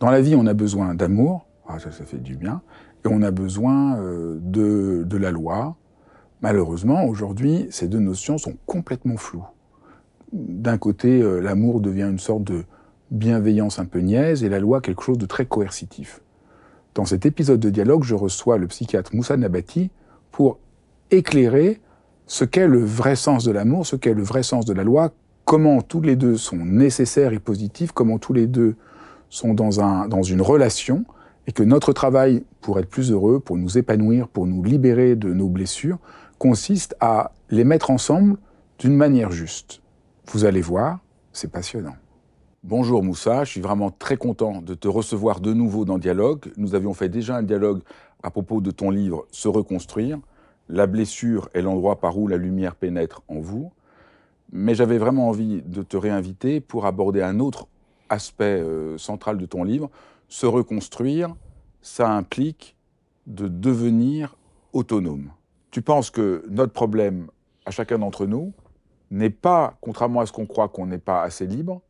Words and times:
Dans 0.00 0.10
la 0.10 0.20
vie, 0.20 0.34
on 0.36 0.46
a 0.46 0.54
besoin 0.54 0.94
d'amour, 0.94 1.46
ah, 1.66 1.78
ça, 1.78 1.90
fait 1.90 2.22
du 2.22 2.36
bien, 2.36 2.62
et 3.04 3.08
on 3.08 3.22
a 3.22 3.30
besoin 3.30 3.96
euh, 3.98 4.38
de, 4.40 5.02
de 5.04 5.16
la 5.16 5.30
loi. 5.30 5.76
Malheureusement, 6.40 7.04
aujourd'hui, 7.04 7.66
ces 7.70 7.88
deux 7.88 7.98
notions 7.98 8.38
sont 8.38 8.54
complètement 8.66 9.16
floues. 9.16 9.46
D'un 10.32 10.78
côté, 10.78 11.20
euh, 11.20 11.40
l'amour 11.40 11.80
devient 11.80 12.08
une 12.10 12.18
sorte 12.18 12.44
de 12.44 12.64
bienveillance 13.10 13.78
un 13.78 13.86
peu 13.86 13.98
niaise 13.98 14.44
et 14.44 14.48
la 14.48 14.60
loi 14.60 14.80
quelque 14.80 15.02
chose 15.02 15.18
de 15.18 15.26
très 15.26 15.46
coercitif. 15.46 16.20
Dans 16.94 17.04
cet 17.04 17.26
épisode 17.26 17.60
de 17.60 17.70
dialogue, 17.70 18.04
je 18.04 18.14
reçois 18.14 18.58
le 18.58 18.66
psychiatre 18.66 19.14
Moussa 19.14 19.36
Nabati 19.36 19.90
pour 20.30 20.58
éclairer 21.10 21.80
ce 22.26 22.44
qu'est 22.44 22.68
le 22.68 22.84
vrai 22.84 23.16
sens 23.16 23.44
de 23.44 23.50
l'amour, 23.50 23.86
ce 23.86 23.96
qu'est 23.96 24.14
le 24.14 24.22
vrai 24.22 24.42
sens 24.42 24.64
de 24.64 24.74
la 24.74 24.84
loi, 24.84 25.12
comment 25.44 25.80
tous 25.80 26.02
les 26.02 26.16
deux 26.16 26.36
sont 26.36 26.56
nécessaires 26.56 27.32
et 27.32 27.38
positifs, 27.38 27.92
comment 27.92 28.18
tous 28.18 28.34
les 28.34 28.46
deux 28.46 28.76
sont 29.30 29.54
dans, 29.54 29.80
un, 29.80 30.08
dans 30.08 30.22
une 30.22 30.42
relation 30.42 31.04
et 31.46 31.52
que 31.52 31.62
notre 31.62 31.92
travail 31.92 32.44
pour 32.60 32.78
être 32.78 32.88
plus 32.88 33.10
heureux, 33.10 33.40
pour 33.40 33.56
nous 33.56 33.78
épanouir, 33.78 34.28
pour 34.28 34.46
nous 34.46 34.62
libérer 34.62 35.16
de 35.16 35.32
nos 35.32 35.48
blessures, 35.48 35.98
consiste 36.38 36.94
à 37.00 37.32
les 37.50 37.64
mettre 37.64 37.90
ensemble 37.90 38.36
d'une 38.78 38.94
manière 38.94 39.30
juste. 39.30 39.80
Vous 40.26 40.44
allez 40.44 40.60
voir, 40.60 40.98
c'est 41.32 41.50
passionnant. 41.50 41.96
Bonjour 42.64 43.02
Moussa, 43.02 43.44
je 43.44 43.50
suis 43.50 43.60
vraiment 43.60 43.90
très 43.90 44.16
content 44.16 44.60
de 44.60 44.74
te 44.74 44.88
recevoir 44.88 45.40
de 45.40 45.54
nouveau 45.54 45.84
dans 45.84 45.96
Dialogue. 45.96 46.52
Nous 46.56 46.74
avions 46.74 46.92
fait 46.92 47.08
déjà 47.08 47.36
un 47.36 47.42
dialogue 47.42 47.80
à 48.22 48.30
propos 48.30 48.60
de 48.60 48.70
ton 48.70 48.90
livre 48.90 49.26
Se 49.30 49.48
reconstruire. 49.48 50.18
La 50.68 50.86
blessure 50.86 51.48
est 51.54 51.62
l'endroit 51.62 52.00
par 52.00 52.18
où 52.18 52.28
la 52.28 52.36
lumière 52.36 52.74
pénètre 52.74 53.22
en 53.28 53.40
vous. 53.40 53.72
Mais 54.52 54.74
j'avais 54.74 54.98
vraiment 54.98 55.28
envie 55.28 55.62
de 55.62 55.82
te 55.82 55.96
réinviter 55.96 56.60
pour 56.60 56.84
aborder 56.84 57.22
un 57.22 57.40
autre 57.40 57.68
aspect 58.08 58.60
euh, 58.60 58.98
central 58.98 59.38
de 59.38 59.46
ton 59.46 59.64
livre. 59.64 59.90
Se 60.28 60.46
reconstruire, 60.46 61.34
ça 61.82 62.10
implique 62.10 62.76
de 63.26 63.48
devenir 63.48 64.36
autonome. 64.72 65.30
Tu 65.70 65.82
penses 65.82 66.10
que 66.10 66.44
notre 66.48 66.72
problème, 66.72 67.28
à 67.66 67.70
chacun 67.70 67.98
d'entre 67.98 68.26
nous, 68.26 68.52
n'est 69.10 69.30
pas, 69.30 69.76
contrairement 69.80 70.20
à 70.20 70.26
ce 70.26 70.32
qu'on 70.32 70.46
croit, 70.46 70.68
qu'on 70.68 70.86
n'est 70.86 70.98
pas 70.98 71.22
assez 71.22 71.46
libre, 71.46 71.80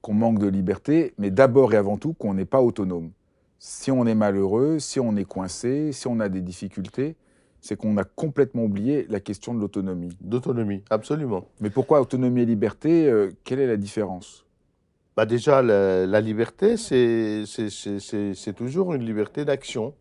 qu'on 0.00 0.14
manque 0.14 0.38
de 0.38 0.46
liberté, 0.46 1.14
mais 1.18 1.30
d'abord 1.30 1.72
et 1.72 1.76
avant 1.76 1.96
tout 1.96 2.14
qu'on 2.14 2.34
n'est 2.34 2.44
pas 2.44 2.60
autonome. 2.60 3.10
Si 3.58 3.90
on 3.90 4.06
est 4.06 4.14
malheureux, 4.14 4.78
si 4.78 5.00
on 5.00 5.16
est 5.16 5.24
coincé, 5.24 5.92
si 5.92 6.06
on 6.06 6.20
a 6.20 6.28
des 6.28 6.40
difficultés, 6.40 7.16
c'est 7.60 7.76
qu'on 7.76 7.96
a 7.96 8.04
complètement 8.04 8.64
oublié 8.64 9.06
la 9.08 9.20
question 9.20 9.52
de 9.54 9.60
l'autonomie. 9.60 10.16
D'autonomie, 10.20 10.82
absolument. 10.90 11.48
Mais 11.60 11.70
pourquoi 11.70 12.00
autonomie 12.00 12.42
et 12.42 12.46
liberté 12.46 13.08
euh, 13.08 13.30
Quelle 13.44 13.58
est 13.58 13.66
la 13.66 13.76
différence? 13.76 14.46
Bah 15.18 15.26
Déjà, 15.26 15.62
la, 15.62 16.06
la 16.06 16.20
liberté, 16.20 16.76
c'est 16.76 17.44
toujours 18.56 18.94
une 18.94 19.04
liberté 19.04 19.44
d'action. 19.44 19.94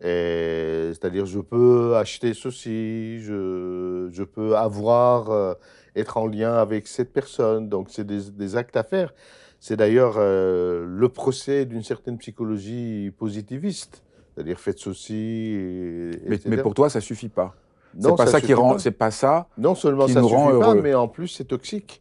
C'est-à-dire, 0.00 1.26
je 1.26 1.40
peux 1.40 1.96
acheter 1.96 2.32
ceci, 2.34 3.20
je, 3.20 4.08
je 4.12 4.22
peux 4.22 4.56
avoir, 4.56 5.30
euh, 5.30 5.54
être 5.96 6.16
en 6.16 6.26
lien 6.26 6.54
avec 6.54 6.86
cette 6.86 7.12
personne. 7.12 7.68
Donc, 7.68 7.88
c'est 7.90 8.06
des, 8.06 8.30
des, 8.30 8.56
actes 8.56 8.76
à 8.76 8.84
faire. 8.84 9.12
C'est 9.58 9.76
d'ailleurs 9.76 10.14
euh, 10.16 10.86
le 10.86 11.08
procès 11.08 11.66
d'une 11.66 11.82
certaine 11.82 12.18
psychologie 12.18 13.12
positiviste. 13.18 14.02
C'est-à-dire, 14.34 14.58
faites 14.58 14.78
ceci. 14.78 15.54
Et, 15.54 16.10
mais, 16.28 16.38
mais, 16.46 16.56
pour 16.58 16.74
toi, 16.74 16.88
ça 16.88 17.00
suffit 17.00 17.28
pas. 17.28 17.54
C'est 17.98 18.16
pas 18.16 18.26
ça 18.26 18.40
qui 18.40 18.54
rend, 18.54 18.78
c'est 18.78 18.92
pas 18.92 19.10
ça. 19.10 19.48
Non 19.58 19.74
seulement 19.74 20.06
qui 20.06 20.12
ça 20.12 20.20
nous 20.20 20.28
suffit 20.28 20.40
rend 20.40 20.60
pas, 20.60 20.66
heureux. 20.68 20.80
mais 20.80 20.94
en 20.94 21.08
plus 21.08 21.26
c'est 21.26 21.44
toxique. 21.44 22.00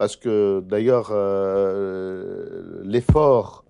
Parce 0.00 0.16
que 0.16 0.60
d'ailleurs, 0.60 1.10
euh, 1.10 2.80
l'effort 2.84 3.66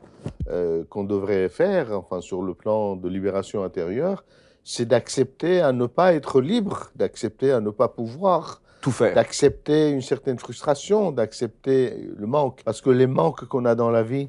euh, 0.49 0.85
qu'on 0.89 1.03
devrait 1.03 1.49
faire, 1.49 1.91
enfin 1.91 2.21
sur 2.21 2.43
le 2.43 2.55
plan 2.55 2.95
de 2.95 3.09
libération 3.09 3.65
intérieure, 3.65 4.23
c'est 4.63 4.87
d'accepter 4.87 5.61
à 5.61 5.73
ne 5.73 5.87
pas 5.87 6.15
être 6.15 6.41
libre, 6.41 6.93
d'accepter 6.95 7.51
à 7.51 7.61
ne 7.61 7.71
pas 7.71 7.89
pouvoir, 7.89 8.63
tout 8.81 8.93
faire, 8.93 9.13
d'accepter 9.13 9.91
une 9.91 10.03
certaine 10.03 10.39
frustration, 10.39 11.11
d'accepter 11.11 12.09
le 12.17 12.27
manque. 12.29 12.63
Parce 12.65 12.81
que 12.81 12.91
les 12.91 13.09
manques 13.09 13.47
qu'on 13.47 13.65
a 13.65 13.75
dans 13.75 13.91
la 13.91 14.05
vie, 14.05 14.29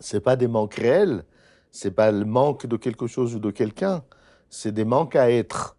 c'est 0.00 0.18
pas 0.18 0.34
des 0.34 0.48
manques 0.48 0.74
réels, 0.74 1.22
c'est 1.70 1.92
pas 1.92 2.10
le 2.10 2.24
manque 2.24 2.66
de 2.66 2.76
quelque 2.76 3.06
chose 3.06 3.36
ou 3.36 3.38
de 3.38 3.52
quelqu'un, 3.52 4.02
c'est 4.50 4.72
des 4.72 4.84
manques 4.84 5.14
à 5.14 5.30
être. 5.30 5.76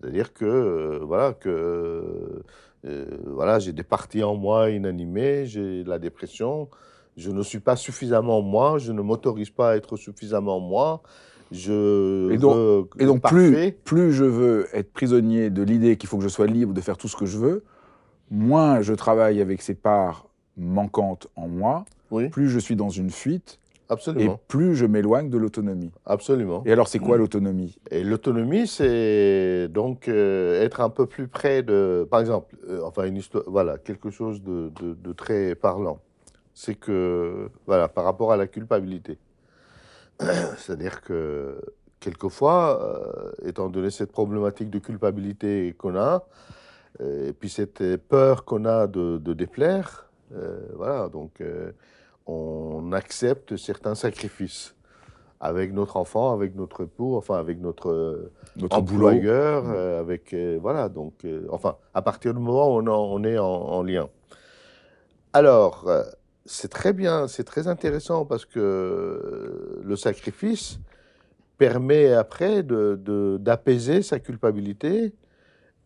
C'est-à-dire 0.00 0.32
que 0.32 0.46
euh, 0.46 1.00
voilà 1.02 1.34
que 1.34 2.42
euh, 2.84 3.06
voilà 3.26 3.58
j'ai 3.58 3.72
des 3.72 3.82
parties 3.82 4.22
en 4.22 4.34
moi 4.34 4.70
inanimées, 4.70 5.46
j'ai 5.46 5.84
la 5.84 5.98
dépression, 5.98 6.68
je 7.16 7.30
ne 7.30 7.42
suis 7.42 7.60
pas 7.60 7.76
suffisamment 7.76 8.42
moi, 8.42 8.78
je 8.78 8.92
ne 8.92 9.02
m'autorise 9.02 9.50
pas 9.50 9.70
à 9.70 9.76
être 9.76 9.96
suffisamment 9.96 10.60
moi. 10.60 11.02
Je 11.52 12.32
et 12.32 12.38
donc, 12.38 12.88
et 12.98 13.04
donc 13.04 13.22
plus, 13.22 13.72
plus 13.84 14.12
je 14.12 14.24
veux 14.24 14.66
être 14.72 14.92
prisonnier 14.92 15.50
de 15.50 15.62
l'idée 15.62 15.96
qu'il 15.96 16.08
faut 16.08 16.16
que 16.16 16.24
je 16.24 16.28
sois 16.28 16.46
libre 16.46 16.72
de 16.72 16.80
faire 16.80 16.96
tout 16.96 17.06
ce 17.06 17.16
que 17.16 17.26
je 17.26 17.38
veux, 17.38 17.64
moins 18.30 18.80
je 18.80 18.92
travaille 18.94 19.40
avec 19.40 19.62
ces 19.62 19.74
parts 19.74 20.26
manquantes 20.56 21.28
en 21.36 21.46
moi, 21.46 21.84
oui. 22.10 22.28
plus 22.28 22.48
je 22.48 22.58
suis 22.58 22.76
dans 22.76 22.88
une 22.88 23.10
fuite, 23.10 23.60
Absolument. 23.88 24.34
et 24.34 24.38
plus 24.48 24.74
je 24.74 24.86
m'éloigne 24.86 25.28
de 25.28 25.38
l'autonomie. 25.38 25.92
Absolument. 26.06 26.62
Et 26.64 26.72
alors, 26.72 26.88
c'est 26.88 26.98
quoi 26.98 27.16
l'autonomie? 27.16 27.78
Et 27.90 28.02
l'autonomie, 28.02 28.66
c'est 28.66 29.68
donc 29.68 30.08
euh, 30.08 30.62
être 30.62 30.80
un 30.80 30.90
peu 30.90 31.06
plus 31.06 31.28
près 31.28 31.62
de, 31.62 32.06
par 32.10 32.20
exemple, 32.20 32.56
euh, 32.68 32.80
enfin 32.84 33.04
une 33.04 33.16
histoire, 33.16 33.44
voilà, 33.46 33.78
quelque 33.78 34.10
chose 34.10 34.42
de, 34.42 34.70
de, 34.80 34.94
de 34.94 35.12
très 35.12 35.54
parlant 35.54 36.00
c'est 36.56 36.76
que, 36.76 37.50
voilà, 37.66 37.88
par 37.88 38.04
rapport 38.04 38.30
à 38.30 38.36
la 38.36 38.46
culpabilité. 38.46 39.18
C'est-à-dire 40.20 41.00
que, 41.00 41.60
quelquefois, 41.98 42.80
euh, 42.80 43.48
étant 43.48 43.68
donné 43.68 43.90
cette 43.90 44.12
problématique 44.12 44.70
de 44.70 44.78
culpabilité 44.78 45.74
qu'on 45.76 45.96
a, 45.96 46.24
et 47.00 47.32
puis 47.32 47.48
cette 47.48 47.96
peur 48.08 48.44
qu'on 48.44 48.66
a 48.66 48.86
de, 48.86 49.18
de 49.18 49.32
déplaire, 49.32 50.08
voilà, 50.76 51.08
donc 51.08 51.42
on 52.26 52.92
accepte 52.92 53.56
certains 53.56 53.94
sacrifices 53.94 54.74
avec 55.40 55.72
notre 55.72 55.96
enfant, 55.96 56.32
avec 56.32 56.54
notre 56.54 56.84
époux, 56.84 57.16
enfin 57.16 57.36
avec 57.38 57.60
notre, 57.60 58.30
notre 58.56 58.78
employeur, 58.78 59.68
avec, 59.98 60.34
voilà, 60.60 60.88
donc, 60.88 61.26
enfin, 61.50 61.76
à 61.92 62.00
partir 62.00 62.32
du 62.32 62.40
moment 62.40 62.74
où 62.74 62.80
on, 62.80 62.86
en, 62.86 63.12
on 63.12 63.24
est 63.24 63.36
en, 63.36 63.44
en 63.44 63.82
lien. 63.82 64.08
Alors, 65.34 65.86
c'est 66.46 66.68
très 66.68 66.92
bien, 66.92 67.26
c'est 67.28 67.44
très 67.44 67.68
intéressant 67.68 68.24
parce 68.24 68.44
que 68.44 69.80
le 69.82 69.96
sacrifice 69.96 70.78
permet 71.58 72.12
après 72.12 72.62
d'apaiser 72.62 73.92
de, 73.92 73.98
de, 73.98 74.02
sa 74.02 74.18
culpabilité 74.18 75.12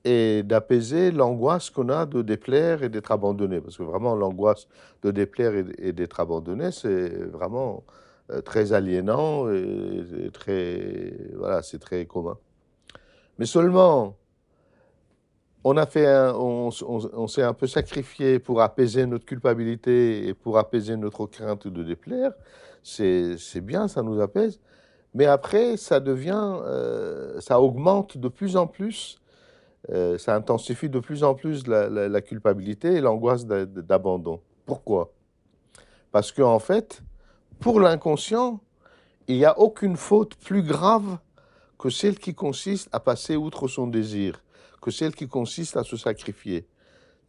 et 0.09 0.43
d'apaiser 0.43 1.11
l'angoisse 1.11 1.69
qu'on 1.69 1.91
a 1.91 2.07
de 2.07 2.23
déplaire 2.23 2.83
et 2.83 2.89
d'être 2.89 3.13
abandonné. 3.13 3.61
Parce 3.61 3.77
que 3.77 3.83
vraiment, 3.83 4.15
l'angoisse 4.15 4.67
de 5.03 5.11
déplaire 5.11 5.53
et, 5.79 5.93
d'être 5.93 6.19
abandonné, 6.21 6.71
c'est 6.73 7.11
vraiment 7.27 7.85
euh, 8.31 8.41
très 8.41 8.73
aliénant 8.73 9.51
et, 9.51 10.31
très, 10.33 11.13
voilà, 11.37 11.63
c'est 11.63 11.79
très 11.79 12.07
commun. 12.07 12.39
Mais 13.39 13.45
seulement, 13.45 14.17
on, 15.63 15.77
on 15.77 17.27
s'est 17.27 17.43
un 17.43 17.53
peu 17.53 17.67
sacrifié 17.67 18.39
pour 18.39 18.63
apaiser 18.63 19.05
notre 19.05 19.27
culpabilité 19.27 20.27
et 20.27 20.33
pour 20.33 20.57
apaiser 20.57 20.97
notre 20.97 21.27
crainte 21.27 21.69
de 21.69 21.83
déplaire. 21.83 22.33
C'est 22.83 23.61
bien, 23.61 23.89
ça 23.89 24.03
nous 24.03 24.23
apaise. 24.23 24.59
Mais 25.13 25.27
après, 25.27 25.77
ça 25.77 26.01
devient, 26.01 26.57
euh, 26.65 27.41
ça 27.41 27.61
augmente 27.61 28.17
de 28.17 28.29
plus 28.29 28.57
en 28.57 28.67
plus, 28.67 29.19
euh, 29.91 30.19
ça 30.19 30.35
intensifie 30.35 30.89
de 30.89 30.99
plus 30.99 31.25
en 31.25 31.35
plus 31.35 31.67
la, 31.67 32.21
culpabilité 32.21 32.95
et 32.95 33.01
l'angoisse 33.01 33.47
d'abandon. 33.47 34.41
Pourquoi? 34.67 35.13
Parce 36.13 36.33
qu'en 36.33 36.55
en 36.55 36.59
fait, 36.59 37.03
pour 37.61 37.81
l'inconscient, 37.81 38.61
il 39.29 39.37
n'y 39.37 39.45
a 39.45 39.59
aucune 39.59 39.97
faute 39.97 40.37
plus 40.37 40.63
grave 40.63 41.19
que 41.79 41.91
celle 41.91 42.19
qui 42.19 42.35
consiste 42.35 42.89
à 42.93 43.01
passer 43.01 43.37
outre 43.37 43.69
son 43.69 43.87
désir, 43.87 44.43
que 44.81 44.91
celle 44.91 45.15
qui 45.15 45.29
consiste 45.29 45.77
à 45.77 45.85
se 45.85 45.97
sacrifier. 45.97 46.67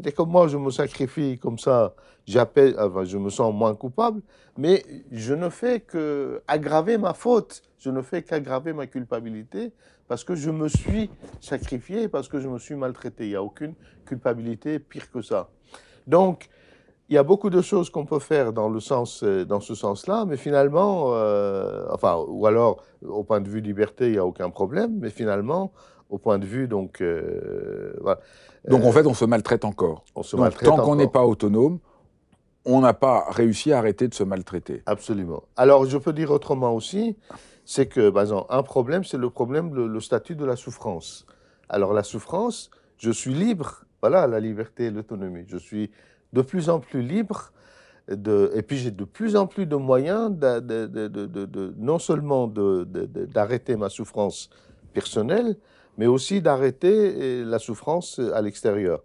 Et 0.05 0.11
comme 0.11 0.29
moi, 0.29 0.47
je 0.47 0.57
me 0.57 0.71
sacrifie 0.71 1.37
comme 1.37 1.59
ça, 1.59 1.93
j'appelle, 2.25 2.75
je 3.03 3.17
me 3.17 3.29
sens 3.29 3.53
moins 3.53 3.75
coupable, 3.75 4.21
mais 4.57 4.85
je 5.11 5.33
ne 5.33 5.49
fais 5.49 5.81
que 5.81 6.41
aggraver 6.47 6.97
ma 6.97 7.13
faute, 7.13 7.61
je 7.77 7.89
ne 7.89 8.01
fais 8.01 8.23
qu'aggraver 8.23 8.71
ma 8.73 8.87
culpabilité 8.87 9.73
parce 10.07 10.23
que 10.23 10.35
je 10.35 10.49
me 10.49 10.67
suis 10.67 11.09
sacrifié, 11.39 12.07
parce 12.07 12.27
que 12.27 12.39
je 12.39 12.47
me 12.47 12.57
suis 12.57 12.75
maltraité. 12.75 13.25
Il 13.25 13.29
n'y 13.29 13.35
a 13.35 13.43
aucune 13.43 13.75
culpabilité 14.05 14.79
pire 14.79 15.11
que 15.11 15.21
ça. 15.21 15.49
Donc, 16.07 16.49
il 17.09 17.15
y 17.15 17.17
a 17.17 17.23
beaucoup 17.23 17.49
de 17.49 17.61
choses 17.61 17.89
qu'on 17.89 18.05
peut 18.05 18.19
faire 18.19 18.53
dans, 18.53 18.69
le 18.69 18.79
sens, 18.79 19.23
euh, 19.23 19.43
dans 19.43 19.59
ce 19.59 19.75
sens-là, 19.75 20.25
mais 20.25 20.37
finalement, 20.37 21.13
euh, 21.13 21.85
enfin, 21.91 22.23
ou 22.27 22.45
alors, 22.45 22.83
au 23.03 23.23
point 23.23 23.41
de 23.41 23.49
vue 23.49 23.61
liberté, 23.61 24.07
il 24.07 24.11
n'y 24.13 24.17
a 24.17 24.25
aucun 24.25 24.49
problème, 24.49 24.97
mais 24.99 25.09
finalement, 25.09 25.71
au 26.09 26.17
point 26.17 26.39
de 26.39 26.45
vue, 26.45 26.67
donc, 26.67 27.01
euh, 27.01 27.93
voilà. 28.01 28.19
Donc, 28.67 28.83
en 28.83 28.91
fait, 28.91 29.05
on 29.05 29.13
se 29.13 29.25
maltraite 29.25 29.65
encore. 29.65 30.03
On 30.15 30.23
se 30.23 30.35
maltraite 30.35 30.67
tant 30.67 30.77
qu'on 30.77 30.95
n'est 30.95 31.07
pas 31.07 31.25
autonome, 31.25 31.79
on 32.65 32.81
n'a 32.81 32.93
pas 32.93 33.25
réussi 33.29 33.71
à 33.71 33.77
arrêter 33.77 34.07
de 34.07 34.13
se 34.13 34.23
maltraiter. 34.23 34.83
Absolument. 34.85 35.43
Alors, 35.55 35.85
je 35.85 35.97
peux 35.97 36.13
dire 36.13 36.31
autrement 36.31 36.73
aussi, 36.75 37.15
c'est 37.65 37.87
que, 37.87 38.09
par 38.09 38.23
exemple, 38.23 38.47
un 38.49 38.63
problème, 38.63 39.03
c'est 39.03 39.17
le 39.17 39.29
problème, 39.29 39.73
le, 39.73 39.87
le 39.87 39.99
statut 39.99 40.35
de 40.35 40.45
la 40.45 40.55
souffrance. 40.55 41.25
Alors, 41.69 41.93
la 41.93 42.03
souffrance, 42.03 42.69
je 42.97 43.11
suis 43.11 43.33
libre, 43.33 43.85
voilà, 44.01 44.27
la 44.27 44.39
liberté 44.39 44.85
et 44.85 44.91
l'autonomie. 44.91 45.45
Je 45.47 45.57
suis 45.57 45.91
de 46.33 46.41
plus 46.41 46.69
en 46.69 46.79
plus 46.79 47.01
libre. 47.01 47.51
De, 48.07 48.51
et 48.55 48.63
puis 48.63 48.77
j'ai 48.77 48.89
de 48.89 49.03
plus 49.03 49.35
en 49.35 49.45
plus 49.45 49.67
de 49.67 49.75
moyens 49.75 50.31
de, 50.31 50.59
de, 50.59 51.75
non 51.77 51.99
seulement 51.99 52.47
d'arrêter 52.47 53.75
ma 53.75 53.89
souffrance 53.89 54.49
personnelle, 54.93 55.57
mais 55.99 56.07
aussi 56.07 56.41
d'arrêter 56.41 57.43
la 57.43 57.59
souffrance 57.59 58.19
à 58.33 58.41
l'extérieur. 58.41 59.03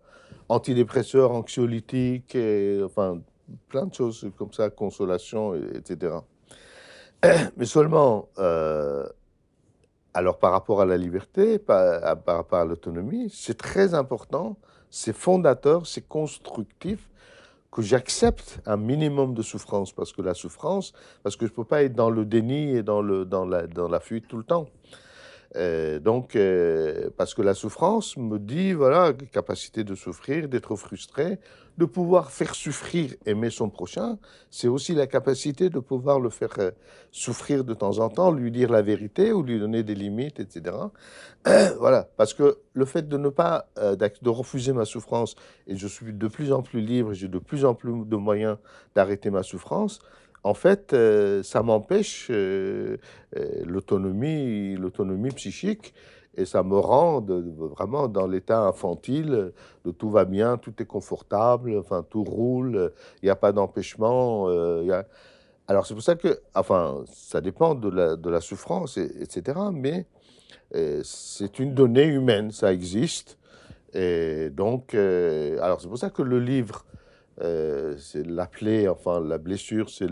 Antidépresseurs, 0.49 1.32
anxiolytiques, 1.32 2.38
enfin 2.85 3.20
plein 3.69 3.87
de 3.87 3.93
choses 3.93 4.31
comme 4.38 4.52
ça, 4.52 4.70
consolation, 4.70 5.56
etc. 5.56 6.19
Mais 7.56 7.64
seulement, 7.64 8.29
euh, 8.38 9.08
alors 10.14 10.38
par 10.38 10.52
rapport 10.52 10.81
à 10.81 10.85
la 10.85 10.96
liberté, 10.96 11.58
par, 11.58 12.00
rapport 12.25 12.61
à 12.61 12.64
l'autonomie, 12.64 13.29
c'est 13.29 13.58
très 13.58 13.94
important, 13.94 14.56
c'est 14.88 15.12
fondateur, 15.12 15.88
c'est 15.88 16.06
constructif 16.06 17.11
que 17.73 17.82
j'accepte 17.82 18.61
un 18.67 18.76
minimum 18.76 19.35
de 19.35 19.43
souffrance, 19.43 19.93
parce 19.93 20.12
que 20.12 20.23
la 20.23 20.35
souffrance, 20.35 20.93
parce 21.25 21.35
que 21.35 21.47
je 21.47 21.50
ne 21.50 21.56
peux 21.56 21.64
pas 21.64 21.82
être 21.82 21.97
dans 21.97 22.11
le 22.11 22.25
déni 22.25 22.70
et 22.76 22.85
dans, 22.85 23.02
le, 23.02 23.25
dans 23.25 23.44
la 23.44 23.99
fuite 23.99 24.29
tout 24.29 24.38
le 24.38 24.44
temps. 24.44 24.69
Euh, 25.56 26.00
donc, 26.00 26.34
euh, 26.34 27.10
parce 27.16 27.34
que 27.34 27.42
la 27.42 27.54
souffrance 27.54 28.16
me 28.16 28.38
dit, 28.38 28.72
voilà, 28.72 29.12
capacité 29.32 29.84
de 29.84 29.94
souffrir, 29.94 30.48
d'être 30.48 30.74
frustré, 30.74 31.38
de 31.78 31.84
pouvoir 31.84 32.30
faire 32.30 32.54
souffrir, 32.54 33.14
aimer 33.24 33.50
son 33.50 33.68
prochain, 33.68 34.18
c'est 34.50 34.68
aussi 34.68 34.94
la 34.94 35.06
capacité 35.06 35.70
de 35.70 35.78
pouvoir 35.78 36.18
le 36.18 36.30
faire 36.30 36.54
euh, 36.58 36.70
souffrir 37.12 37.64
de 37.64 37.74
temps 37.74 37.98
en 37.98 38.08
temps, 38.08 38.32
lui 38.32 38.50
dire 38.50 38.70
la 38.70 38.82
vérité 38.82 39.32
ou 39.32 39.42
lui 39.42 39.58
donner 39.60 39.82
des 39.82 39.94
limites, 39.94 40.40
etc. 40.40 40.76
voilà, 41.78 42.08
parce 42.16 42.34
que 42.34 42.58
le 42.72 42.84
fait 42.84 43.08
de 43.08 43.16
ne 43.16 43.28
pas, 43.28 43.68
de 43.76 44.28
refuser 44.28 44.72
ma 44.72 44.84
souffrance, 44.84 45.36
et 45.66 45.76
je 45.76 45.86
suis 45.86 46.12
de 46.12 46.28
plus 46.28 46.52
en 46.52 46.62
plus 46.62 46.80
libre, 46.80 47.12
j'ai 47.12 47.28
de 47.28 47.38
plus 47.38 47.64
en 47.64 47.74
plus 47.74 48.04
de 48.04 48.16
moyens 48.16 48.56
d'arrêter 48.94 49.30
ma 49.30 49.42
souffrance, 49.42 50.00
en 50.44 50.52
fait, 50.52 50.93
euh, 50.93 51.43
ça 51.43 51.62
m'empêche 51.62 52.29
euh, 52.31 52.99
euh, 53.37 53.64
l'autonomie, 53.64 54.76
l'autonomie 54.76 55.31
psychique 55.31 55.94
et 56.37 56.44
ça 56.44 56.62
me 56.62 56.76
rend 56.76 57.23
vraiment 57.23 58.08
dans 58.08 58.26
l'état 58.26 58.61
infantile 58.61 59.52
de 59.85 59.91
tout 59.91 60.11
va 60.11 60.26
bien, 60.26 60.58
tout 60.58 60.75
est 60.82 60.85
confortable, 60.85 61.79
enfin 61.79 62.05
tout 62.08 62.25
roule, 62.25 62.93
il 63.23 63.26
n'y 63.26 63.31
a 63.31 63.37
pas 63.37 63.52
d'empêchement. 63.52 64.49
Alors 65.69 65.87
c'est 65.87 65.94
pour 65.94 66.02
ça 66.02 66.17
que, 66.17 66.41
enfin, 66.56 67.05
ça 67.12 67.40
dépend 67.40 67.76
de 67.76 67.88
la, 67.88 68.17
de 68.17 68.31
la 68.31 68.40
souffrance, 68.40 68.97
etc. 68.97 69.61
Mais 69.73 70.06
c'est 71.05 71.61
une 71.61 71.73
donnée 71.73 72.06
humaine, 72.06 72.50
ça 72.50 72.73
existe. 72.73 73.38
Et 73.93 74.50
donc, 74.50 74.94
alors 74.94 75.81
c'est 75.81 75.88
pour 75.88 75.99
ça 75.99 76.11
que 76.11 76.23
le 76.23 76.40
livre 76.40 76.85
euh, 77.40 77.96
c'est 77.98 78.25
la 78.25 78.46
plaie, 78.46 78.88
enfin 78.88 79.20
la 79.20 79.38
blessure, 79.38 79.90
c'est 79.90 80.06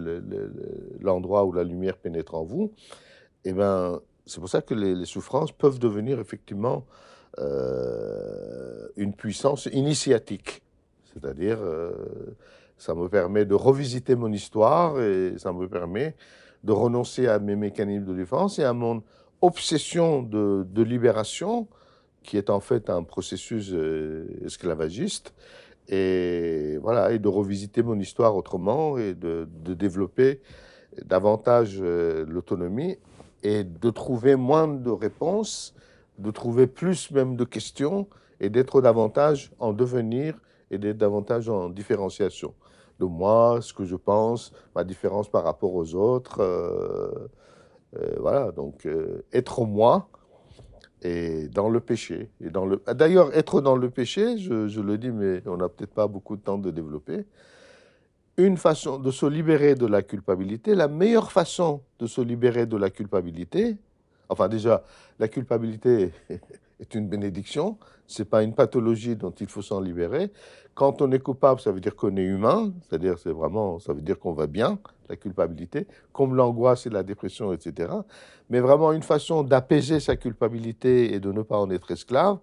l'endroit 1.00 1.44
où 1.44 1.52
la 1.52 1.64
lumière 1.64 1.96
pénètre 1.96 2.34
en 2.34 2.44
vous. 2.44 2.72
Et 3.44 3.50
eh 3.50 3.52
ben, 3.52 4.00
c'est 4.26 4.40
pour 4.40 4.48
ça 4.48 4.62
que 4.62 4.74
les, 4.74 5.04
souffrances 5.04 5.52
peuvent 5.52 5.78
devenir 5.78 6.20
effectivement 6.20 6.84
euh, 7.38 8.88
une 8.96 9.14
puissance 9.14 9.66
initiatique. 9.66 10.62
C'est-à-dire, 11.12 11.58
euh, 11.60 11.92
ça 12.76 12.94
me 12.94 13.08
permet 13.08 13.44
de 13.44 13.54
revisiter 13.54 14.14
mon 14.14 14.32
histoire 14.32 15.00
et 15.00 15.34
ça 15.38 15.52
me 15.52 15.68
permet 15.68 16.14
de 16.64 16.72
renoncer 16.72 17.26
à 17.26 17.38
mes 17.38 17.56
mécanismes 17.56 18.06
de 18.06 18.14
défense 18.14 18.58
et 18.58 18.64
à 18.64 18.72
mon 18.72 19.02
obsession 19.40 20.22
de, 20.22 20.64
de 20.68 20.82
libération, 20.82 21.66
qui 22.22 22.36
est 22.36 22.50
en 22.50 22.60
fait 22.60 22.88
un 22.90 23.02
processus 23.02 23.74
esclavagiste, 24.44 25.34
et 25.88 26.78
voilà, 26.80 27.12
et 27.12 27.18
de 27.18 27.28
revisiter 27.28 27.82
mon 27.82 27.98
histoire 27.98 28.36
autrement 28.36 28.98
et 28.98 29.14
de, 29.14 29.48
développer 29.74 30.40
davantage 31.04 31.78
euh, 31.80 32.24
l'autonomie 32.28 32.98
et 33.42 33.64
de 33.64 33.90
trouver 33.90 34.36
moins 34.36 34.68
de 34.68 34.90
réponses, 34.90 35.74
de 36.18 36.30
trouver 36.30 36.66
plus 36.66 37.10
même 37.10 37.36
de 37.36 37.44
questions 37.44 38.06
et 38.40 38.50
d'être 38.50 38.80
davantage 38.80 39.52
en 39.58 39.72
devenir 39.72 40.38
et 40.70 40.78
d'être 40.78 40.98
davantage 40.98 41.48
en 41.48 41.68
différenciation 41.68 42.54
de 43.00 43.06
moi, 43.06 43.58
ce 43.60 43.72
que 43.72 43.84
je 43.84 43.96
pense, 43.96 44.52
ma 44.76 44.84
différence 44.84 45.28
par 45.28 45.44
rapport 45.44 45.74
aux 45.74 45.94
autres. 45.94 46.40
Euh, 46.40 47.28
euh, 47.96 48.16
voilà, 48.20 48.52
donc 48.52 48.88
être 49.32 49.64
moi, 49.64 50.08
et 51.02 51.48
dans 51.48 51.68
le 51.68 51.80
péché. 51.80 52.30
Et 52.40 52.50
dans 52.50 52.64
le... 52.64 52.80
D'ailleurs, 52.94 53.36
être 53.36 53.60
dans 53.60 53.76
le 53.76 53.90
péché, 53.90 54.38
je, 54.38 54.80
le 54.80 54.98
dis, 54.98 55.10
mais 55.10 55.42
on 55.46 55.56
n'a 55.56 55.68
peut-être 55.68 55.92
pas 55.92 56.06
beaucoup 56.06 56.36
de 56.36 56.42
temps 56.42 56.58
de 56.58 56.70
développer, 56.70 57.26
une 58.36 58.56
façon 58.56 58.98
de 58.98 59.10
se 59.10 59.26
libérer 59.26 59.74
de 59.74 59.86
la 59.86 60.02
culpabilité, 60.02 60.74
la 60.74 60.88
meilleure 60.88 61.32
façon 61.32 61.82
de 61.98 62.06
se 62.06 62.20
libérer 62.20 62.66
de 62.66 62.76
la 62.76 62.88
culpabilité, 62.88 63.76
enfin 64.28 64.48
déjà, 64.48 64.84
la 65.18 65.28
culpabilité 65.28 66.12
est 66.80 66.94
une 66.94 67.08
bénédiction, 67.08 67.76
c'est 68.06 68.24
pas 68.24 68.42
une 68.42 68.54
pathologie 68.54 69.16
dont 69.16 69.32
il 69.32 69.48
faut 69.48 69.62
s'en 69.62 69.80
libérer. 69.80 70.30
Quand 70.74 71.02
on 71.02 71.10
est 71.12 71.18
coupable, 71.18 71.60
ça 71.60 71.72
veut 71.72 71.80
dire 71.80 71.94
qu'on 71.96 72.16
est 72.16 72.24
humain, 72.24 72.72
c'est-à-dire 72.82 73.18
c'est 73.18 73.32
vraiment, 73.32 73.78
ça 73.78 73.92
veut 73.92 74.00
dire 74.00 74.18
qu'on 74.18 74.32
va 74.32 74.46
bien, 74.46 74.78
la 75.12 75.16
culpabilité, 75.16 75.86
comme 76.12 76.34
l'angoisse 76.34 76.86
et 76.86 76.90
la 76.90 77.02
dépression, 77.02 77.52
etc. 77.52 77.92
Mais 78.48 78.60
vraiment 78.60 78.92
une 78.92 79.02
façon 79.02 79.42
d'apaiser 79.42 80.00
sa 80.00 80.16
culpabilité 80.16 81.14
et 81.14 81.20
de 81.20 81.30
ne 81.32 81.42
pas 81.42 81.58
en 81.58 81.70
être 81.70 81.90
esclave, 81.90 82.38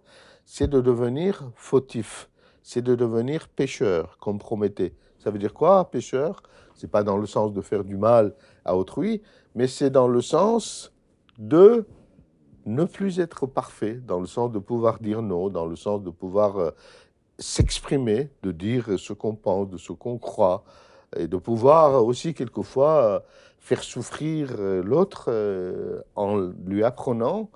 c'est 0.45 0.69
de 0.69 0.79
devenir 0.79 1.51
fautif, 1.55 2.29
c'est 2.61 2.83
de 2.83 2.95
devenir 2.95 3.47
pécheur, 3.49 4.17
comme 4.19 4.37
Prométhée. 4.37 4.93
Ça 5.17 5.31
veut 5.31 5.39
dire 5.39 5.53
quoi, 5.53 5.89
pécheur 5.89 6.43
C'est 6.75 6.91
pas 6.91 7.03
dans 7.03 7.17
le 7.17 7.25
sens 7.25 7.53
de 7.53 7.61
faire 7.61 7.83
du 7.83 7.97
mal 7.97 8.35
à 8.63 8.75
autrui, 8.77 9.21
mais 9.55 9.67
c'est 9.67 9.89
dans 9.89 10.07
le 10.07 10.21
sens 10.21 10.93
de 11.39 11.85
ne 12.65 12.83
plus 12.85 13.19
être 13.19 13.47
parfait, 13.47 13.95
dans 13.95 14.19
le 14.19 14.27
sens 14.27 14.51
de 14.51 14.59
pouvoir 14.59 14.99
dire 14.99 15.23
non, 15.23 15.49
dans 15.49 15.65
le 15.65 15.75
sens 15.75 16.03
de 16.03 16.11
pouvoir 16.11 16.57
euh, 16.57 16.71
s'exprimer, 17.39 18.29
de 18.43 18.51
dire 18.51 18.99
ce 18.99 19.13
qu'on 19.13 19.35
pense, 19.35 19.69
de 19.69 19.77
ce 19.77 19.91
qu'on 19.91 20.19
croit, 20.19 20.63
et 21.15 21.27
de 21.27 21.37
pouvoir 21.37 22.05
aussi 22.05 22.33
quelquefois 22.33 23.03
euh, 23.03 23.19
faire 23.59 23.83
souffrir 23.83 24.55
euh, 24.57 24.81
l'autre 24.83 25.29
en 26.15 26.51
lui 26.65 26.83
apprenant 26.83 27.49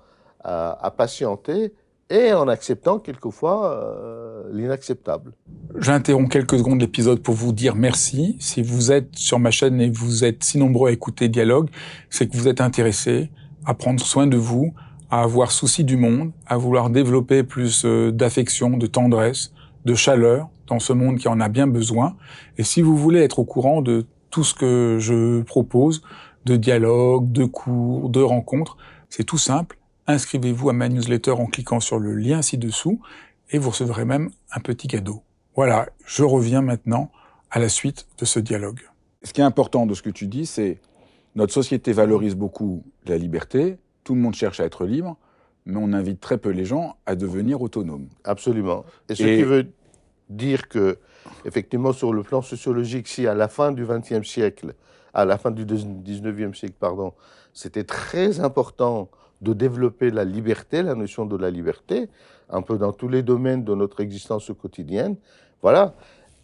à, 0.44 0.94
patienter 0.98 1.74
et 2.10 2.34
en 2.34 2.50
acceptant 2.50 3.00
quelquefois 3.00 4.46
l'inacceptable. 4.52 5.32
J'interromps 5.78 6.30
quelques 6.30 6.58
secondes 6.58 6.82
l'épisode 6.82 7.20
pour 7.20 7.34
vous 7.34 7.54
dire 7.54 7.76
merci. 7.76 8.36
Si 8.40 8.62
vous 8.62 8.92
êtes 8.92 9.16
sur 9.16 9.40
ma 9.40 9.52
chaîne 9.52 9.80
et 9.80 9.90
vous 9.90 10.26
êtes 10.26 10.44
si 10.44 10.58
nombreux 10.58 10.90
à 10.90 10.92
écouter 10.92 11.30
Dialogue, 11.30 11.70
c'est 12.10 12.28
que 12.28 12.36
vous 12.36 12.50
êtes 12.50 12.60
intéressé 12.60 13.32
à 13.66 13.74
prendre 13.74 14.02
soin 14.02 14.28
de 14.28 14.38
vous, 14.38 14.74
à 15.10 15.22
avoir 15.22 15.52
souci 15.52 15.84
du 15.84 15.96
monde, 15.96 16.32
à 16.48 16.58
vouloir 16.58 16.90
développer 16.90 17.44
plus 17.44 17.86
euh, 17.86 18.12
d'affection, 18.12 18.78
de 18.78 18.88
tendresse, 18.88 19.54
de 19.86 19.94
chaleur 19.94 20.50
dans 20.68 20.80
ce 20.80 20.94
monde 20.94 21.18
qui 21.18 21.28
en 21.28 21.40
a 21.40 21.50
bien 21.50 21.68
besoin. 21.68 22.16
Et 22.58 22.64
si 22.64 22.82
vous 22.82 22.98
voulez 22.98 23.22
être 23.22 23.40
au 23.40 23.46
courant 23.46 23.82
de 23.82 24.06
tout 24.30 24.44
ce 24.44 24.56
que 24.56 24.98
je 25.00 25.42
propose, 25.44 26.02
de 26.46 26.56
dialogues, 26.56 27.32
de 27.32 27.46
cours, 27.46 28.10
de 28.10 28.22
rencontres. 28.22 28.78
C'est 29.10 29.24
tout 29.24 29.38
simple. 29.38 29.78
Inscrivez-vous 30.08 30.70
à 30.70 30.74
ma 30.74 30.90
newsletter 30.90 31.32
en 31.32 31.46
cliquant 31.46 31.80
sur 31.80 32.00
le 32.00 32.16
lien 32.16 32.42
ci-dessous 32.42 33.00
et 33.52 33.58
vous 33.58 33.70
recevrez 33.70 34.06
même 34.06 34.32
un 34.52 34.60
petit 34.60 34.88
cadeau. 34.88 35.22
Voilà, 35.56 35.88
je 36.06 36.24
reviens 36.24 36.62
maintenant 36.62 37.12
à 37.52 37.60
la 37.60 37.70
suite 37.70 38.08
de 38.18 38.26
ce 38.26 38.40
dialogue. 38.40 38.80
Ce 39.22 39.32
qui 39.32 39.42
est 39.42 39.46
important 39.46 39.86
de 39.86 39.94
ce 39.94 40.02
que 40.02 40.10
tu 40.10 40.28
dis, 40.28 40.46
c'est 40.46 40.80
notre 41.36 41.54
société 41.54 41.94
valorise 41.94 42.36
beaucoup 42.36 42.84
la 43.06 43.18
liberté, 43.18 43.78
tout 44.04 44.16
le 44.16 44.22
monde 44.22 44.34
cherche 44.34 44.60
à 44.60 44.66
être 44.66 44.86
libre, 44.86 45.18
mais 45.66 45.78
on 45.78 45.94
invite 45.94 46.20
très 46.20 46.38
peu 46.38 46.50
les 46.50 46.66
gens 46.66 46.98
à 47.06 47.16
devenir 47.16 47.62
autonomes. 47.62 48.08
Absolument. 48.24 48.84
Et 49.10 49.16
ce 49.16 49.24
qui 49.24 49.44
veut 49.44 49.68
dire 50.30 50.68
que, 50.68 50.98
effectivement, 51.46 51.94
sur 51.94 52.14
le 52.14 52.24
plan 52.24 52.42
sociologique, 52.42 53.08
si 53.08 53.28
à 53.28 53.34
la 53.34 53.48
fin 53.48 53.72
du 53.72 53.86
XXe 53.86 54.28
siècle, 54.28 54.74
à 55.14 55.26
la 55.26 55.38
fin 55.38 55.52
du 55.52 55.66
XIXe 55.66 56.58
siècle, 56.58 56.76
pardon, 56.80 57.14
c'était 57.54 57.84
très 57.84 58.40
important 58.40 59.10
de 59.42 59.54
développer 59.54 60.10
la 60.10 60.24
liberté, 60.24 60.82
la 60.82 60.96
notion 60.96 61.26
de 61.26 61.38
la 61.38 61.52
liberté, 61.52 62.10
un 62.50 62.62
peu 62.62 62.78
dans 62.78 62.94
tous 62.94 63.10
les 63.10 63.22
domaines 63.22 63.64
de 63.64 63.76
notre 63.76 64.00
existence 64.00 64.52
quotidienne. 64.60 65.16
Voilà. 65.62 65.94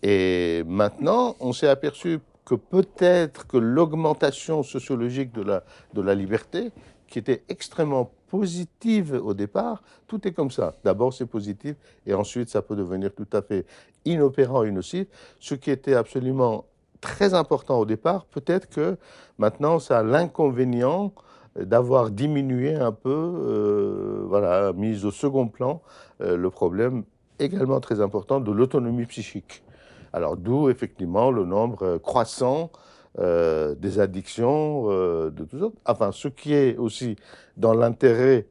Et 0.03 0.63
maintenant, 0.67 1.35
on 1.39 1.53
s'est 1.53 1.67
aperçu 1.67 2.19
que 2.45 2.55
peut-être 2.55 3.47
que 3.47 3.57
l'augmentation 3.57 4.63
sociologique 4.63 5.31
de 5.33 5.43
la, 5.43 5.63
de 5.93 6.01
la 6.01 6.15
liberté, 6.15 6.71
qui 7.07 7.19
était 7.19 7.43
extrêmement 7.49 8.11
positive 8.29 9.19
au 9.23 9.33
départ, 9.33 9.83
tout 10.07 10.27
est 10.27 10.31
comme 10.31 10.51
ça. 10.51 10.75
D'abord, 10.83 11.13
c'est 11.13 11.25
positif, 11.25 11.75
et 12.05 12.13
ensuite, 12.13 12.49
ça 12.49 12.61
peut 12.61 12.75
devenir 12.75 13.13
tout 13.13 13.27
à 13.33 13.41
fait 13.41 13.65
inopérant 14.05 14.63
et 14.63 14.71
nocif. 14.71 15.07
Ce 15.39 15.55
qui 15.55 15.71
était 15.71 15.95
absolument 15.95 16.65
très 17.01 17.33
important 17.33 17.79
au 17.79 17.85
départ, 17.85 18.25
peut-être 18.25 18.69
que 18.69 18.97
maintenant, 19.37 19.79
ça 19.79 19.99
a 19.99 20.03
l'inconvénient 20.03 21.13
d'avoir 21.55 22.11
diminué 22.11 22.75
un 22.75 22.91
peu, 22.91 23.09
euh, 23.09 24.23
voilà, 24.25 24.73
mis 24.73 25.05
au 25.05 25.11
second 25.11 25.47
plan 25.47 25.81
euh, 26.21 26.37
le 26.37 26.49
problème 26.49 27.03
également 27.39 27.79
très 27.79 28.01
important 28.01 28.39
de 28.39 28.51
l'autonomie 28.51 29.05
psychique. 29.05 29.63
Alors 30.13 30.37
d'où 30.37 30.69
effectivement 30.69 31.31
le 31.31 31.45
nombre 31.45 31.83
euh, 31.83 31.99
croissant 31.99 32.71
des 33.17 33.99
addictions 33.99 34.87
de 34.87 35.43
tous 35.49 35.61
autres. 35.61 35.75
Enfin, 35.85 36.11
ce 36.13 36.29
qui 36.29 36.53
est 36.53 36.77
aussi 36.77 37.17
dans 37.59 37.73
l'intérêt, 37.73 38.47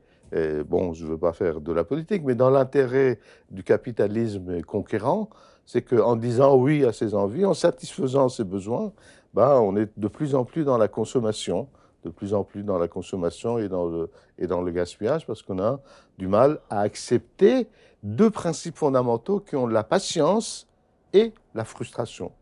bon, 0.66 0.92
je 0.92 1.04
ne 1.04 1.10
veux 1.10 1.18
pas 1.18 1.32
faire 1.32 1.60
de 1.60 1.72
la 1.72 1.82
politique, 1.82 2.22
mais 2.24 2.34
dans 2.34 2.50
l'intérêt 2.50 3.18
du 3.50 3.64
capitalisme 3.64 4.62
conquérant, 4.62 5.30
c'est 5.66 5.82
qu'en 5.82 6.16
disant 6.16 6.56
oui 6.56 6.84
à 6.84 6.92
ses 6.92 7.14
envies, 7.14 7.44
en 7.44 7.54
satisfaisant 7.54 8.28
ses 8.28 8.44
besoins, 8.44 8.92
ben, 9.34 9.60
on 9.60 9.76
est 9.76 9.90
de 9.96 10.08
plus 10.08 10.34
en 10.34 10.44
plus 10.44 10.64
dans 10.64 10.78
la 10.78 10.88
consommation 10.88 11.68
de 12.04 12.10
plus 12.10 12.34
en 12.34 12.44
plus 12.44 12.62
dans 12.62 12.78
la 12.78 12.88
consommation 12.88 13.58
et 13.58 13.68
dans 13.68 13.86
le, 13.86 14.10
et 14.38 14.46
dans 14.46 14.62
le 14.62 14.70
gaspillage 14.70 15.26
parce 15.26 15.42
qu'on 15.42 15.58
a 15.58 15.80
du 16.18 16.28
mal 16.28 16.60
à 16.70 16.80
accepter 16.80 17.66
deux 18.02 18.30
principes 18.30 18.76
fondamentaux 18.76 19.40
qui 19.40 19.56
ont 19.56 19.66
la 19.66 19.82
patience 19.82 20.68
et 21.12 21.32
la 21.54 21.64
frustration. 21.64 22.32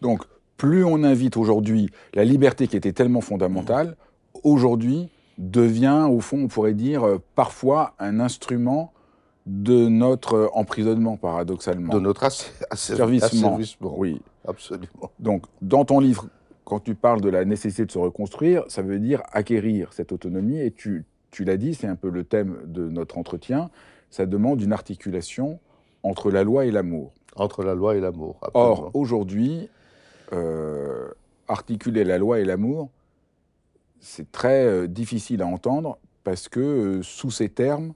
Donc, 0.00 0.24
plus 0.56 0.84
on 0.84 1.04
invite 1.04 1.36
aujourd'hui 1.36 1.90
la 2.14 2.24
liberté 2.24 2.68
qui 2.68 2.76
était 2.76 2.92
tellement 2.92 3.20
fondamentale, 3.20 3.96
aujourd'hui 4.42 5.08
devient, 5.38 6.08
au 6.10 6.20
fond, 6.20 6.42
on 6.42 6.48
pourrait 6.48 6.74
dire, 6.74 7.06
euh, 7.06 7.18
parfois 7.34 7.94
un 7.98 8.20
instrument 8.20 8.92
de 9.46 9.88
notre 9.88 10.50
emprisonnement, 10.52 11.16
paradoxalement. 11.16 11.94
De 11.94 12.00
notre 12.00 12.24
asservissement. 12.70 13.58
Oui. 13.80 14.20
Absolument. 14.46 15.10
Donc, 15.18 15.44
dans 15.62 15.84
ton 15.84 16.00
livre, 16.00 16.26
quand 16.64 16.80
tu 16.80 16.94
parles 16.94 17.22
de 17.22 17.30
la 17.30 17.44
nécessité 17.44 17.86
de 17.86 17.90
se 17.90 17.98
reconstruire, 17.98 18.64
ça 18.68 18.82
veut 18.82 18.98
dire 18.98 19.22
acquérir 19.32 19.92
cette 19.92 20.12
autonomie. 20.12 20.60
Et 20.60 20.70
tu, 20.70 21.06
tu 21.30 21.44
l'as 21.44 21.56
dit, 21.56 21.74
c'est 21.74 21.86
un 21.86 21.96
peu 21.96 22.10
le 22.10 22.24
thème 22.24 22.58
de 22.66 22.88
notre 22.88 23.16
entretien. 23.16 23.70
Ça 24.10 24.26
demande 24.26 24.60
une 24.60 24.72
articulation 24.72 25.60
entre 26.02 26.30
la 26.30 26.44
loi 26.44 26.66
et 26.66 26.70
l'amour. 26.70 27.12
Entre 27.36 27.62
la 27.62 27.74
loi 27.74 27.96
et 27.96 28.00
l'amour. 28.00 28.40
Or, 28.52 28.90
aujourd'hui, 28.92 29.70
euh, 30.32 31.08
articuler 31.46 32.04
la 32.04 32.18
loi 32.18 32.40
et 32.40 32.44
l'amour, 32.44 32.90
c'est 34.00 34.30
très 34.30 34.64
euh, 34.64 34.86
difficile 34.86 35.42
à 35.42 35.46
entendre 35.46 35.98
parce 36.24 36.48
que 36.48 36.60
euh, 36.60 37.02
sous 37.02 37.30
ces 37.30 37.48
termes, 37.48 37.92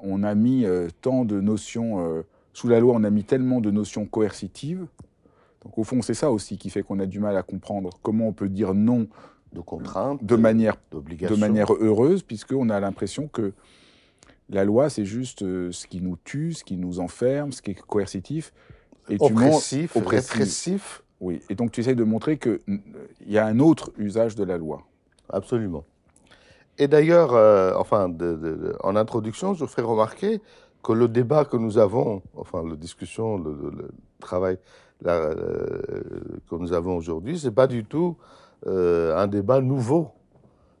on 0.00 0.22
a 0.22 0.34
mis 0.34 0.64
tant 1.02 1.24
de 1.24 1.40
notions, 1.40 2.24
sous 2.54 2.68
la 2.68 2.78
loi, 2.78 2.94
on 2.96 3.02
a 3.02 3.10
mis 3.10 3.24
tellement 3.24 3.60
de 3.60 3.72
notions 3.72 4.06
coercitives 4.06 4.86
donc 5.64 5.78
au 5.78 5.84
fond, 5.84 6.02
c'est 6.02 6.14
ça 6.14 6.30
aussi 6.30 6.58
qui 6.58 6.70
fait 6.70 6.82
qu'on 6.82 7.00
a 7.00 7.06
du 7.06 7.20
mal 7.20 7.36
à 7.36 7.42
comprendre 7.42 7.90
comment 8.02 8.28
on 8.28 8.32
peut 8.32 8.48
dire 8.48 8.74
non 8.74 9.08
de 9.52 9.60
contraintes, 9.60 10.22
de 10.22 10.36
manière, 10.36 10.76
de 10.92 11.36
manière 11.36 11.72
heureuse, 11.72 12.22
puisqu'on 12.22 12.68
a 12.70 12.80
l'impression 12.80 13.28
que 13.28 13.52
la 14.50 14.64
loi, 14.64 14.90
c'est 14.90 15.04
juste 15.04 15.42
euh, 15.42 15.72
ce 15.72 15.86
qui 15.86 16.02
nous 16.02 16.18
tue, 16.22 16.52
ce 16.52 16.64
qui 16.64 16.76
nous 16.76 17.00
enferme, 17.00 17.52
ce 17.52 17.62
qui 17.62 17.70
est 17.70 17.80
coercitif. 17.80 18.52
Et 19.08 19.16
oppressif, 19.18 19.96
répressif. 19.96 21.02
Oui, 21.20 21.40
et 21.48 21.54
donc 21.54 21.72
tu 21.72 21.80
essayes 21.80 21.94
de 21.94 22.04
montrer 22.04 22.36
qu'il 22.36 22.58
y 23.26 23.38
a 23.38 23.46
un 23.46 23.58
autre 23.60 23.92
usage 23.96 24.34
de 24.34 24.44
la 24.44 24.58
loi. 24.58 24.82
Absolument. 25.30 25.84
Et 26.78 26.88
d'ailleurs, 26.88 27.34
euh, 27.34 27.72
enfin, 27.76 28.12
en 28.82 28.96
introduction, 28.96 29.54
je 29.54 29.64
ferai 29.64 29.82
remarquer 29.82 30.40
que 30.82 30.92
le 30.92 31.08
débat 31.08 31.44
que 31.44 31.56
nous 31.56 31.78
avons, 31.78 32.22
enfin, 32.36 32.64
la 32.68 32.76
discussion, 32.76 33.38
le 33.38 33.88
travail 34.20 34.58
euh, 35.06 35.80
que 36.50 36.56
nous 36.56 36.72
avons 36.72 36.96
aujourd'hui, 36.96 37.38
c'est 37.38 37.52
pas 37.52 37.66
du 37.66 37.84
tout 37.84 38.16
euh, 38.66 39.16
un 39.16 39.26
débat 39.26 39.60
nouveau. 39.60 40.10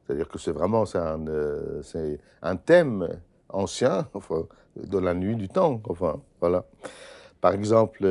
C'est-à-dire 0.06 0.28
que 0.28 0.38
c'est 0.38 0.52
vraiment 0.52 0.84
c'est 0.84 0.98
un, 0.98 2.56
thème 2.56 3.08
ancien, 3.48 4.06
de 4.76 4.98
la 4.98 5.14
nuit 5.14 5.36
du 5.36 5.48
temps. 5.48 5.80
Enfin, 5.88 6.20
voilà. 6.40 6.64
Par 7.40 7.54
exemple, 7.54 8.04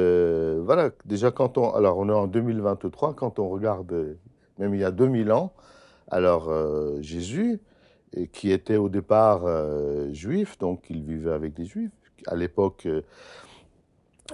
voilà, 0.63 0.89
déjà 1.05 1.31
quand 1.31 1.57
on, 1.57 1.71
alors 1.73 1.97
on 1.97 2.07
est 2.09 2.13
en 2.13 2.27
2023, 2.27 3.13
quand 3.13 3.39
on 3.39 3.49
regarde, 3.49 4.15
même 4.57 4.73
il 4.73 4.79
y 4.79 4.83
a 4.83 4.91
2000 4.91 5.31
ans, 5.31 5.51
alors 6.09 6.51
Jésus, 7.01 7.59
qui 8.31 8.51
était 8.51 8.77
au 8.77 8.89
départ 8.89 9.45
juif, 10.11 10.57
donc 10.59 10.83
il 10.89 11.03
vivait 11.03 11.31
avec 11.31 11.53
des 11.53 11.65
juifs. 11.65 11.91
À 12.27 12.35
l'époque, 12.35 12.87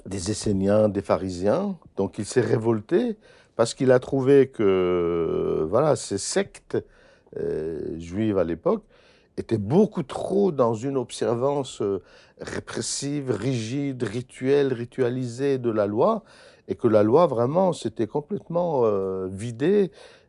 des 0.06 0.32
Esséniens, 0.32 0.90
des 0.90 1.02
pharisiens. 1.02 1.78
Donc 1.98 2.18
il 2.18 2.26
s'est 2.26 2.42
révolté 2.42 3.18
parce 3.56 3.74
qu'il 3.74 3.92
a 3.92 4.00
trouvé 4.00 4.48
que 4.48 5.66
voilà, 5.70 5.96
ces 5.96 6.18
sectes 6.18 6.78
euh, 7.38 8.00
juives 8.00 8.38
à 8.38 8.44
l'époque 8.44 8.84
étaient 9.38 9.58
beaucoup 9.58 10.04
trop 10.04 10.52
dans 10.52 10.74
une 10.74 10.98
observance 10.98 11.82
euh, 11.82 12.02
répressive, 12.42 13.32
rigide, 13.32 14.04
rituelle, 14.04 14.74
ritualisée 14.74 15.58
de 15.58 15.70
la 15.70 15.88
loi, 15.88 16.24
et 16.68 16.76
que 16.76 16.88
la 16.88 17.04
loi 17.04 17.28
vraiment 17.28 17.74
s'était 17.74 18.08
complètement 18.08 18.82
euh, 18.84 19.28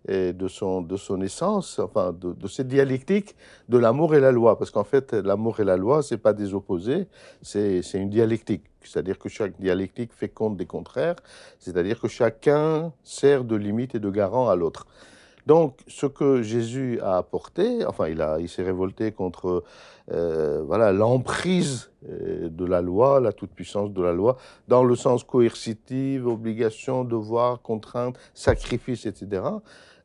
de 0.08 0.48
son, 0.48 0.80
de 0.80 0.96
son 0.96 1.20
essence, 1.20 1.78
enfin 1.78 2.12
de, 2.12 2.48
cette 2.48 2.68
dialectique 2.68 3.36
de 3.68 3.78
l'amour 3.78 4.14
et 4.14 4.20
la 4.20 4.32
loi. 4.32 4.58
Parce 4.58 4.70
qu'en 4.70 4.84
fait, 4.84 5.12
l'amour 5.12 5.60
et 5.60 5.64
la 5.64 5.76
loi, 5.76 6.02
c'est 6.02 6.18
pas 6.18 6.32
des 6.32 6.54
opposés, 6.54 7.06
c'est 7.42 7.82
une 7.94 8.10
dialectique. 8.10 8.64
C'est-à-dire 8.82 9.18
que 9.18 9.28
chaque 9.28 9.60
dialectique 9.60 10.12
fait 10.12 10.30
compte 10.30 10.56
des 10.56 10.66
contraires, 10.66 11.16
c'est-à-dire 11.58 12.00
que 12.00 12.08
chacun 12.08 12.92
sert 13.04 13.44
de 13.44 13.56
limite 13.56 13.94
et 13.94 14.00
de 14.00 14.10
garant 14.10 14.48
à 14.48 14.56
l'autre. 14.56 14.86
Donc, 15.46 15.80
ce 15.86 16.06
que 16.06 16.42
Jésus 16.42 17.00
a 17.00 17.16
apporté, 17.16 17.84
enfin, 17.86 18.08
il, 18.08 18.20
a, 18.20 18.38
il 18.38 18.48
s'est 18.48 18.62
révolté 18.62 19.12
contre 19.12 19.64
euh, 20.12 20.62
voilà 20.66 20.92
l'emprise 20.92 21.90
euh, 22.08 22.48
de 22.48 22.64
la 22.64 22.80
loi, 22.80 23.20
la 23.20 23.32
toute-puissance 23.32 23.92
de 23.92 24.02
la 24.02 24.12
loi, 24.12 24.36
dans 24.68 24.84
le 24.84 24.96
sens 24.96 25.24
coercitif, 25.24 26.24
obligation, 26.24 27.04
devoir, 27.04 27.62
contrainte, 27.62 28.18
sacrifice, 28.34 29.06
etc. 29.06 29.42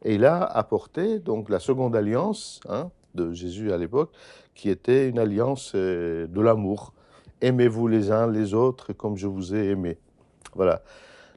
Et 0.05 0.15
il 0.15 0.23
a 0.23 0.43
apporté 0.43 1.17
donc 1.17 1.49
la 1.49 1.59
seconde 1.59 1.95
alliance 1.95 2.59
hein, 2.69 2.91
de 3.15 3.33
Jésus 3.33 3.73
à 3.73 3.77
l'époque, 3.77 4.11
qui 4.53 4.69
était 4.69 5.09
une 5.09 5.17
alliance 5.17 5.71
euh, 5.73 6.27
de 6.27 6.41
l'amour. 6.41 6.93
Aimez-vous 7.41 7.87
les 7.87 8.11
uns 8.11 8.27
les 8.31 8.53
autres 8.53 8.93
comme 8.93 9.17
je 9.17 9.25
vous 9.25 9.55
ai 9.55 9.69
aimé. 9.69 9.97
Voilà. 10.53 10.83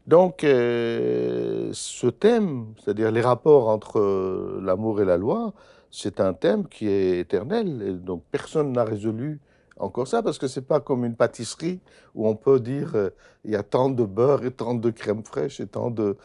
Donc, 0.06 0.44
euh, 0.44 1.70
ce 1.72 2.06
thème, 2.08 2.66
c'est-à-dire 2.82 3.10
les 3.10 3.22
rapports 3.22 3.68
entre 3.68 3.98
euh, 3.98 4.60
l'amour 4.62 5.00
et 5.00 5.06
la 5.06 5.16
loi, 5.16 5.54
c'est 5.90 6.20
un 6.20 6.34
thème 6.34 6.68
qui 6.68 6.88
est 6.88 7.20
éternel. 7.20 7.82
Et 7.82 7.92
donc, 7.92 8.22
personne 8.30 8.72
n'a 8.72 8.84
résolu 8.84 9.40
encore 9.78 10.08
ça, 10.08 10.22
parce 10.22 10.38
que 10.38 10.48
c'est 10.48 10.66
pas 10.66 10.80
comme 10.80 11.04
une 11.04 11.14
pâtisserie 11.14 11.80
où 12.14 12.28
on 12.28 12.36
peut 12.36 12.60
dire 12.60 12.92
euh, 12.94 13.10
il 13.44 13.52
y 13.52 13.56
a 13.56 13.62
tant 13.62 13.90
de 13.90 14.04
beurre 14.04 14.44
et 14.44 14.50
tant 14.50 14.74
de 14.74 14.90
crème 14.90 15.24
fraîche 15.24 15.60
et 15.60 15.66
tant 15.66 15.90
de 15.90 16.16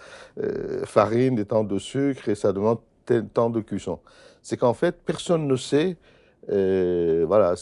farine 0.86 1.40
et 1.40 1.46
tant 1.46 1.64
de 1.64 1.78
sucre 1.78 2.30
et 2.30 2.36
ça 2.36 2.52
demande 2.52 2.80
tant 3.34 3.50
de 3.50 3.62
cuisson. 3.62 4.00
C'est 4.42 4.58
qu'en 4.58 4.74
fait, 4.74 4.98
personne 5.06 5.48
ne 5.48 5.56
sait 5.56 5.98
voilà, 6.48 7.56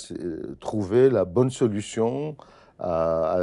trouver 0.59 1.09
la 1.09 1.25
bonne 1.25 1.51
solution 1.51 2.35
à, 2.81 3.35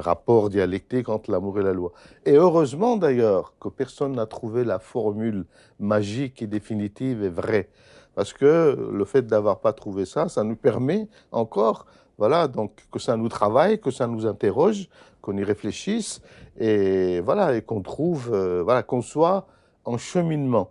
rapport 0.00 0.50
dialectique 0.50 1.08
entre 1.08 1.30
l'amour 1.30 1.60
et 1.60 1.62
la 1.62 1.72
loi. 1.72 1.92
Et 2.24 2.32
heureusement 2.32 2.96
d'ailleurs 2.96 3.54
que 3.60 3.68
personne 3.68 4.12
n'a 4.12 4.26
trouvé 4.26 4.64
la 4.64 4.78
formule 4.78 5.44
magique 5.78 6.42
et 6.42 6.46
définitive 6.46 7.22
et 7.22 7.28
vraie. 7.28 7.68
Parce 8.16 8.32
que 8.32 8.90
le 8.90 9.04
fait 9.04 9.26
d'avoir 9.26 9.60
pas 9.60 9.74
trouvé 9.74 10.06
ça, 10.06 10.30
ça 10.30 10.42
nous 10.42 10.56
permet 10.56 11.06
encore, 11.32 11.84
voilà, 12.16 12.48
donc 12.48 12.72
que 12.90 12.98
ça 12.98 13.14
nous 13.18 13.28
travaille, 13.28 13.78
que 13.78 13.90
ça 13.90 14.06
nous 14.06 14.26
interroge, 14.26 14.88
qu'on 15.20 15.36
y 15.36 15.44
réfléchisse, 15.44 16.22
et 16.58 17.20
voilà, 17.20 17.54
et 17.54 17.60
qu'on 17.60 17.82
trouve, 17.82 18.32
euh, 18.32 18.62
voilà, 18.62 18.82
qu'on 18.82 19.02
soit 19.02 19.46
en 19.84 19.98
cheminement. 19.98 20.70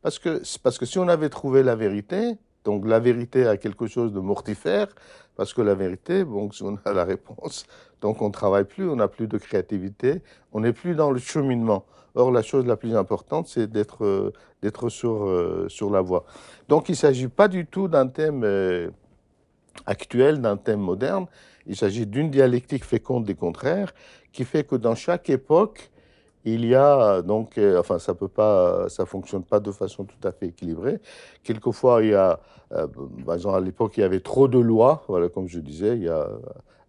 Parce 0.00 0.20
que, 0.20 0.40
parce 0.62 0.78
que 0.78 0.86
si 0.86 1.00
on 1.00 1.08
avait 1.08 1.28
trouvé 1.28 1.64
la 1.64 1.74
vérité, 1.74 2.38
donc 2.62 2.86
la 2.86 3.00
vérité 3.00 3.48
a 3.48 3.56
quelque 3.56 3.88
chose 3.88 4.12
de 4.12 4.20
mortifère, 4.20 4.86
parce 5.34 5.52
que 5.52 5.62
la 5.62 5.74
vérité, 5.74 6.22
bon, 6.22 6.52
si 6.52 6.62
on 6.62 6.78
a 6.84 6.92
la 6.92 7.04
réponse, 7.04 7.66
donc 8.00 8.22
on 8.22 8.28
ne 8.28 8.32
travaille 8.32 8.64
plus, 8.64 8.88
on 8.88 8.96
n'a 8.96 9.08
plus 9.08 9.26
de 9.26 9.38
créativité, 9.38 10.22
on 10.52 10.60
n'est 10.60 10.72
plus 10.72 10.94
dans 10.94 11.10
le 11.10 11.18
cheminement. 11.18 11.84
Or, 12.14 12.32
la 12.32 12.42
chose 12.42 12.66
la 12.66 12.76
plus 12.76 12.96
importante, 12.96 13.46
c'est 13.46 13.68
d'être 13.68 14.04
euh, 14.04 14.32
d'être 14.62 14.88
sur, 14.88 15.26
euh, 15.26 15.66
sur 15.68 15.90
la 15.90 16.00
voie. 16.00 16.24
Donc, 16.68 16.88
il 16.88 16.92
ne 16.92 16.96
s'agit 16.96 17.28
pas 17.28 17.48
du 17.48 17.66
tout 17.66 17.88
d'un 17.88 18.08
thème 18.08 18.42
euh, 18.44 18.90
actuel, 19.86 20.40
d'un 20.40 20.56
thème 20.56 20.80
moderne. 20.80 21.26
Il 21.66 21.76
s'agit 21.76 22.06
d'une 22.06 22.30
dialectique 22.30 22.84
féconde 22.84 23.24
des 23.24 23.34
contraires 23.34 23.94
qui 24.32 24.44
fait 24.44 24.64
que 24.64 24.76
dans 24.76 24.94
chaque 24.94 25.30
époque, 25.30 25.90
il 26.44 26.64
y 26.64 26.74
a 26.74 27.20
donc, 27.22 27.60
enfin, 27.78 27.98
ça 27.98 28.14
peut 28.14 28.28
pas, 28.28 28.88
ça 28.88 29.04
fonctionne 29.04 29.44
pas 29.44 29.60
de 29.60 29.70
façon 29.70 30.04
tout 30.04 30.26
à 30.26 30.32
fait 30.32 30.46
équilibrée. 30.46 30.98
Quelquefois, 31.44 32.02
il 32.02 32.10
y 32.10 32.14
a, 32.14 32.40
par 33.26 33.34
exemple, 33.34 33.56
à 33.56 33.60
l'époque, 33.60 33.98
il 33.98 34.00
y 34.00 34.04
avait 34.04 34.20
trop 34.20 34.48
de 34.48 34.58
lois, 34.58 35.04
voilà, 35.06 35.28
comme 35.28 35.48
je 35.48 35.60
disais, 35.60 35.96
il 35.96 36.04
y 36.04 36.08
a 36.08 36.28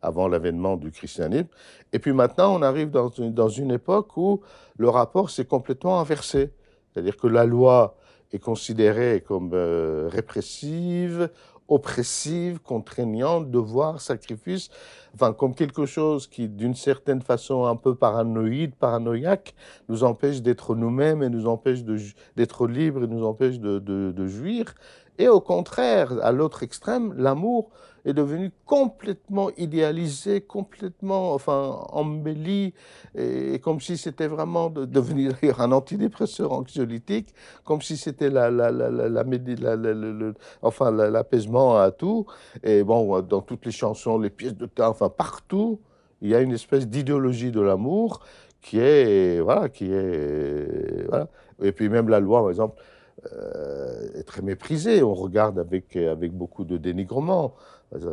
avant 0.02 0.28
l'avènement 0.28 0.78
du 0.78 0.92
christianisme. 0.92 1.48
Et 1.94 2.00
puis 2.00 2.14
maintenant, 2.14 2.56
on 2.56 2.62
arrive 2.62 2.90
dans 2.90 3.10
une, 3.10 3.34
dans 3.34 3.50
une 3.50 3.72
époque 3.72 4.18
où 4.18 4.42
le 4.78 4.90
rapport 4.90 5.30
s'est 5.30 5.46
complètement 5.46 6.00
inversé. 6.00 6.52
C'est-à-dire 6.92 7.18
que 7.18 7.28
la 7.28 7.46
loi 7.46 7.98
est 8.32 8.40
considérée 8.40 9.24
comme 9.26 9.52
euh, 9.54 10.08
répressive, 10.12 11.30
oppressive, 11.72 12.60
contraignante, 12.60 13.50
devoir, 13.50 14.02
sacrifice, 14.02 14.70
enfin 15.14 15.32
comme 15.32 15.56
quelque 15.56 15.86
chose 15.86 16.28
qui, 16.28 16.50
d'une 16.50 16.76
certaine 16.76 17.22
façon 17.22 17.66
un 17.66 17.78
peu 17.78 17.96
paranoïde, 17.96 18.76
paranoïaque, 18.76 19.56
nous 19.88 20.04
empêche 20.04 20.42
d'être 20.42 20.76
nous-mêmes 20.76 21.24
et 21.24 21.30
nous 21.30 21.48
empêche 21.48 21.84
d'être 22.36 22.68
libres 22.68 23.06
et 23.06 23.08
nous 23.08 23.26
empêche 23.26 23.60
de, 23.60 23.80
de, 23.80 24.12
de 24.12 24.28
jouir. 24.28 24.76
Et 25.18 25.28
au 25.28 25.42
contraire, 25.42 26.14
à 26.22 26.32
l'autre 26.32 26.64
extrême, 26.64 27.14
l'amour 27.18 27.70
est 28.06 28.14
devenu 28.14 28.52
complètement 28.66 29.52
idéalisé, 29.58 30.42
complètement 30.42 31.34
enfin, 31.34 31.86
embelli, 31.90 32.74
et, 33.16 33.60
comme 33.60 33.80
si 33.80 33.98
c'était 33.98 34.28
vraiment 34.28 34.70
de, 34.70 34.86
devenir 34.86 35.34
un 35.60 35.72
antidépresseur 35.72 36.52
anxiolytique, 36.52 37.34
comme 37.64 37.82
si 37.82 37.98
c'était 37.98 38.30
l'apaisement 41.12 41.78
à 41.78 41.92
tout. 41.92 42.26
Et 42.64 42.84
bon, 42.84 43.22
dans 43.22 43.42
toutes 43.42 43.66
les 43.66 43.72
chansons, 43.72 44.18
les 44.18 44.30
pièces 44.30 44.56
de 44.56 44.66
théâtre, 44.66 44.92
enfin 44.92 45.10
partout, 45.10 45.80
il 46.22 46.30
y 46.30 46.36
a 46.36 46.42
une 46.42 46.54
espèce 46.54 46.88
d'idéologie 46.88 47.52
de 47.52 47.62
l'amour 47.62 48.22
qui 48.62 48.80
est, 48.80 49.40
voilà, 49.42 49.70
qui 49.70 49.92
est, 49.92 51.08
voilà. 51.08 51.28
Et 51.62 51.72
puis 51.72 51.90
même 51.90 52.10
la 52.10 52.20
loi, 52.20 52.42
par 52.42 52.50
exemple, 52.50 52.82
est 54.16 54.24
très 54.24 54.42
méprisée. 54.42 55.04
On 55.04 55.14
regarde 55.14 55.60
avec, 55.60 55.96
avec 55.96 56.32
beaucoup 56.32 56.64
de 56.64 56.78
dénigrement. 56.78 57.54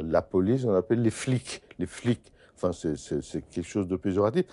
La 0.02 0.22
police, 0.22 0.64
on 0.64 0.74
appelle 0.74 1.02
les 1.02 1.10
flics. 1.10 1.62
Les 1.78 1.86
flics. 1.86 2.32
Enfin, 2.56 2.73
c'est 2.73 3.42
quelque 3.50 3.66
chose 3.66 3.86
de 3.86 3.97
péjoratif. 3.97 4.44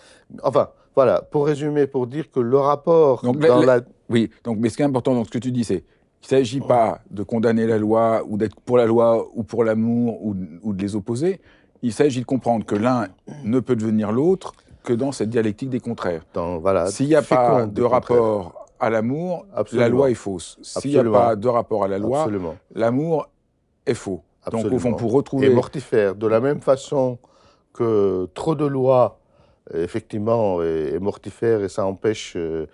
Enfin, 0.44 0.70
voilà, 0.96 1.22
pour 1.22 1.46
résumer, 1.46 1.88
pour 1.88 2.08
dire 2.08 2.32
que 2.32 2.40
le 2.40 2.58
rapport 2.58 3.22
donc, 3.22 3.40
dans 3.40 3.62
la, 3.62 3.82
Oui, 4.10 4.30
donc, 4.44 4.60
mais 4.60 4.70
ce 4.70 4.78
qui 4.78 4.84
est 4.84 4.86
important 4.86 5.14
dans 5.14 5.26
ce 5.26 5.30
que 5.30 5.40
tu 5.40 5.52
dis, 5.52 5.64
c'est 5.64 5.84
qu'il 6.22 6.36
ne 6.36 6.40
s'agit 6.40 6.62
pas 6.62 7.02
de 7.12 7.24
condamner 7.24 7.68
la 7.68 7.78
loi 7.78 8.24
ou 8.28 8.38
d'être 8.38 8.60
pour 8.62 8.78
la 8.78 8.86
loi 8.86 9.28
ou 9.34 9.44
pour 9.44 9.64
l'amour 9.64 10.24
ou, 10.26 10.36
ou, 10.64 10.74
de 10.74 10.82
les 10.82 10.96
opposer. 10.96 11.42
Il 11.82 11.92
s'agit 11.92 12.22
de 12.22 12.26
comprendre 12.26 12.66
que 12.66 12.76
l'un 12.76 13.08
ne 13.44 13.60
peut 13.60 13.76
devenir 13.76 14.12
l'autre 14.12 14.54
que 14.84 14.94
dans 14.94 15.12
cette 15.12 15.30
dialectique 15.30 15.70
des 15.70 15.80
contraires. 15.80 16.26
Voilà, 16.34 16.88
S'il 16.88 17.08
n'y 17.08 17.16
a 17.16 17.22
pas 17.22 17.66
de 17.66 17.84
rapport 17.84 18.65
à 18.86 18.92
l'amour, 18.92 19.48
la 19.72 19.90
loi 19.90 20.12
est 20.12 20.14
fausse. 20.14 20.60
S'il 20.62 20.92
n'y 20.92 20.98
a 20.98 21.04
pas 21.04 21.36
de 21.36 21.48
rapport 21.48 21.84
à 21.84 21.88
la 21.88 21.98
loi, 21.98 22.28
l'amour 22.76 23.30
est 23.88 23.96
faux. 23.96 24.22
Donc, 24.52 24.72
au 24.72 24.78
fond, 24.78 24.94
pour 24.94 25.12
retrouver. 25.12 25.48
Et 25.48 25.50
mortifère. 25.50 26.14
De 26.14 26.28
la 26.28 26.40
même 26.40 26.62
façon 26.62 27.18
que 27.74 28.30
trop 28.36 28.54
de 28.54 28.66
lois, 28.66 29.20
effectivement, 29.74 30.62
est, 30.62 31.00
mortifère 31.00 31.64
et 31.64 31.70
ça 31.70 31.88
empêche 31.88 32.34
euh, 32.36 32.68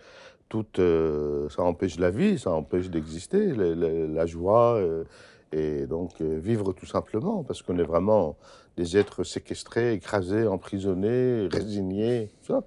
toute. 0.49 0.79
Euh, 0.79 1.47
ça 1.47 1.63
empêche 1.63 1.97
la 1.97 2.09
vie, 2.09 2.37
ça 2.37 2.51
empêche 2.51 2.89
d'exister, 2.89 3.53
la, 3.55 4.25
joie, 4.25 4.75
euh, 4.75 5.05
et 5.53 5.85
donc 5.87 6.21
vivre 6.21 6.73
tout 6.73 6.85
simplement, 6.85 7.43
parce 7.43 7.61
qu'on 7.61 7.77
est 7.77 7.89
vraiment 7.93 8.35
des 8.75 8.97
êtres 8.97 9.23
séquestrés, 9.23 9.93
écrasés, 9.93 10.45
emprisonnés, 10.45 11.47
résignés, 11.49 12.29
tout 12.41 12.53
ça. 12.53 12.63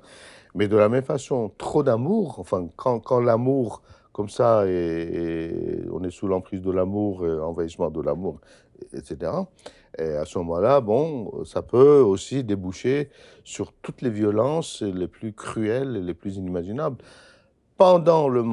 Mais 0.55 0.69
de 0.69 0.77
la 0.77 0.89
même 0.89 1.05
façon, 1.05 1.51
trop 1.59 1.83
d'amour, 1.83 2.39
enfin, 2.39 2.69
quand, 2.77 3.01
quand 3.01 3.21
l'amour, 3.21 3.83
comme 4.13 4.29
ça, 4.29 4.65
et, 4.67 5.85
on 5.93 6.03
est 6.05 6.11
sous 6.11 6.29
l'emprise 6.29 6.63
de 6.63 6.71
l'amour, 6.71 7.25
envahissement 7.43 7.91
de 7.91 8.01
l'amour, 8.01 8.41
etc. 8.93 9.33
Et 9.99 10.13
à 10.15 10.25
ce 10.25 10.39
moment-là, 10.39 10.81
bon, 10.81 11.45
ça 11.45 11.63
peut 11.63 12.01
aussi 12.01 12.45
déboucher 12.45 13.11
sur 13.45 13.73
toutes 13.73 14.03
les 14.03 14.11
violences 14.11 14.83
les 14.83 15.09
plus 15.09 15.33
cruelles 15.33 15.97
et 15.97 16.03
les 16.03 16.15
plus 16.15 16.37
inimaginables. 16.37 16.97
Pendant, 17.77 18.29
le, 18.29 18.45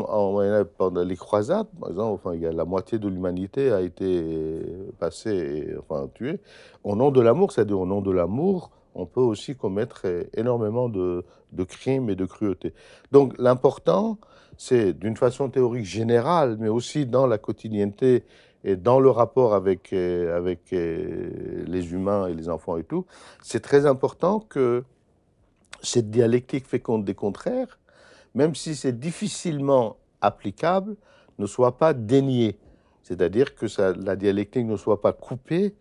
pendant 0.64 1.04
les 1.04 1.16
croisades, 1.16 1.68
par 1.80 1.90
exemple, 1.92 2.20
enfin, 2.24 2.36
il 2.36 2.42
y 2.42 2.48
a 2.48 2.52
la 2.52 2.66
moitié 2.66 2.98
de 2.98 3.08
l'humanité 3.08 3.72
a 3.72 3.82
été 3.82 4.64
passée, 4.98 5.76
enfin 5.78 6.10
tuée. 6.16 6.40
Au 6.84 6.96
nom 6.96 7.12
de 7.12 7.22
l'amour, 7.22 7.52
c'est-à-dire 7.52 7.80
au 7.80 7.86
nom 7.86 8.02
de 8.02 8.10
l'amour, 8.10 8.72
on 8.96 9.06
peut 9.06 9.22
aussi 9.22 9.56
commettre 9.56 10.06
énormément 10.36 10.90
de, 10.90 11.24
crimes 11.68 12.10
et 12.10 12.16
de 12.16 12.26
cruauté. 12.26 12.74
Donc 13.12 13.34
l'important, 13.38 14.18
c'est 14.58 14.94
d'une 14.94 15.18
façon 15.18 15.50
théorique 15.50 15.86
générale, 15.86 16.58
mais 16.60 16.70
aussi 16.70 17.06
dans 17.06 17.28
la 17.28 17.38
quotidienneté 17.38 18.24
et 18.64 18.76
dans 18.76 19.00
le 19.00 19.10
rapport 19.10 19.54
avec, 19.54 19.92
les 19.92 21.94
humains 21.94 22.28
et 22.28 22.34
les 22.34 22.50
enfants 22.50 22.78
et 22.78 22.84
tout, 22.84 23.06
c'est 23.42 23.62
très 23.62 23.86
important 23.86 24.40
que 24.40 24.84
cette 25.82 26.12
dialectique 26.12 26.68
féconde 26.68 27.06
des 27.06 27.16
contraires, 27.16 27.80
même 28.36 28.56
si 28.56 28.76
c'est 28.76 29.00
difficilement 29.00 29.98
applicable, 30.22 30.96
ne 31.40 31.48
soit 31.48 31.78
pas 31.78 31.94
déniée. 31.94 32.60
C'est-à-dire 33.04 33.56
que 33.56 33.66
la 34.00 34.16
dialectique 34.16 34.68
ne 34.68 34.78
soit 34.78 35.02
pas 35.02 35.12
coupée 35.12 35.74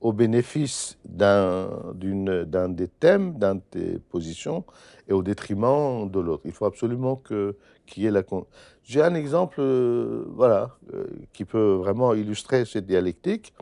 au 0.00 0.12
bénéfice 0.12 0.96
d'un 1.04 1.68
des 1.94 2.88
thèmes, 2.88 3.34
d'un 3.38 3.60
des 3.72 3.98
positions, 3.98 4.64
et 5.08 5.12
au 5.12 5.22
détriment 5.22 6.08
de 6.08 6.20
l'autre. 6.20 6.42
Il 6.44 6.52
faut 6.52 6.66
absolument 6.66 7.16
qu'il 7.16 8.02
y 8.02 8.06
ait 8.06 8.10
la. 8.10 8.22
J'ai 8.84 9.02
un 9.02 9.14
exemple, 9.14 9.56
euh, 9.60 10.24
voilà, 10.28 10.76
euh, 10.94 11.06
qui 11.32 11.44
peut 11.44 11.72
vraiment 11.72 12.14
illustrer 12.14 12.64
cette 12.64 12.86
dialectique. 12.86 13.52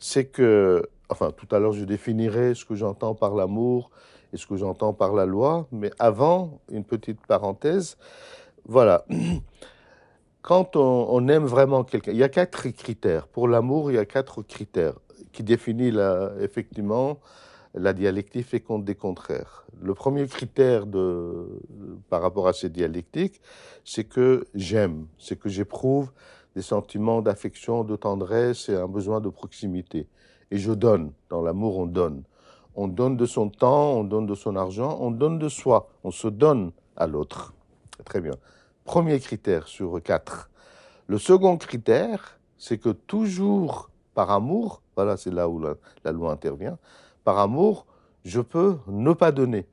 C'est 0.00 0.26
que, 0.26 0.82
enfin, 1.08 1.30
tout 1.30 1.46
à 1.54 1.58
l'heure, 1.58 1.72
je 1.72 1.84
définirai 1.84 2.54
ce 2.54 2.64
que 2.64 2.74
j'entends 2.74 3.14
par 3.14 3.34
l'amour 3.34 3.90
et 4.32 4.36
ce 4.36 4.46
que 4.46 4.56
j'entends 4.56 4.92
par 4.92 5.14
la 5.14 5.24
loi, 5.24 5.68
mais 5.70 5.90
avant, 5.98 6.60
une 6.70 6.84
petite 6.84 7.24
parenthèse. 7.26 7.96
Voilà. 8.64 9.06
Quand 10.42 10.76
on 10.76 11.26
aime 11.26 11.44
vraiment 11.44 11.82
quelqu'un, 11.82 12.12
il 12.12 12.18
y 12.18 12.22
a 12.22 12.28
quatre 12.28 12.68
critères. 12.68 13.26
Pour 13.26 13.48
l'amour, 13.48 13.90
il 13.90 13.94
y 13.94 13.98
a 13.98 14.04
quatre 14.04 14.42
critères 14.42 14.94
qui 15.36 15.42
définit 15.42 15.90
la, 15.90 16.32
effectivement 16.40 17.18
la 17.74 17.92
dialectique 17.92 18.46
féconde 18.46 18.86
des 18.86 18.94
contraires. 18.94 19.66
Le 19.82 19.92
premier 19.92 20.26
critère 20.26 20.86
de, 20.86 21.60
par 22.08 22.22
rapport 22.22 22.48
à 22.48 22.54
cette 22.54 22.72
dialectique, 22.72 23.42
c'est 23.84 24.04
que 24.04 24.46
j'aime, 24.54 25.06
c'est 25.18 25.38
que 25.38 25.50
j'éprouve 25.50 26.10
des 26.54 26.62
sentiments 26.62 27.20
d'affection, 27.20 27.84
de 27.84 27.96
tendresse 27.96 28.70
et 28.70 28.76
un 28.76 28.88
besoin 28.88 29.20
de 29.20 29.28
proximité. 29.28 30.08
Et 30.50 30.56
je 30.56 30.72
donne. 30.72 31.12
Dans 31.28 31.42
l'amour, 31.42 31.76
on 31.76 31.86
donne. 31.86 32.22
On 32.74 32.88
donne 32.88 33.18
de 33.18 33.26
son 33.26 33.50
temps, 33.50 33.92
on 33.92 34.04
donne 34.04 34.24
de 34.24 34.34
son 34.34 34.56
argent, 34.56 34.96
on 35.02 35.10
donne 35.10 35.38
de 35.38 35.50
soi. 35.50 35.90
On 36.02 36.10
se 36.10 36.28
donne 36.28 36.72
à 36.96 37.06
l'autre. 37.06 37.52
Très 38.06 38.22
bien. 38.22 38.36
Premier 38.84 39.20
critère 39.20 39.68
sur 39.68 40.02
quatre. 40.02 40.48
Le 41.08 41.18
second 41.18 41.58
critère, 41.58 42.38
c'est 42.56 42.78
que 42.78 42.88
toujours 42.88 43.90
par 44.14 44.30
amour, 44.30 44.80
voilà, 44.96 45.16
c'est 45.18 45.30
là 45.30 45.48
où 45.48 45.60
la, 45.60 46.12
loi 46.12 46.32
intervient. 46.32 46.78
Par 47.22 47.38
amour, 47.38 47.86
je 48.24 48.40
peux 48.40 48.78
ne 48.88 49.12
pas 49.12 49.30
donner, 49.30 49.66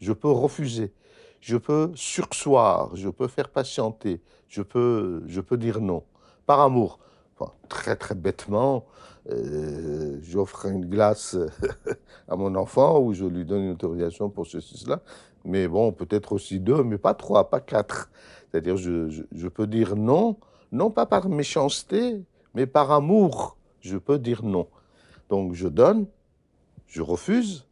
je 0.00 0.12
peux 0.12 0.30
refuser, 0.30 0.92
je 1.40 1.56
peux 1.56 1.90
sursoir, 1.94 2.94
je 2.94 3.08
peux 3.08 3.26
faire 3.26 3.48
patienter, 3.48 4.20
je 4.48 4.62
peux, 4.62 5.22
je 5.26 5.40
peux 5.40 5.56
dire 5.56 5.80
non. 5.80 6.04
Par 6.44 6.60
amour, 6.60 7.00
enfin, 7.38 7.52
très 7.68 7.96
très 7.96 8.14
bêtement, 8.14 8.84
euh, 9.30 10.18
j'offre 10.22 10.66
une 10.66 10.84
glace 10.84 11.36
à 12.28 12.36
mon 12.36 12.54
enfant 12.54 13.00
ou 13.00 13.14
je 13.14 13.24
lui 13.24 13.44
donne 13.44 13.62
une 13.62 13.72
autorisation 13.72 14.28
pour 14.28 14.46
ceci, 14.46 14.76
cela. 14.76 15.00
Mais 15.44 15.68
bon, 15.68 15.92
peut-être 15.92 16.32
aussi 16.32 16.60
deux, 16.60 16.82
mais 16.82 16.98
pas 16.98 17.14
trois, 17.14 17.48
pas 17.48 17.60
quatre. 17.60 18.10
C'est-à-dire, 18.50 18.76
je, 18.76 19.24
je 19.32 19.48
peux 19.48 19.66
dire 19.66 19.96
non, 19.96 20.36
non 20.70 20.90
pas 20.90 21.06
par 21.06 21.28
méchanceté, 21.28 22.22
mais 22.54 22.66
par 22.66 22.90
amour. 22.90 23.56
Je 23.86 23.98
peux 23.98 24.18
dire 24.18 24.44
non. 24.44 24.68
Donc, 25.28 25.54
je 25.54 25.68
donne, 25.68 26.06
je 26.86 27.02
refuse. 27.02 27.66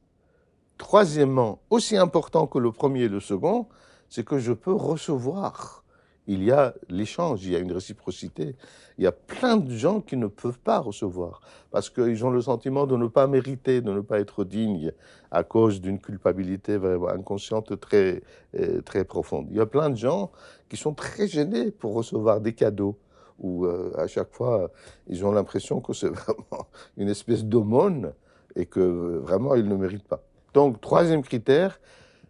Troisièmement, 0.78 1.60
aussi 1.70 1.96
important 1.96 2.46
que 2.46 2.58
le 2.58 2.72
premier 2.72 3.02
et 3.02 3.08
le 3.08 3.20
second, 3.20 3.66
c'est 4.08 4.24
que 4.24 4.38
je 4.38 4.52
peux 4.52 4.72
recevoir 4.72 5.84
il 6.26 6.42
y 6.42 6.50
a 6.50 6.74
l'échange, 6.88 7.44
il 7.44 7.52
y 7.52 7.56
a 7.56 7.58
une 7.58 7.72
réciprocité. 7.72 8.56
Il 8.96 9.04
y 9.04 9.06
a 9.06 9.12
plein 9.12 9.56
de 9.56 9.74
gens 9.74 10.00
qui 10.00 10.16
ne 10.16 10.26
peuvent 10.26 10.58
pas 10.58 10.78
recevoir 10.78 11.42
parce 11.70 11.90
qu'ils 11.90 12.24
ont 12.24 12.30
le 12.30 12.40
sentiment 12.40 12.86
de 12.86 12.96
ne 12.96 13.06
pas 13.08 13.26
mériter, 13.26 13.80
de 13.82 13.92
ne 13.92 14.00
pas 14.00 14.20
être 14.20 14.44
dignes 14.44 14.92
à 15.30 15.42
cause 15.42 15.80
d'une 15.80 15.98
culpabilité 15.98 16.78
inconsciente 17.08 17.78
très, 17.78 18.22
euh, 18.58 18.80
très 18.80 19.04
profonde. 19.04 19.48
Il 19.50 19.56
y 19.56 19.60
a 19.60 19.66
plein 19.66 19.90
de 19.90 19.96
gens 19.96 20.30
qui 20.68 20.76
sont 20.76 20.94
très 20.94 21.28
gênés 21.28 21.70
pour 21.70 21.94
recevoir 21.94 22.40
des 22.40 22.54
cadeaux 22.54 22.96
où 23.38 23.66
euh, 23.66 23.92
à 23.96 24.06
chaque 24.06 24.32
fois 24.32 24.70
ils 25.06 25.24
ont 25.24 25.32
l'impression 25.32 25.80
que 25.80 25.92
c'est 25.92 26.08
vraiment 26.20 26.66
une 26.96 27.08
espèce 27.08 27.44
d'aumône 27.44 28.12
et 28.56 28.66
que 28.66 28.80
vraiment 29.18 29.54
ils 29.54 29.68
ne 29.68 29.76
méritent 29.76 30.08
pas. 30.08 30.22
Donc, 30.54 30.80
troisième 30.80 31.22
critère, 31.22 31.80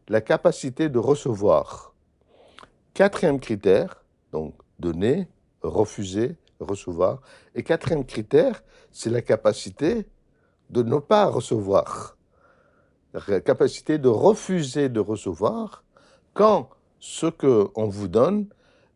la 0.09 0.23
capacité 0.23 0.88
de 0.88 0.99
recevoir. 0.99 1.95
Quatrième 2.95 3.38
critère, 3.38 4.03
donc 4.33 4.55
donner, 4.79 5.29
refuser, 5.62 6.37
recevoir. 6.59 7.21
Et 7.55 7.62
quatrième 7.62 8.05
critère, 8.05 8.62
c'est 8.90 9.11
la 9.11 9.21
capacité 9.21 10.07
de 10.71 10.83
ne 10.83 10.99
pas 10.99 11.27
recevoir. 11.27 12.17
La 13.29 13.40
capacité 13.40 13.99
de 13.99 14.09
refuser 14.09 14.88
de 14.88 15.01
recevoir 15.01 15.85
quand 16.33 16.71
ce 16.99 17.27
qu'on 17.27 17.88
vous 17.88 18.09
donne 18.09 18.47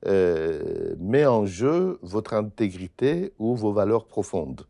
euh, 0.06 0.94
met 0.98 1.26
en 1.26 1.44
jeu 1.44 1.98
votre 2.02 2.34
intégrité 2.34 3.32
ou 3.38 3.56
vos 3.56 3.72
valeurs 3.72 4.06
profondes. 4.06 4.62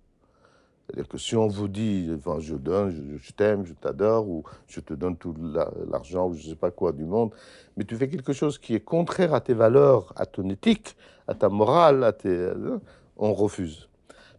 C'est-à-dire 0.87 1.09
que 1.09 1.19
si 1.19 1.37
on 1.37 1.49
vous 1.49 1.69
dit, 1.69 2.11
enfin, 2.17 2.41
je 2.41 2.55
donne, 2.55 3.19
je, 3.21 3.33
t'aime, 3.33 3.67
je 3.67 3.75
t'adore, 3.75 4.27
ou 4.27 4.45
je 4.67 4.81
te 4.81 4.95
donne 4.95 5.19
tout 5.19 5.35
l'argent, 5.91 6.29
ou 6.29 6.33
je 6.33 6.45
ne 6.45 6.51
sais 6.51 6.57
pas 6.57 6.71
quoi 6.71 6.93
du 6.93 7.05
monde, 7.05 7.31
mais 7.77 7.85
tu 7.85 7.95
fais 7.97 8.09
quelque 8.09 8.33
chose 8.33 8.59
qui 8.59 8.75
est 8.75 8.81
contraire 8.81 9.35
à 9.35 9.43
tes 9.43 9.53
valeurs, 9.53 10.15
à 10.17 10.25
ton 10.25 10.49
éthique, 10.49 10.97
à 11.27 11.35
ta 11.35 11.51
morale, 11.51 12.15
tes, 12.19 12.53
on 13.19 13.35
refuse. 13.35 13.91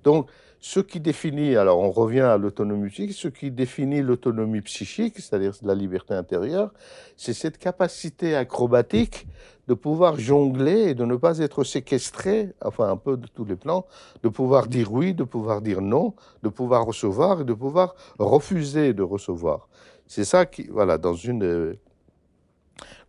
Donc, 0.03 0.27
ce 0.61 0.79
qui 0.81 0.99
définit, 0.99 1.55
alors 1.55 1.79
on 1.79 1.89
revient 1.89 2.19
à 2.19 2.37
l'autonomie 2.37 2.89
psychique, 2.89 3.13
ce 3.13 3.29
qui 3.29 3.49
définit 3.49 4.01
l'autonomie 4.01 4.61
psychique, 4.61 5.15
c'est-à-dire 5.15 5.53
la 5.63 5.73
liberté 5.73 6.13
intérieure, 6.13 6.73
c'est 7.15 7.33
cette 7.33 7.57
capacité 7.57 8.35
acrobatique 8.35 9.25
de 9.69 9.73
pouvoir 9.73 10.19
jongler 10.19 10.89
et 10.89 10.95
de 10.95 11.05
ne 11.05 11.15
pas 11.15 11.37
être 11.37 11.63
séquestré, 11.63 12.49
enfin 12.65 12.89
un 12.89 12.97
peu 12.97 13.15
de 13.15 13.27
tous 13.27 13.45
les 13.45 13.55
plans, 13.55 13.85
de 14.23 14.29
pouvoir 14.29 14.67
dire 14.67 14.91
oui, 14.91 15.13
de 15.13 15.23
pouvoir 15.23 15.61
dire 15.61 15.79
non, 15.79 16.13
de 16.43 16.49
pouvoir 16.49 16.85
recevoir 16.85 17.41
et 17.41 17.43
de 17.45 17.53
pouvoir 17.53 17.95
refuser 18.17 18.93
de 18.93 19.03
recevoir. 19.03 19.69
C'est 20.07 20.25
ça 20.25 20.45
qui, 20.45 20.67
voilà, 20.67 20.97
dans 20.97 21.13
une... 21.13 21.43
Euh, 21.43 21.79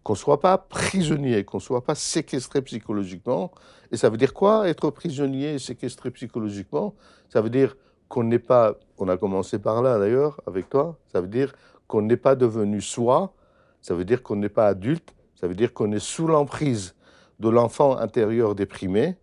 qu'on 0.02 0.12
ne 0.14 0.18
soit 0.18 0.40
pas 0.40 0.56
prisonnier, 0.58 1.44
qu'on 1.44 1.58
ne 1.58 1.62
soit 1.62 1.84
pas 1.84 1.94
séquestré 1.94 2.62
psychologiquement. 2.62 3.50
Et 3.92 3.96
ça 3.96 4.09
veut 4.09 4.16
dire 4.16 4.33
quoi, 4.33 4.68
être 4.68 4.90
prisonnier 4.90 5.55
et 5.55 5.59
séquestré 5.59 6.11
psychologiquement? 6.11 6.94
Ça 7.29 7.40
veut 7.40 7.50
dire 7.50 7.76
qu'on 8.09 8.24
n'est 8.24 8.38
pas, 8.38 8.74
on 8.98 9.09
a 9.09 9.16
commencé 9.16 9.59
par 9.59 9.83
là 9.83 9.98
d'ailleurs 9.98 10.40
avec 10.46 10.68
toi, 10.68 10.98
ça 11.12 11.20
veut 11.20 11.29
dire 11.29 11.55
qu'on 11.87 12.03
n'est 12.03 12.16
pas 12.16 12.35
devenu 12.35 12.81
soi, 12.81 13.33
ça 13.81 13.94
veut 13.94 14.05
dire 14.05 14.22
qu'on 14.22 14.37
n'est 14.37 14.48
pas 14.48 14.66
adulte, 14.66 15.14
ça 15.35 15.46
veut 15.46 15.55
dire 15.55 15.72
qu'on 15.72 15.90
est 15.92 16.00
sous 16.00 16.26
l'emprise 16.26 16.94
de 17.38 17.48
l'enfant 17.48 17.96
intérieur 17.96 18.55
déprimé, 18.55 19.16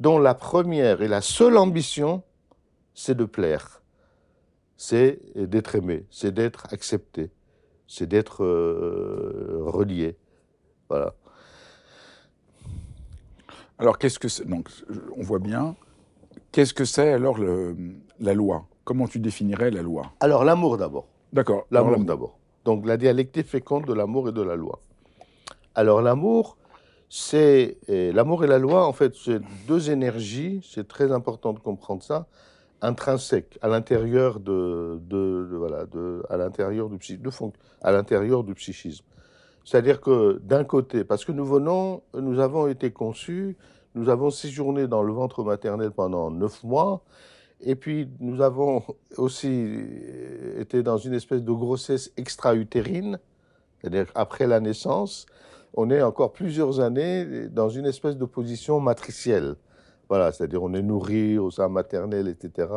dont 0.00 0.18
la 0.18 0.34
première 0.34 1.02
et 1.02 1.08
la 1.08 1.20
seule 1.20 1.56
ambition, 1.56 2.22
c'est 2.94 3.16
de 3.16 3.24
plaire, 3.24 3.82
c'est 4.76 5.20
d'être 5.36 5.74
aimé, 5.74 6.06
c'est 6.10 6.32
d'être 6.32 6.72
accepté, 6.72 7.30
c'est 7.86 8.06
d'être 8.06 8.44
euh, 8.44 9.58
relié. 9.66 10.16
Voilà. 10.88 11.14
Alors, 13.78 13.98
qu'est-ce 13.98 14.18
que 14.18 14.28
c'est? 14.28 14.46
Donc, 14.46 14.68
on 15.16 15.22
voit 15.22 15.38
bien. 15.38 15.76
Qu'est-ce 16.52 16.74
que 16.74 16.84
c'est 16.84 17.12
alors 17.12 17.38
le, 17.38 17.76
la 18.20 18.34
loi? 18.34 18.66
Comment 18.84 19.06
tu 19.06 19.18
définirais 19.18 19.70
la 19.70 19.82
loi? 19.82 20.12
Alors, 20.20 20.44
l'amour 20.44 20.76
d'abord. 20.78 21.06
D'accord. 21.32 21.66
L'amour 21.70 21.98
d'abord. 22.04 22.38
Donc, 22.64 22.86
la 22.86 22.96
dialectique 22.96 23.46
féconde 23.46 23.86
de 23.86 23.92
l'amour 23.92 24.28
et 24.28 24.32
de 24.32 24.42
la 24.42 24.56
loi. 24.56 24.80
Alors 25.74 26.02
l'amour, 26.02 26.56
c'est 27.08 27.78
l'amour 27.88 28.42
et 28.42 28.48
la 28.48 28.58
loi, 28.58 28.84
en 28.84 28.92
fait, 28.92 29.14
c'est 29.14 29.40
deux 29.68 29.90
énergies. 29.90 30.60
C'est 30.68 30.88
très 30.88 31.12
important 31.12 31.52
de 31.52 31.60
comprendre 31.60 32.02
ça, 32.02 32.26
intrinsèques 32.82 33.58
à 33.62 33.68
l'intérieur 33.68 34.40
de, 34.40 34.98
de, 35.02 35.48
voilà, 35.52 35.86
de, 35.86 36.24
à 36.28 36.36
l'intérieur 36.36 36.88
du 36.88 36.98
de 37.16 37.30
à 37.80 37.92
l'intérieur 37.92 38.42
du 38.42 38.54
psychisme. 38.54 39.04
C'est-à-dire 39.68 40.00
que 40.00 40.40
d'un 40.42 40.64
côté, 40.64 41.04
parce 41.04 41.26
que 41.26 41.32
nous 41.32 41.44
venons, 41.44 42.00
nous 42.14 42.40
avons 42.40 42.68
été 42.68 42.90
conçus, 42.90 43.54
nous 43.94 44.08
avons 44.08 44.30
séjourné 44.30 44.86
dans 44.86 45.02
le 45.02 45.12
ventre 45.12 45.44
maternel 45.44 45.90
pendant 45.90 46.30
neuf 46.30 46.64
mois, 46.64 47.02
et 47.60 47.74
puis 47.74 48.08
nous 48.18 48.40
avons 48.40 48.82
aussi 49.18 49.78
été 50.56 50.82
dans 50.82 50.96
une 50.96 51.12
espèce 51.12 51.42
de 51.42 51.52
grossesse 51.52 52.10
extra-utérine, 52.16 53.18
c'est-à-dire 53.78 54.06
après 54.14 54.46
la 54.46 54.58
naissance, 54.60 55.26
on 55.74 55.90
est 55.90 56.00
encore 56.00 56.32
plusieurs 56.32 56.80
années 56.80 57.50
dans 57.50 57.68
une 57.68 57.84
espèce 57.84 58.16
de 58.16 58.24
position 58.24 58.80
matricielle. 58.80 59.54
Voilà, 60.08 60.32
c'est-à-dire 60.32 60.62
on 60.62 60.72
est 60.72 60.80
nourri 60.80 61.36
au 61.36 61.50
sein 61.50 61.68
maternel, 61.68 62.28
etc. 62.28 62.68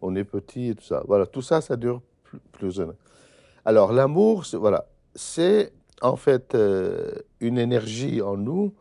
On 0.00 0.16
est 0.16 0.24
petit 0.24 0.70
et 0.70 0.74
tout 0.74 0.82
ça. 0.82 1.04
Voilà, 1.06 1.24
tout 1.24 1.40
ça, 1.40 1.60
ça 1.60 1.76
dure 1.76 2.02
plusieurs 2.50 2.88
années. 2.88 2.98
Alors 3.64 3.92
l'amour, 3.92 4.42
voilà, 4.54 4.88
c'est 5.14 5.72
en 6.02 6.16
fait 6.16 6.54
euh, 6.54 7.12
une 7.40 7.58
énergie 7.58 8.20
en 8.20 8.36
nous 8.36 8.74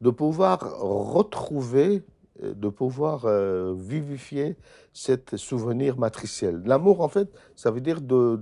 de 0.00 0.10
pouvoir 0.10 0.80
retrouver, 0.80 2.02
euh, 2.42 2.54
de 2.54 2.68
pouvoir 2.68 3.26
euh, 3.26 3.74
vivifier 3.76 4.56
cet 4.92 5.36
souvenir 5.36 5.98
matriciel. 5.98 6.62
L'amour, 6.64 7.02
en 7.02 7.08
fait, 7.08 7.28
ça 7.56 7.70
veut 7.70 7.80
dire 7.80 8.00
de, 8.00 8.40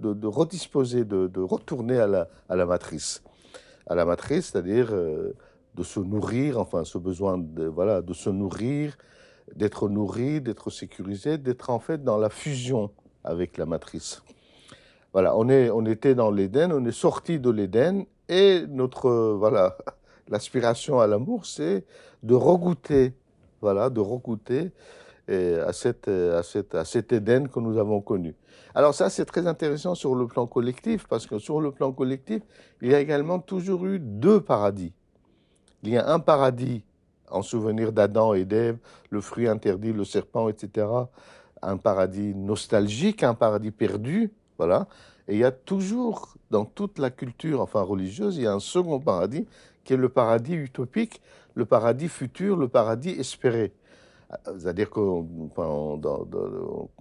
de, 0.00 0.26
redisposer, 0.26 1.04
de, 1.04 1.40
retourner 1.40 1.98
à 1.98 2.06
la, 2.06 2.28
à 2.48 2.56
la 2.56 2.66
matrice 2.66 3.22
à 3.88 3.96
la 3.96 4.04
matrice, 4.04 4.52
c'est-à-dire 4.52 4.92
de 4.92 5.82
se 5.82 5.98
nourrir, 5.98 6.60
enfin 6.60 6.84
ce 6.84 6.98
besoin 6.98 7.36
de, 7.36 7.64
voilà, 7.64 8.00
de 8.00 8.12
se 8.12 8.30
nourrir, 8.30 8.96
d'être 9.56 9.88
nourri, 9.88 10.40
d'être 10.40 10.70
sécurisé, 10.70 11.36
d'être 11.36 11.68
en 11.68 11.80
fait 11.80 12.04
dans 12.04 12.16
la 12.16 12.30
fusion 12.30 12.92
avec 13.24 13.58
la 13.58 13.66
matrice. 13.66 14.22
Voilà, 15.12 15.36
on, 15.36 15.48
est, 15.48 15.70
on 15.70 15.84
était 15.84 16.14
dans 16.14 16.30
l'Éden, 16.30 16.72
on 16.72 16.84
est 16.84 16.92
sorti 16.92 17.38
de 17.38 17.50
l'Éden 17.50 18.04
et 18.28 18.64
notre, 18.68 19.10
voilà, 19.34 19.76
l'aspiration 20.28 21.00
à 21.00 21.06
l'amour, 21.06 21.44
c'est 21.46 21.84
de 22.22 22.34
regoûter, 22.34 23.14
voilà, 23.60 23.90
de 23.90 24.00
regoûter 24.00 24.70
à, 25.28 25.72
cette, 25.72 26.08
à, 26.08 26.42
cette, 26.42 26.74
à 26.74 26.84
cet 26.84 27.12
Éden 27.12 27.48
que 27.48 27.60
nous 27.60 27.78
avons 27.78 28.00
connu. 28.00 28.34
Alors 28.74 28.94
ça, 28.94 29.10
c'est 29.10 29.24
très 29.24 29.46
intéressant 29.46 29.94
sur 29.94 30.14
le 30.14 30.26
plan 30.26 30.46
collectif, 30.46 31.06
parce 31.06 31.26
que 31.26 31.38
sur 31.38 31.60
le 31.60 31.72
plan 31.72 31.92
collectif, 31.92 32.42
il 32.80 32.90
y 32.90 32.94
a 32.94 33.00
également 33.00 33.38
toujours 33.38 33.86
eu 33.86 33.98
deux 33.98 34.40
paradis. 34.40 34.92
Il 35.82 35.90
y 35.90 35.98
a 35.98 36.10
un 36.10 36.20
paradis 36.20 36.82
en 37.30 37.42
souvenir 37.42 37.92
d'Adam 37.92 38.34
et 38.34 38.44
d'Ève, 38.44 38.78
le 39.10 39.20
fruit 39.20 39.48
interdit, 39.48 39.92
le 39.92 40.04
serpent, 40.04 40.48
etc. 40.48 40.86
Un 41.60 41.76
paradis 41.76 42.34
nostalgique, 42.34 43.22
un 43.22 43.34
paradis 43.34 43.70
perdu, 43.70 44.32
voilà. 44.58 44.86
Et 45.28 45.34
il 45.34 45.38
y 45.38 45.44
a 45.44 45.52
toujours, 45.52 46.34
dans 46.50 46.64
toute 46.64 46.98
la 46.98 47.10
culture, 47.10 47.60
enfin 47.60 47.82
religieuse, 47.82 48.36
il 48.36 48.44
y 48.44 48.46
a 48.46 48.52
un 48.52 48.60
second 48.60 49.00
paradis, 49.00 49.46
qui 49.84 49.92
est 49.92 49.96
le 49.96 50.08
paradis 50.08 50.54
utopique, 50.54 51.20
le 51.54 51.64
paradis 51.64 52.08
futur, 52.08 52.56
le 52.56 52.68
paradis 52.68 53.10
espéré. 53.10 53.72
C'est-à-dire 54.58 54.88
qu'on 54.88 55.26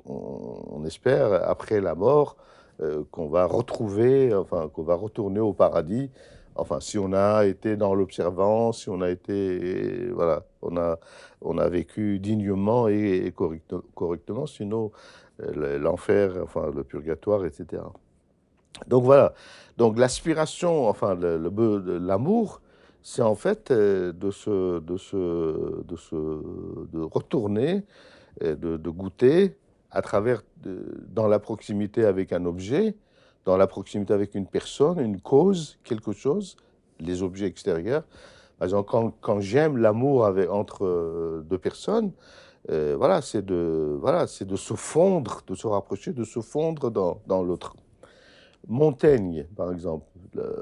on, 0.06 0.86
espère, 0.86 1.50
après 1.50 1.80
la 1.80 1.96
mort, 1.96 2.36
euh, 2.82 3.04
qu'on 3.12 3.30
va 3.30 3.46
retrouver, 3.46 4.34
enfin, 4.36 4.70
qu'on 4.74 4.84
va 4.84 4.96
retourner 4.96 5.40
au 5.40 5.54
paradis. 5.54 6.10
Enfin, 6.56 6.82
si 6.82 6.98
on 6.98 7.14
a 7.14 7.46
été 7.46 7.78
dans 7.78 7.96
l'observance, 7.96 8.82
si 8.84 8.90
on 8.90 9.00
a 9.02 9.10
été, 9.10 10.10
voilà, 10.12 10.44
on 10.62 10.76
a, 10.76 11.00
on 11.42 11.58
a 11.58 11.70
vécu 11.70 12.20
dignement 12.20 12.90
et, 12.90 13.34
correctement, 13.96 14.46
sinon 14.46 14.92
l'enfer, 15.80 16.34
enfin, 16.44 16.72
le 16.74 16.84
purgatoire, 16.84 17.46
etc. 17.46 17.84
Donc 18.88 19.04
voilà. 19.04 19.34
Donc 19.78 19.98
l'aspiration, 19.98 20.88
enfin, 20.88 21.16
l'amour, 21.16 22.62
c'est 23.02 23.22
en 23.22 23.36
fait 23.36 23.72
euh, 23.72 24.12
de, 24.12 24.32
se, 24.32 24.80
de, 24.80 24.98
se, 24.98 25.84
de, 25.84 25.96
se, 25.96 26.16
de 26.16 27.02
retourner, 27.02 27.84
de, 28.42 28.56
de 28.56 28.90
goûter 28.90 29.56
à 29.92 30.02
travers, 30.02 30.42
dans 31.10 31.28
la 31.28 31.40
proximité 31.40 32.06
avec 32.06 32.32
un 32.32 32.46
objet, 32.46 32.96
dans 33.46 33.58
la 33.58 33.68
proximité 33.68 34.14
avec 34.14 34.36
une 34.36 34.48
personne, 34.48 35.00
une 35.00 35.20
cause, 35.20 35.80
quelque 35.84 36.14
chose, 36.14 36.56
les 37.00 37.24
objets 37.24 37.48
extérieurs. 37.48 38.04
Par 38.58 38.68
exemple, 38.68 38.90
quand, 38.90 39.14
quand 39.22 39.40
j'aime 39.40 39.78
l'amour 39.78 40.32
entre 40.52 40.86
euh, 40.86 41.42
deux 41.50 41.58
personnes, 41.58 42.12
euh, 42.70 42.96
voilà, 42.98 43.22
c'est 43.22 43.44
de, 43.44 43.98
voilà, 44.00 44.26
de 44.26 44.56
se 44.56 44.74
fondre, 44.76 45.42
de 45.48 45.56
se 45.56 45.68
rapprocher, 45.68 46.14
de 46.14 46.24
se 46.24 46.42
fondre 46.42 46.92
dans, 46.92 47.22
dans 47.28 47.44
l'autre. 47.44 47.76
Montaigne, 48.68 49.48
par 49.56 49.72
exemple, 49.72 50.06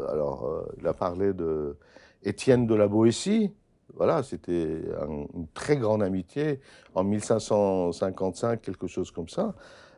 alors 0.08 0.46
euh, 0.46 0.76
il 0.80 0.88
a 0.88 0.94
parlé 0.94 1.34
de 1.34 1.78
Étienne 2.24 2.66
de 2.66 2.76
la 2.76 2.88
Boétie. 2.88 3.52
Voilà, 3.96 4.24
c'était 4.24 4.84
une 5.08 5.48
très 5.54 5.76
grande 5.76 6.04
amitié 6.04 6.60
en 6.94 7.04
1555, 7.04 8.62
quelque 8.62 8.88
chose 8.88 9.12
comme 9.12 9.28
ça. 9.28 9.56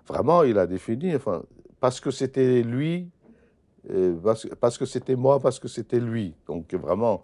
Vraiment, 0.08 0.44
il 0.44 0.58
a 0.58 0.66
défini, 0.66 1.16
enfin, 1.16 1.44
parce 1.80 2.00
que 2.00 2.10
c'était 2.10 2.64
lui, 2.64 3.10
euh, 3.90 4.16
parce, 4.60 4.78
que 4.78 4.86
c'était 4.86 5.16
moi, 5.16 5.40
parce 5.40 5.60
que 5.60 5.68
c'était 5.68 6.00
lui. 6.00 6.36
Donc 6.48 6.74
vraiment, 6.74 7.24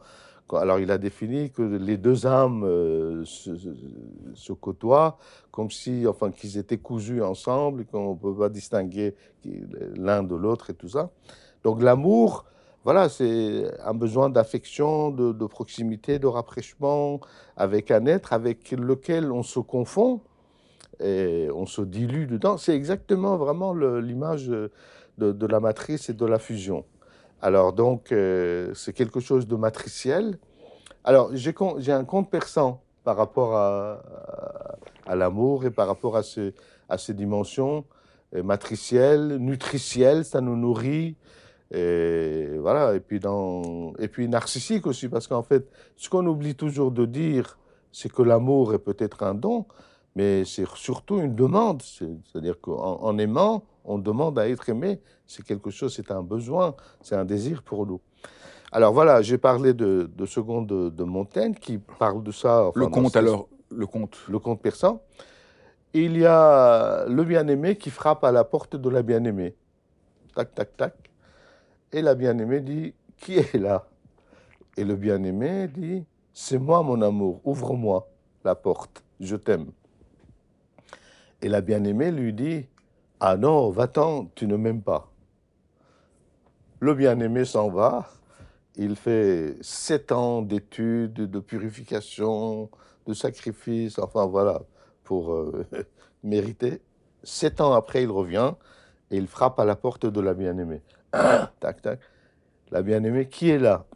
alors 0.53 0.79
il 0.79 0.91
a 0.91 0.97
défini 0.97 1.51
que 1.51 1.61
les 1.61 1.97
deux 1.97 2.25
âmes 2.25 2.63
euh, 2.63 3.25
se, 3.25 4.53
côtoient 4.53 5.17
comme 5.51 5.71
si, 5.71 6.05
enfin, 6.07 6.31
qu'ils 6.31 6.57
étaient 6.57 6.77
cousus 6.77 7.21
ensemble, 7.21 7.85
qu'on 7.85 8.13
ne 8.13 8.17
peut 8.17 8.35
pas 8.35 8.49
distinguer 8.49 9.15
l'un 9.95 10.23
de 10.23 10.35
l'autre 10.35 10.69
et 10.69 10.73
tout 10.73 10.89
ça. 10.89 11.09
Donc 11.63 11.81
l'amour, 11.81 12.45
voilà, 12.83 13.09
c'est 13.09 13.65
un 13.83 13.93
besoin 13.93 14.29
d'affection, 14.29 15.11
de, 15.11 15.45
proximité, 15.45 16.19
de 16.19 16.27
rapprochement 16.27 17.19
avec 17.57 17.91
un 17.91 18.05
être 18.05 18.31
avec 18.31 18.71
lequel 18.71 19.31
on 19.31 19.43
se 19.43 19.59
confond 19.59 20.21
et 21.01 21.49
on 21.53 21.65
se 21.65 21.81
dilue 21.81 22.27
dedans. 22.27 22.57
C'est 22.57 22.75
exactement 22.75 23.35
vraiment 23.35 23.73
l'image 23.73 24.47
de, 24.47 24.71
la 25.17 25.59
matrice 25.59 26.09
et 26.09 26.13
de 26.13 26.25
la 26.25 26.39
fusion. 26.39 26.85
Alors 27.41 27.73
donc, 27.73 28.11
euh, 28.11 28.73
c'est 28.73 28.93
quelque 28.93 29.19
chose 29.19 29.47
de 29.47 29.55
matriciel. 29.55 30.37
Alors, 31.03 31.31
j'ai 31.33 31.91
un 31.91 32.03
compte 32.03 32.29
perçant 32.29 32.81
par 33.03 33.15
rapport 33.15 33.55
à, 33.55 34.01
l'amour 35.15 35.65
et 35.65 35.71
par 35.71 35.87
rapport 35.87 36.17
à, 36.17 36.23
ce, 36.23 36.51
à 36.89 36.97
ces 36.97 37.13
dimensions 37.13 37.85
euh, 38.35 38.43
matricielles, 38.43 39.37
nutricielles, 39.37 40.25
ça 40.25 40.41
nous 40.41 40.57
nourrit. 40.57 41.15
Et 41.71 42.57
voilà, 42.59 42.95
et 42.95 42.99
puis, 42.99 43.19
dans, 43.19 43.93
et 43.99 44.07
puis 44.07 44.27
narcissique 44.27 44.87
aussi, 44.87 45.07
parce 45.07 45.27
qu'en 45.27 45.43
fait, 45.43 45.69
ce 45.95 46.09
qu'on 46.09 46.25
oublie 46.25 46.55
toujours 46.55 46.91
de 46.91 47.05
dire, 47.05 47.57
c'est 47.91 48.11
que 48.11 48.21
l'amour 48.21 48.73
est 48.73 48.79
peut-être 48.79 49.23
un 49.23 49.33
don, 49.33 49.65
mais 50.15 50.43
c'est 50.45 50.67
surtout 50.75 51.19
une 51.19 51.35
demande. 51.35 51.81
C'est-à-dire 51.81 52.59
qu'en 52.59 52.99
en 53.01 53.17
aimant, 53.17 53.63
on 53.87 53.97
demande 53.97 54.37
à 54.37 54.47
être 54.47 54.69
aimé. 54.69 54.99
C'est 55.25 55.43
quelque 55.43 55.71
chose, 55.71 55.95
c'est 55.95 56.11
un 56.11 56.21
besoin, 56.21 56.75
c'est 57.01 57.15
un 57.15 57.25
désir 57.25 57.63
pour 57.63 57.87
nous. 57.87 58.01
Alors 58.71 58.93
voilà, 58.93 59.21
j'ai 59.21 59.37
parlé 59.37 59.73
de, 59.73 60.11
de 60.13 60.25
Seconde 60.25 60.67
de, 60.67 61.03
Montaigne 61.03 61.53
qui 61.53 61.77
parle 61.77 62.21
de 62.21 62.31
ça. 62.31 62.69
le 62.75 62.87
conte 62.87 63.15
alors, 63.15 63.47
le 63.71 63.87
conte. 63.87 64.17
Le 64.29 64.39
conte 64.39 64.61
persan. 64.61 65.01
Il 65.93 66.17
y 66.17 66.25
a 66.25 67.05
le 67.07 67.23
bien-aimé 67.23 67.77
qui 67.77 67.89
frappe 67.89 68.23
à 68.25 68.31
la 68.31 68.43
porte 68.43 68.75
de 68.75 68.89
la 68.89 69.01
bien-aimée. 69.01 69.55
Tac, 70.35 70.53
tac, 70.53 70.75
tac. 70.75 70.93
Et 71.93 72.01
la 72.01 72.13
bien-aimée 72.13 72.59
dit, 72.59 72.93
qui 73.15 73.35
est 73.37 73.57
là? 73.57 73.87
Et 74.75 74.83
le 74.83 74.95
bien-aimé 74.95 75.69
dit, 75.69 76.03
c'est 76.33 76.59
moi 76.59 76.83
mon 76.83 77.01
amour, 77.01 77.41
ouvre-moi 77.45 78.07
la 78.43 78.53
porte, 78.53 79.03
je 79.19 79.35
t'aime. 79.37 79.71
Et 81.41 81.47
la 81.47 81.61
bien-aimée 81.61 82.11
lui 82.11 82.33
dit, 82.33 82.67
ah 83.19 83.35
non, 83.35 83.71
va-t'en, 83.71 84.25
tu 84.35 84.45
ne 84.47 84.57
m'aimes 84.57 84.81
pas. 84.83 85.11
Le 86.79 86.93
bien-aimé 86.93 87.45
s'en 87.45 87.69
va, 87.69 88.07
il 88.75 88.95
fait 88.95 89.57
sept 89.61 90.11
ans 90.11 90.43
d'études, 90.43 91.13
de 91.13 91.39
purification, 91.39 92.69
de 93.07 93.13
sacrifice, 93.13 93.97
enfin 93.97 94.27
voilà, 94.27 94.61
pour 95.03 95.33
euh, 95.33 95.65
mériter. 96.23 96.81
Sept 97.23 97.59
ans 97.59 97.73
après, 97.73 98.03
il 98.03 98.11
revient 98.11 98.53
et 99.09 99.17
il 99.17 99.27
frappe 99.27 99.59
à 99.59 99.65
la 99.65 99.75
porte 99.75 100.05
de 100.05 100.21
la 100.21 100.35
bien-aimée. 100.35 100.83
tac, 101.59 101.81
tac. 101.81 101.99
La 102.69 102.83
bien-aimée, 102.83 103.27
qui 103.27 103.49
est 103.49 103.59
là? 103.59 103.85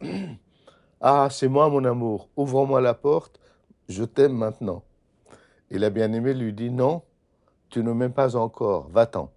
Ah, 1.04 1.26
c'est 1.32 1.48
moi, 1.48 1.68
mon 1.68 1.84
amour. 1.84 2.28
Ouvre-moi 2.36 2.80
la 2.80 2.94
porte, 2.94 3.40
je 3.88 4.04
t'aime 4.04 4.34
maintenant. 4.34 4.84
Et 5.68 5.78
la 5.78 5.90
bien-aimée 5.90 6.32
lui 6.32 6.52
dit 6.52 6.70
Non, 6.70 7.02
tu 7.72 7.82
ne 7.82 7.92
m'aimes 7.92 8.12
pas 8.12 8.36
encore, 8.36 8.88
va-t'en. 8.90 9.32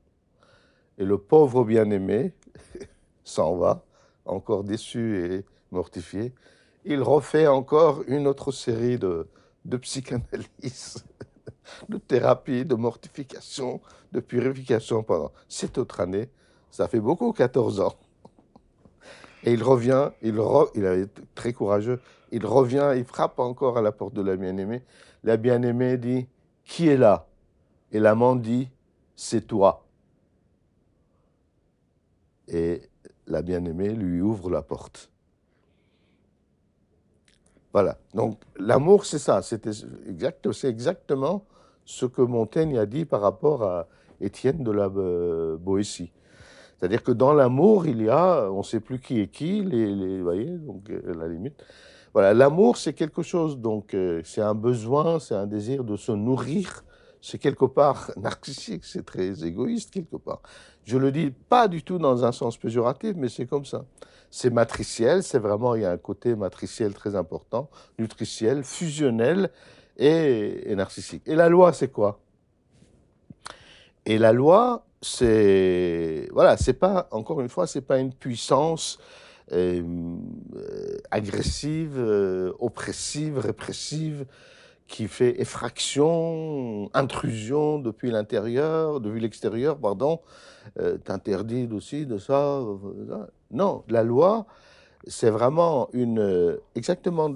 Et 0.98 1.06
le 1.06 1.18
pauvre 1.18 1.64
bien-aimé 1.64 2.34
s'en 3.24 3.56
va, 3.56 3.86
encore 4.26 4.66
déçu 4.66 5.24
et 5.26 5.46
mortifié. 5.72 6.34
Il 6.84 7.02
refait 7.02 7.48
encore 7.48 8.04
une 8.08 8.28
autre 8.28 8.52
série 8.52 9.00
de, 9.00 9.28
de 9.64 9.78
psychanalyse, 9.78 11.06
de 11.90 11.98
thérapie, 11.98 12.66
de 12.66 12.76
mortification, 12.76 13.80
de 14.12 14.20
purification 14.20 15.02
pendant 15.02 15.32
cette 15.48 15.78
autre 15.78 16.02
année. 16.02 16.30
Ça 16.72 16.90
fait 16.90 17.00
beaucoup, 17.00 17.32
14 17.32 17.80
ans. 17.80 17.96
Et 19.46 19.54
il 19.54 19.64
revient, 19.64 20.10
il, 20.22 20.38
il 20.76 20.84
est 20.84 21.08
très 21.36 21.54
courageux, 21.54 22.02
il 22.34 22.46
revient, 22.46 22.96
il 22.98 23.06
frappe 23.06 23.40
encore 23.40 23.78
à 23.78 23.82
la 23.82 23.94
porte 23.94 24.14
de 24.14 24.22
la 24.22 24.36
bien-aimée. 24.36 24.84
La 25.24 25.38
bien-aimée 25.38 25.98
dit, 25.98 26.28
qui 26.66 26.90
est 26.90 26.98
là? 26.98 27.28
Et 27.92 28.00
l'amant 28.00 28.36
dit, 28.36 28.70
c'est 29.16 29.48
toi. 29.48 29.86
Et 32.48 32.82
la 33.28 33.42
bien-aimée 33.42 33.90
lui 33.90 34.22
ouvre 34.22 34.50
la 34.50 34.62
porte. 34.62 35.10
Voilà. 37.74 37.98
Donc 38.14 38.40
l'amour, 38.58 39.06
c'est 39.06 39.20
ça. 39.20 39.42
C'est 39.42 39.68
exact, 39.68 40.48
exactement 40.64 41.46
ce 41.84 42.06
que 42.06 42.22
Montaigne 42.22 42.78
a 42.78 42.86
dit 42.86 43.06
par 43.06 43.22
rapport 43.22 43.64
à 43.64 43.88
Étienne 44.22 44.64
de 44.64 44.72
la 44.72 44.86
euh, 44.86 45.58
Boétie. 45.58 46.12
C'est-à-dire 46.78 47.04
que 47.04 47.12
dans 47.12 47.34
l'amour, 47.34 47.88
il 47.88 48.02
y 48.02 48.10
a, 48.10 48.50
on 48.52 48.60
ne 48.60 48.64
sait 48.64 48.80
plus 48.80 49.00
qui 49.00 49.20
est 49.20 49.28
qui, 49.28 49.64
les, 49.64 50.22
voyez, 50.22 50.58
donc 50.58 50.90
euh, 50.90 51.14
la 51.18 51.28
limite. 51.28 51.64
Voilà, 52.14 52.34
l'amour, 52.34 52.78
c'est 52.78 52.94
quelque 52.94 53.22
chose, 53.22 53.60
donc 53.60 53.94
euh, 53.94 54.22
c'est 54.24 54.42
un 54.42 54.56
besoin, 54.56 55.20
c'est 55.20 55.36
un 55.36 55.48
désir 55.48 55.84
de 55.84 55.98
se 55.98 56.12
nourrir 56.12 56.84
c'est 57.26 57.40
quelque 57.40 57.66
part 57.66 58.12
narcissique, 58.18 58.86
c'est 58.86 59.04
très 59.04 59.44
égoïste 59.44 59.90
quelque 59.90 60.16
part. 60.16 60.42
Je 60.84 60.96
le 61.00 61.12
dis 61.12 61.32
pas 61.32 61.68
du 61.68 61.82
tout 61.82 61.98
dans 61.98 62.24
un 62.24 62.32
sens 62.32 62.56
péjoratif, 62.56 63.16
mais 63.16 63.30
c'est 63.30 63.48
comme 63.48 63.66
ça. 63.66 63.84
C'est 64.30 64.52
matriciel, 64.52 65.24
c'est 65.24 65.40
vraiment, 65.40 65.74
il 65.74 65.82
y 65.82 65.86
a 65.86 65.92
un 65.92 65.98
côté 65.98 66.36
matriciel 66.36 66.94
très 66.94 67.16
important, 67.16 67.72
nutritiel, 67.98 68.64
fusionnel 68.64 69.50
et, 69.98 70.76
narcissique. 70.76 71.24
Et 71.26 71.34
la 71.34 71.50
loi, 71.50 71.74
c'est 71.74 71.92
quoi? 71.92 72.20
Et 74.06 74.20
la 74.20 74.32
loi, 74.32 74.86
c'est, 75.02 76.30
voilà, 76.32 76.58
c'est 76.58 76.74
pas, 76.74 77.08
encore 77.10 77.42
une 77.42 77.50
fois, 77.50 77.66
c'est 77.66 77.82
pas 77.82 77.98
une 77.98 78.14
puissance 78.14 79.00
euh, 79.52 79.82
euh, 80.58 80.98
agressive, 81.10 81.96
euh, 81.98 82.54
oppressive, 82.60 83.40
répressive, 83.40 84.28
qui 84.88 85.08
fait 85.08 85.42
effraction, 85.42 86.90
intrusion 86.94 87.80
depuis 87.80 88.12
l'intérieur, 88.12 89.00
depuis 89.00 89.20
l'extérieur, 89.20 89.78
pardon, 89.78 90.20
euh, 90.80 90.98
t'interdit 90.98 91.68
aussi 91.72 92.06
de 92.06 92.18
ça, 92.18 92.62
Non, 93.52 93.84
la 93.90 94.04
loi, 94.04 94.46
c'est 95.08 95.30
vraiment 95.30 95.90
une, 95.94 96.20
euh, 96.20 96.58
exactement 96.76 97.30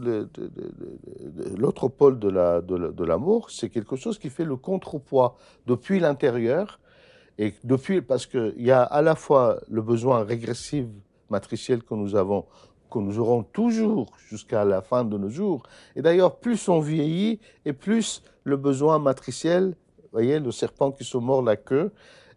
l'autre 1.57 1.88
pôle 1.88 2.19
de 2.19 3.03
l'amour, 3.03 3.49
c'est 3.49 3.69
quelque 3.69 3.95
chose 3.95 4.19
qui 4.19 4.29
fait 4.29 4.45
le 4.45 4.55
contrepoids 4.55 5.35
depuis 5.65 5.99
l'intérieur, 5.99 6.79
et 7.39 7.53
depuis, 7.63 8.01
parce 8.01 8.25
qu'il 8.25 8.62
y 8.62 8.71
a 8.71 8.83
à 8.83 9.01
la 9.01 9.15
fois 9.15 9.59
le 9.69 9.81
besoin 9.81 10.23
régressif 10.23 10.85
matriciel 11.29 11.83
que 11.83 11.93
nous 11.93 12.15
avons 12.15 12.45
que 12.89 12.99
nous 12.99 13.19
aurons 13.19 13.43
toujours 13.43 14.08
jusqu'à 14.28 14.65
la 14.65 14.82
fin 14.82 15.04
de 15.06 15.17
nos 15.17 15.30
jours. 15.30 15.63
Et 15.95 16.02
d'ailleurs, 16.02 16.38
plus 16.38 16.67
on 16.69 16.80
vieillit 16.80 17.39
et 17.65 17.73
plus 17.73 18.23
le 18.43 18.58
besoin 18.58 18.99
matriciel, 18.99 19.75
voyez, 20.12 20.39
le 20.39 20.52
serpent 20.52 20.91
qui 20.91 21.04
se 21.04 21.17
mord 21.17 21.41
la 21.41 21.56
queue, 21.56 21.91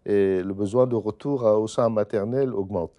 et 0.05 0.43
le 0.43 0.53
besoin 0.53 0.87
de 0.87 0.97
retour 0.97 1.45
au 1.45 1.69
sein 1.69 1.89
maternel 1.89 2.55
augmente. 2.55 2.91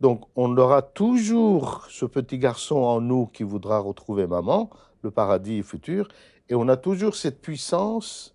Donc, 0.00 0.24
on 0.36 0.56
aura 0.56 0.82
toujours 0.82 1.86
ce 1.88 2.04
petit 2.04 2.38
garçon 2.38 2.76
en 2.76 3.00
nous 3.00 3.26
qui 3.26 3.42
voudra 3.42 3.78
retrouver 3.78 4.26
maman, 4.26 4.70
le 5.02 5.10
paradis 5.10 5.62
futur, 5.62 6.08
et 6.48 6.54
on 6.54 6.68
a 6.68 6.76
toujours 6.76 7.14
cette 7.16 7.40
puissance 7.40 8.34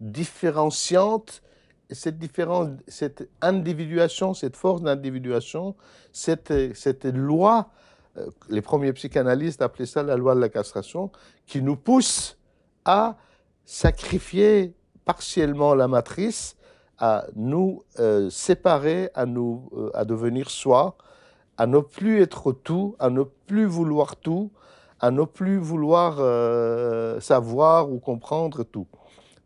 différenciante, 0.00 1.42
cette 1.90 2.18
différence, 2.18 2.68
cette 2.88 3.28
individuation, 3.40 4.34
cette 4.34 4.56
force 4.56 4.82
d'individuation, 4.82 5.74
cette, 6.12 6.74
cette 6.74 7.04
loi 7.04 7.70
les 8.48 8.62
premiers 8.62 8.92
psychanalystes 8.92 9.62
appelaient 9.62 9.86
ça 9.86 10.02
la 10.02 10.16
loi 10.16 10.34
de 10.34 10.40
la 10.40 10.48
castration, 10.48 11.10
qui 11.46 11.62
nous 11.62 11.76
pousse 11.76 12.38
à 12.84 13.16
sacrifier 13.64 14.74
partiellement 15.04 15.74
la 15.74 15.88
matrice, 15.88 16.56
à 16.98 17.26
nous 17.34 17.82
euh, 17.98 18.30
séparer, 18.30 19.10
à 19.14 19.26
nous 19.26 19.68
euh, 19.76 19.90
à 19.94 20.04
devenir 20.04 20.50
soi, 20.50 20.96
à 21.56 21.66
ne 21.66 21.78
plus 21.78 22.20
être 22.20 22.52
tout, 22.52 22.96
à 22.98 23.10
ne 23.10 23.22
plus 23.22 23.66
vouloir 23.66 24.16
tout, 24.16 24.50
à 25.00 25.10
ne 25.10 25.24
plus 25.24 25.58
vouloir 25.58 26.16
savoir 27.20 27.90
ou 27.90 27.98
comprendre 27.98 28.62
tout. 28.62 28.86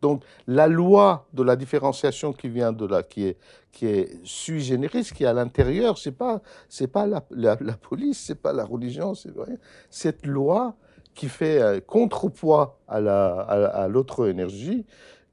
Donc 0.01 0.23
la 0.47 0.67
loi 0.67 1.27
de 1.33 1.43
la 1.43 1.55
différenciation 1.55 2.33
qui 2.33 2.47
vient 2.49 2.71
de 2.71 2.85
là, 2.85 3.03
qui 3.03 3.25
est, 3.25 3.37
qui 3.71 3.85
est 3.85 4.19
sui 4.23 4.61
generis, 4.61 5.03
qui 5.03 5.23
est 5.23 5.27
à 5.27 5.33
l'intérieur, 5.33 5.97
c'est 5.97 6.11
pas 6.11 6.41
c'est 6.69 6.87
pas 6.87 7.05
la, 7.05 7.23
la, 7.31 7.57
la 7.59 7.73
police, 7.73 8.33
pas 8.41 8.53
la 8.53 8.65
religion, 8.65 9.13
c'est 9.13 9.31
rien. 9.37 9.57
Cette 9.89 10.25
loi 10.25 10.75
qui 11.13 11.27
fait 11.27 11.61
un 11.61 11.79
contrepoids 11.81 12.79
à 12.87 13.01
la 13.01 13.39
à, 13.41 13.87
l'autre 13.87 14.29
énergie, 14.29 14.85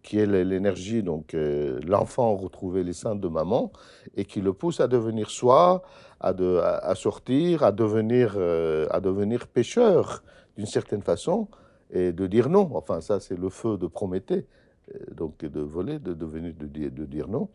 qui 0.03 0.19
est 0.19 0.27
l'énergie 0.27 1.03
donc 1.03 1.35
euh, 1.35 1.81
l'enfant 1.87 2.35
retrouver 2.37 2.83
les 2.83 2.93
seins 2.93 3.15
de 3.15 3.29
maman 3.29 3.73
et 4.17 4.25
qui 4.25 4.41
le 4.41 4.53
pousse 4.53 4.81
à 4.81 4.89
devenir 4.89 5.31
soi, 5.31 5.83
à, 6.21 6.33
de, 6.33 6.59
à, 6.59 6.95
sortir, 6.95 7.63
à 7.63 7.73
devenir 7.73 8.35
euh, 8.37 8.87
à 8.91 9.01
devenir 9.01 9.47
pêcheur 9.47 10.25
d'une 10.57 10.67
certaine 10.67 11.03
façon 11.03 11.49
et 11.91 12.13
de 12.13 12.27
dire 12.27 12.49
non. 12.49 12.71
Enfin, 12.75 13.01
ça, 13.01 13.21
c'est 13.21 13.39
le 13.39 13.49
feu 13.49 13.77
de 13.79 13.87
Prométhée, 13.87 14.47
euh, 14.95 14.99
donc 15.15 15.39
de 15.39 15.61
voler, 15.61 15.99
de 15.99 16.15
devenir 16.15 16.53
de, 16.55 16.67
de, 16.67 17.05
dire 17.05 17.29
non. 17.29 17.49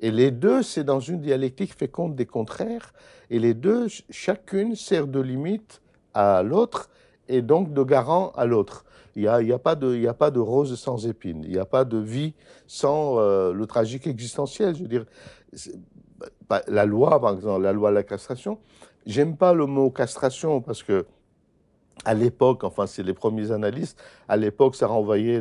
Et 0.00 0.10
les 0.10 0.30
deux, 0.30 0.62
c'est 0.62 0.84
dans 0.84 1.00
une 1.00 1.20
dialectique 1.20 1.76
féconde 1.76 2.14
des 2.14 2.26
contraires, 2.26 2.92
et 3.30 3.38
les 3.38 3.54
deux, 3.54 3.88
chacune 4.10 4.74
sert 4.74 5.06
de 5.06 5.20
limite 5.20 5.80
à 6.14 6.42
l'autre 6.42 6.90
et 7.28 7.42
donc 7.42 7.72
de 7.72 7.82
garant 7.82 8.30
à 8.36 8.46
l'autre. 8.46 8.84
Il 9.16 9.22
n'y 9.22 9.28
a, 9.28 9.54
a, 9.54 9.58
pas 9.58 9.74
de, 9.74 10.06
a 10.06 10.14
pas 10.14 10.30
de 10.30 10.40
rose 10.40 10.78
sans 10.78 11.06
épines, 11.06 11.42
il 11.44 11.52
n'y 11.52 11.58
a 11.58 11.64
pas 11.64 11.84
de 11.84 11.96
vie 11.96 12.34
sans 12.66 13.18
euh, 13.18 13.52
le 13.52 13.66
tragique 13.66 14.06
existentiel. 14.06 14.74
Je 14.74 14.82
veux 14.82 14.88
dire, 14.88 15.06
bah, 16.48 16.62
la 16.68 16.84
loi, 16.84 17.18
par 17.20 17.34
exemple, 17.34 17.62
la 17.62 17.72
loi 17.72 17.90
de 17.90 17.94
la 17.94 18.02
castration, 18.02 18.58
j'aime 19.06 19.36
pas 19.36 19.54
le 19.54 19.66
mot 19.66 19.90
castration 19.90 20.60
parce 20.60 20.82
que 20.82 21.06
à 22.04 22.14
l'époque, 22.14 22.62
enfin 22.64 22.86
c'est 22.86 23.02
les 23.02 23.14
premiers 23.14 23.50
analystes, 23.50 24.00
à 24.28 24.36
l'époque 24.36 24.76
ça 24.76 24.86
renvoyait 24.86 25.40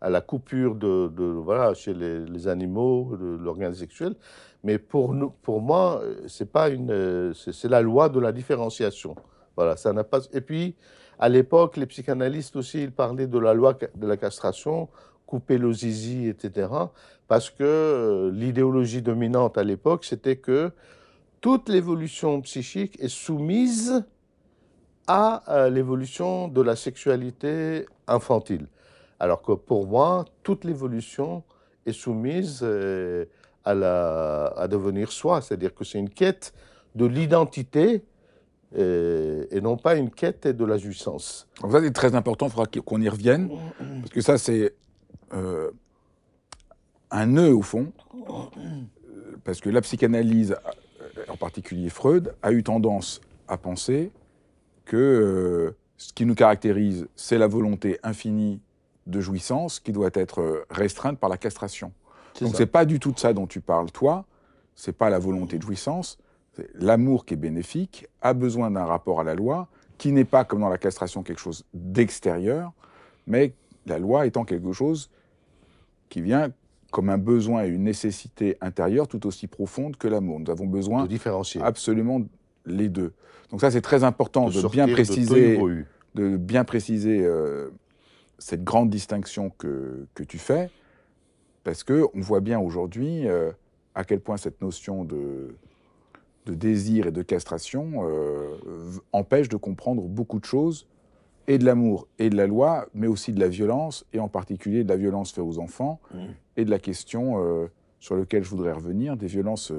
à 0.00 0.10
la 0.10 0.20
coupure 0.20 0.74
de, 0.74 1.10
voilà 1.42 1.74
chez 1.74 1.94
les, 1.94 2.48
animaux, 2.48 3.16
l'organe 3.18 3.74
sexuel. 3.74 4.14
Mais 4.62 4.78
pour 4.78 5.14
nous, 5.14 5.30
pour 5.30 5.62
moi, 5.62 6.02
c'est 6.28 6.52
pas 6.52 6.68
une, 6.68 7.32
c'est 7.34 7.68
la 7.68 7.80
loi 7.80 8.10
de 8.10 8.20
la 8.20 8.30
différenciation. 8.30 9.16
Voilà, 9.56 9.76
ça 9.76 9.92
n'a 9.92 10.04
pas. 10.04 10.20
Et 10.34 10.42
puis 10.42 10.76
à 11.18 11.28
l'époque, 11.28 11.76
les 11.76 11.84
psychanalystes 11.84 12.56
aussi, 12.56 12.82
ils 12.82 12.92
parlaient 12.92 13.26
de 13.26 13.38
la 13.38 13.52
loi 13.52 13.74
de 13.74 14.06
la 14.06 14.16
castration, 14.16 14.88
couper 15.26 15.58
le 15.58 15.70
zizi, 15.70 16.28
etc. 16.28 16.68
Parce 17.28 17.50
que 17.50 17.62
euh, 17.62 18.30
l'idéologie 18.32 19.02
dominante 19.02 19.58
à 19.58 19.62
l'époque, 19.62 20.06
c'était 20.06 20.36
que 20.36 20.72
toute 21.42 21.68
l'évolution 21.68 22.40
psychique 22.40 22.98
est 23.00 23.08
soumise 23.08 24.02
à 25.06 25.42
euh, 25.48 25.70
l'évolution 25.70 26.48
de 26.48 26.60
la 26.60 26.76
sexualité 26.76 27.86
infantile. 28.06 28.66
Alors 29.18 29.42
que 29.42 29.52
pour 29.52 29.86
moi, 29.86 30.24
toute 30.42 30.64
l'évolution 30.64 31.42
est 31.86 31.92
soumise 31.92 32.60
euh, 32.62 33.24
à, 33.64 33.74
la, 33.74 34.46
à 34.56 34.68
devenir 34.68 35.12
soi, 35.12 35.40
c'est-à-dire 35.40 35.74
que 35.74 35.84
c'est 35.84 35.98
une 35.98 36.10
quête 36.10 36.54
de 36.94 37.06
l'identité 37.06 38.04
euh, 38.76 39.46
et, 39.50 39.60
non 39.60 39.76
pas 39.76 39.96
une 39.96 40.10
quête 40.10 40.46
de 40.46 40.64
la 40.64 40.78
jouissance. 40.78 41.48
Ça, 41.70 41.80
c'est 41.80 41.92
très 41.92 42.14
important, 42.14 42.46
il 42.46 42.52
faudra 42.52 42.66
qu'on 42.66 43.00
y 43.00 43.08
revienne, 43.08 43.50
parce 44.00 44.10
que 44.10 44.20
ça, 44.20 44.38
c'est 44.38 44.74
un 47.10 47.26
nœud 47.26 47.52
au 47.52 47.62
fond, 47.62 47.92
parce 49.44 49.60
que 49.60 49.70
la 49.70 49.80
psychanalyse, 49.80 50.56
en 51.28 51.36
particulier 51.36 51.90
Freud, 51.90 52.32
a 52.42 52.52
eu 52.52 52.62
tendance 52.62 53.20
à 53.48 53.56
penser 53.56 54.12
que 54.90 54.96
euh, 54.96 55.76
ce 55.98 56.12
qui 56.12 56.26
nous 56.26 56.34
caractérise, 56.34 57.06
c'est 57.14 57.38
la 57.38 57.46
volonté 57.46 58.00
infinie 58.02 58.60
de 59.06 59.20
jouissance 59.20 59.78
qui 59.78 59.92
doit 59.92 60.10
être 60.14 60.40
euh, 60.40 60.64
restreinte 60.68 61.16
par 61.16 61.30
la 61.30 61.36
castration. 61.36 61.92
Donc 62.40 62.56
c'est 62.56 62.66
pas 62.66 62.84
du 62.84 62.98
tout 62.98 63.12
de 63.12 63.18
ça 63.20 63.32
dont 63.32 63.46
tu 63.46 63.60
parles 63.60 63.92
toi, 63.92 64.24
c'est 64.74 64.96
pas 64.96 65.08
la 65.08 65.20
volonté 65.20 65.58
de 65.58 65.62
jouissance, 65.62 66.18
l'amour 66.74 67.24
qui 67.24 67.34
est 67.34 67.36
bénéfique, 67.36 68.08
a 68.20 68.34
besoin 68.34 68.72
d'un 68.72 68.84
rapport 68.84 69.20
à 69.20 69.24
la 69.24 69.36
loi, 69.36 69.68
qui 69.96 70.10
n'est 70.10 70.24
pas 70.24 70.44
comme 70.44 70.60
dans 70.60 70.68
la 70.68 70.78
castration 70.78 71.22
quelque 71.22 71.40
chose 71.40 71.64
d'extérieur, 71.72 72.72
mais 73.28 73.52
la 73.86 74.00
loi 74.00 74.26
étant 74.26 74.44
quelque 74.44 74.72
chose 74.72 75.08
qui 76.08 76.20
vient 76.20 76.50
comme 76.90 77.10
un 77.10 77.18
besoin 77.18 77.62
et 77.64 77.68
une 77.68 77.84
nécessité 77.84 78.56
intérieure 78.60 79.06
tout 79.06 79.24
aussi 79.24 79.46
profonde 79.46 79.96
que 79.96 80.08
l'amour. 80.08 80.40
Nous 80.40 80.50
avons 80.50 80.66
besoin 80.66 81.04
de 81.04 81.08
différencier 81.08 81.60
absolument 81.62 82.22
les 82.70 82.88
deux. 82.88 83.12
Donc 83.50 83.60
ça, 83.60 83.70
c'est 83.70 83.80
très 83.80 84.04
important 84.04 84.48
de, 84.48 84.68
bien 84.68 84.86
préciser, 84.86 85.58
de, 86.14 86.36
bien 86.36 86.64
préciser 86.64 87.26
cette 88.40 88.64
grande 88.64 88.90
distinction 88.90 89.50
que, 89.58 90.06
que 90.14 90.22
tu 90.22 90.38
fais, 90.38 90.70
parce 91.62 91.84
que 91.84 92.06
on 92.14 92.20
voit 92.20 92.40
bien 92.40 92.58
aujourd'hui 92.58 93.28
euh, 93.28 93.52
à 93.94 94.04
quel 94.04 94.20
point 94.20 94.36
cette 94.36 94.60
notion 94.62 95.04
de, 95.04 95.54
de 96.46 96.54
désir 96.54 97.06
et 97.06 97.12
de 97.12 97.22
castration 97.22 98.08
euh, 98.08 98.56
empêche 99.12 99.48
de 99.48 99.56
comprendre 99.56 100.02
beaucoup 100.02 100.40
de 100.40 100.44
choses, 100.44 100.86
et 101.46 101.58
de 101.58 101.64
l'amour 101.64 102.06
et 102.18 102.30
de 102.30 102.36
la 102.36 102.46
loi, 102.46 102.86
mais 102.94 103.08
aussi 103.08 103.32
de 103.32 103.40
la 103.40 103.48
violence, 103.48 104.06
et 104.12 104.20
en 104.20 104.28
particulier 104.28 104.84
de 104.84 104.88
la 104.88 104.96
violence 104.96 105.32
faite 105.32 105.44
aux 105.44 105.58
enfants, 105.58 106.00
mmh. 106.14 106.18
et 106.58 106.64
de 106.64 106.70
la 106.70 106.78
question 106.78 107.44
euh, 107.44 107.66
sur 107.98 108.16
laquelle 108.16 108.44
je 108.44 108.50
voudrais 108.50 108.72
revenir, 108.72 109.16
des 109.16 109.26
violences 109.26 109.72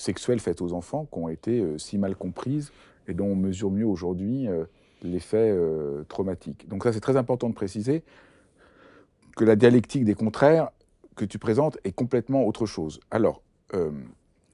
sexuelles 0.00 0.40
faites 0.40 0.62
aux 0.62 0.72
enfants 0.72 1.06
qui 1.12 1.18
ont 1.18 1.28
été 1.28 1.60
euh, 1.60 1.78
si 1.78 1.98
mal 1.98 2.16
comprises 2.16 2.72
et 3.06 3.14
dont 3.14 3.26
on 3.26 3.36
mesure 3.36 3.70
mieux 3.70 3.86
aujourd'hui 3.86 4.48
euh, 4.48 4.64
l'effet 5.02 5.50
euh, 5.50 6.04
traumatique. 6.08 6.68
Donc 6.68 6.84
ça, 6.84 6.92
c'est 6.92 7.00
très 7.00 7.16
important 7.16 7.48
de 7.48 7.54
préciser 7.54 8.02
que 9.36 9.44
la 9.44 9.56
dialectique 9.56 10.04
des 10.04 10.14
contraires 10.14 10.70
que 11.16 11.24
tu 11.24 11.38
présentes 11.38 11.78
est 11.84 11.92
complètement 11.92 12.46
autre 12.46 12.66
chose. 12.66 12.98
Alors, 13.10 13.42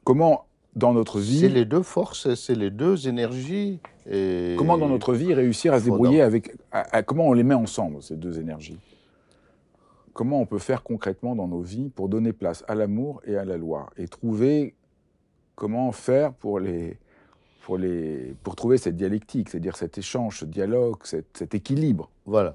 comment 0.05 0.47
dans 0.75 0.93
notre 0.93 1.19
vie... 1.19 1.41
C'est 1.41 1.49
les 1.49 1.65
deux 1.65 1.83
forces, 1.83 2.35
c'est 2.35 2.55
les 2.55 2.71
deux 2.71 3.09
énergies. 3.09 3.81
Et... 4.11 4.55
Comment 4.59 4.77
dans 4.77 4.89
notre 4.89 5.15
vie 5.15 5.33
réussir 5.33 5.73
à 5.73 5.81
se 5.81 5.85
débrouiller 5.85 6.21
avec... 6.21 6.55
comment 7.07 7.29
on 7.29 7.33
les 7.33 7.45
met 7.45 7.55
ensemble, 7.55 8.03
ces 8.03 8.17
deux 8.17 8.39
énergies? 8.39 8.79
Comment 10.13 10.41
on 10.41 10.47
peut 10.47 10.59
faire 10.59 10.83
concrètement 10.83 11.35
dans 11.35 11.49
nos 11.49 11.63
vies 11.63 11.89
pour 11.89 12.09
donner 12.09 12.33
place 12.33 12.65
à 12.69 12.75
l'amour 12.75 13.23
et 13.25 13.37
à 13.37 13.45
la 13.45 13.57
loi 13.57 13.91
et 13.97 14.09
trouver 14.09 14.75
comment 15.57 15.91
faire 15.91 16.33
pour, 16.35 16.61
les, 16.61 16.99
pour, 17.65 17.79
les, 17.79 18.37
pour 18.45 18.55
trouver 18.55 18.79
cette 18.79 18.97
dialectique, 18.97 19.49
c'est-à-dire 19.49 19.77
cet 19.77 19.99
échange, 19.99 20.41
ce 20.41 20.45
dialogue, 20.45 20.99
cet, 21.03 21.53
équilibre. 21.55 22.11
Voilà. 22.27 22.55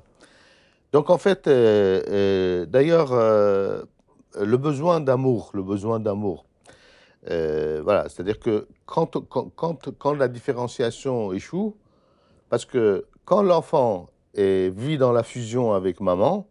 Donc 0.94 1.10
en 1.10 1.18
fait, 1.18 1.48
euh, 1.48 2.02
euh, 2.08 2.66
d'ailleurs, 2.66 3.12
euh, 3.12 3.84
le 4.40 4.58
besoin 4.58 5.02
d'amour, 5.02 5.52
le 5.54 5.64
besoin 5.64 6.00
d'amour, 6.00 6.46
voilà, 7.26 8.08
c'est-à-dire 8.10 8.40
que 8.40 8.68
quand, 8.86 9.18
quand, 9.28 9.50
quand, 9.56 9.92
quand, 9.98 10.14
la 10.14 10.28
différenciation 10.28 11.34
échoue, 11.34 11.76
parce 12.50 12.66
que 12.66 13.06
quand 13.26 13.42
l'enfant 13.42 14.10
vit 14.36 14.98
dans 14.98 15.12
la 15.12 15.24
fusion 15.24 15.74
avec 15.74 16.00
maman, 16.00 16.48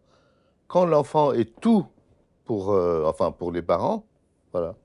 quand 0.67 0.85
l'enfant 0.85 1.33
est 1.33 1.59
tout 1.59 1.85
pour, 2.45 2.69
enfin, 2.69 3.31
pour 3.31 3.51
les 3.51 3.61
parents, 3.61 4.05
voilà, 4.53 4.75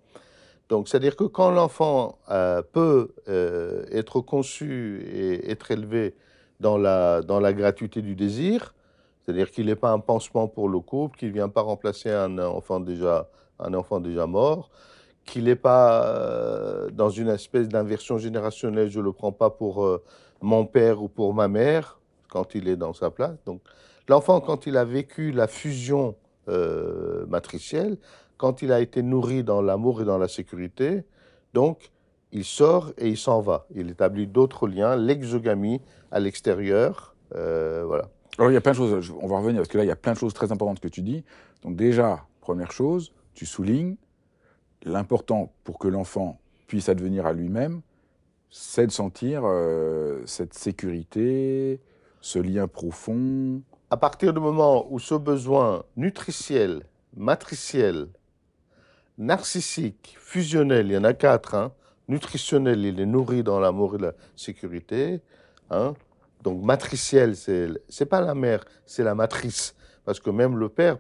donc, 0.69 0.89
c'est-à-dire 0.89 1.15
que 1.15 1.25
quand 1.25 1.51
l'enfant 1.51 2.19
euh, 2.29 2.61
peut 2.61 3.15
euh, 3.29 3.85
être 3.93 4.21
conçu 4.21 5.01
et 5.13 5.51
être 5.51 5.71
élevé 5.71 6.15
dans 6.59 6.77
la, 6.77 7.23
dans 7.23 7.39
la 7.39 7.53
gratuité 7.53 8.03
du 8.03 8.17
désir, 8.17 8.75
c'est-à-dire 9.21 9.51
qu'il 9.51 9.67
n'est 9.67 9.77
pas 9.77 9.91
un 9.91 10.01
pansement 10.01 10.49
pour 10.49 10.69
le 10.69 10.81
couple, 10.81 11.19
qu'il 11.19 11.29
ne 11.29 11.35
vient 11.35 11.49
pas 11.49 11.61
remplacer 11.61 12.11
un 12.11 12.39
enfant 12.39 12.81
déjà, 12.81 13.29
un 13.61 13.75
enfant 13.75 14.01
déjà 14.01 14.27
mort, 14.27 14.71
qu'il 15.25 15.45
n'est 15.45 15.57
pas 15.57 16.05
euh, 16.05 16.91
dans 16.91 17.11
une 17.11 17.29
espèce 17.29 17.69
d'inversion 17.69 18.19
générationnelle, 18.19 18.91
je 18.91 18.99
ne 18.99 19.05
le 19.05 19.13
prends 19.13 19.33
pas 19.33 19.51
pour 19.51 20.01
mon 20.41 20.67
père 20.67 21.01
ou 21.01 21.09
pour 21.09 21.33
ma 21.33 21.47
mère, 21.47 22.01
quand 22.29 22.57
il 22.57 22.69
est 22.69 22.77
dans 22.77 22.93
sa 22.93 23.11
place. 23.11 23.37
Donc, 23.47 23.61
l'enfant, 24.09 24.41
quand 24.41 24.67
il 24.67 24.77
a 24.77 24.85
vécu 24.85 25.31
la 25.31 25.47
fusion 25.47 26.17
matricielle, 27.29 27.99
quand 28.37 28.63
il 28.63 28.73
a 28.73 28.81
été 28.81 29.03
nourri 29.03 29.45
dans 29.45 29.63
l'amour 29.63 30.03
et 30.03 30.05
dans 30.05 30.19
la 30.19 30.29
sécurité, 30.29 31.05
donc 31.55 31.91
il 32.33 32.45
sort 32.45 32.93
et 32.99 33.09
il 33.09 33.17
s'en 33.17 33.41
va. 33.41 33.67
Il 33.75 33.91
établit 33.91 34.27
d'autres 34.27 34.69
liens, 34.69 34.97
l'exogamie 34.97 35.81
à 36.11 36.21
l'extérieur. 36.21 37.15
Euh, 37.35 37.85
voilà. 37.87 38.09
Alors 38.39 38.51
il 38.51 38.55
y 38.55 38.59
a 38.59 38.61
plein 38.61 38.73
de 38.73 38.77
choses, 38.77 39.15
on 39.21 39.27
va 39.27 39.39
revenir, 39.39 39.61
parce 39.61 39.69
que 39.69 39.79
là 39.79 39.85
il 39.85 39.89
y 39.89 39.93
a 39.93 39.97
plein 39.97 40.13
de 40.13 40.19
choses 40.19 40.35
très 40.35 40.53
importantes 40.53 40.81
que 40.81 40.89
tu 40.89 41.03
dis. 41.03 41.25
Donc 41.63 41.77
déjà, 41.77 42.27
première 42.41 42.73
chose, 42.73 43.13
tu 43.35 43.47
soulignes 43.47 43.97
l'important 44.85 45.53
pour 45.65 45.79
que 45.79 45.89
l'enfant 45.89 46.39
puisse 46.67 46.89
advenir 46.89 47.27
à 47.27 47.33
lui-même, 47.33 47.81
c'est 48.51 48.87
de 48.87 48.93
sentir 48.93 49.43
euh, 49.45 50.23
cette 50.27 50.55
sécurité, 50.55 51.81
ce 52.21 52.39
lien 52.39 52.69
profond. 52.69 53.63
À 53.91 53.97
partir 53.97 54.33
du 54.33 54.41
moment 54.41 54.87
où 54.91 54.99
ce 54.99 55.15
besoin 55.15 55.85
nutritiel, 55.97 56.83
matriciel, 57.17 58.09
narcissique, 59.19 60.17
fusionnel, 60.19 60.87
il 60.87 60.93
y 60.93 60.97
en 60.97 61.05
a 61.05 61.15
quatre, 61.15 61.55
hein, 61.55 61.73
nutritionnel, 62.09 62.85
il 62.85 63.01
est 63.01 63.07
nourri 63.07 63.43
dans 63.43 63.61
l'amour 63.61 63.97
et 63.97 63.99
la 63.99 64.13
sécurité, 64.35 65.21
hein, 65.71 65.95
donc 66.43 66.63
matriciel, 66.63 67.35
c'est 67.35 67.69
c'est 67.89 68.07
pas 68.07 68.21
la 68.21 68.35
mère, 68.35 68.65
c'est 68.85 69.03
la 69.03 69.15
matrice. 69.15 69.75
Parce 70.05 70.21
que 70.21 70.31
même 70.31 70.57
le 70.57 70.69
père, 70.69 70.99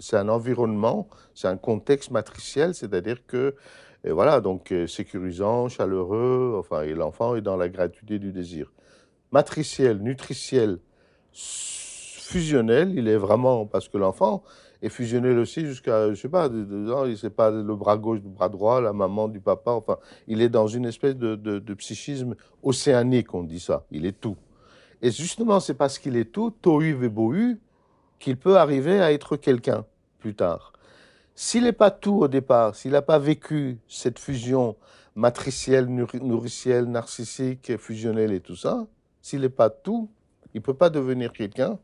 c'est 0.00 0.16
un 0.16 0.28
environnement, 0.28 1.08
c'est 1.32 1.46
un 1.46 1.56
contexte 1.56 2.10
matriciel, 2.10 2.74
c'est-à-dire 2.74 3.24
que, 3.24 3.54
et 4.02 4.10
voilà, 4.10 4.40
donc 4.40 4.72
euh, 4.72 4.88
sécurisant, 4.88 5.68
chaleureux, 5.68 6.56
enfin, 6.58 6.82
et 6.82 6.92
l'enfant 6.94 7.36
est 7.36 7.40
dans 7.40 7.56
la 7.56 7.68
gratuité 7.68 8.18
du 8.18 8.32
désir. 8.32 8.72
Matriciel, 9.30 9.98
nutritiel, 9.98 10.80
fusionnel, 11.32 12.92
il 12.96 13.06
est 13.06 13.16
vraiment, 13.16 13.64
parce 13.64 13.88
que 13.88 13.96
l'enfant 13.96 14.42
est 14.82 14.88
fusionnel 14.88 15.38
aussi 15.38 15.66
jusqu'à, 15.66 16.10
je 16.10 16.14
sais 16.14 16.28
pas, 16.28 16.48
ans, 16.48 17.04
il 17.04 17.18
sait 17.18 17.30
pas 17.30 17.50
le 17.50 17.74
bras 17.74 17.96
gauche 17.96 18.20
du 18.20 18.28
bras 18.28 18.48
droit, 18.48 18.80
la 18.80 18.92
maman 18.92 19.28
du 19.28 19.40
papa, 19.40 19.72
enfin, 19.72 19.98
il 20.26 20.40
est 20.40 20.48
dans 20.48 20.66
une 20.66 20.84
espèce 20.84 21.16
de, 21.16 21.34
de, 21.34 21.58
de 21.58 21.74
psychisme 21.74 22.36
océanique, 22.62 23.34
on 23.34 23.42
dit 23.42 23.60
ça, 23.60 23.84
il 23.90 24.06
est 24.06 24.20
tout. 24.20 24.36
Et 25.02 25.10
justement, 25.10 25.60
c'est 25.60 25.74
parce 25.74 25.98
qu'il 25.98 26.16
est 26.16 26.32
tout, 26.32 26.50
tohu 26.50 26.94
bohu, 27.08 27.60
qu'il 28.18 28.36
peut 28.36 28.56
arriver 28.56 29.00
à 29.00 29.12
être 29.12 29.36
quelqu'un 29.36 29.84
plus 30.18 30.34
tard. 30.34 30.72
S'il 31.34 31.64
n'est 31.64 31.72
pas 31.72 31.92
tout 31.92 32.16
au 32.16 32.28
départ, 32.28 32.74
s'il 32.74 32.92
n'a 32.92 33.02
pas 33.02 33.18
vécu 33.18 33.78
cette 33.86 34.18
fusion 34.18 34.76
matricielle, 35.14 35.86
nourricielle, 35.86 36.86
narcissique, 36.86 37.76
fusionnelle 37.76 38.32
et 38.32 38.40
tout 38.40 38.56
ça, 38.56 38.86
s'il 39.22 39.42
n'est 39.42 39.48
pas 39.48 39.70
tout, 39.70 40.10
il 40.54 40.58
ne 40.58 40.62
peut 40.64 40.74
pas 40.74 40.90
devenir 40.90 41.32
quelqu'un. 41.32 41.78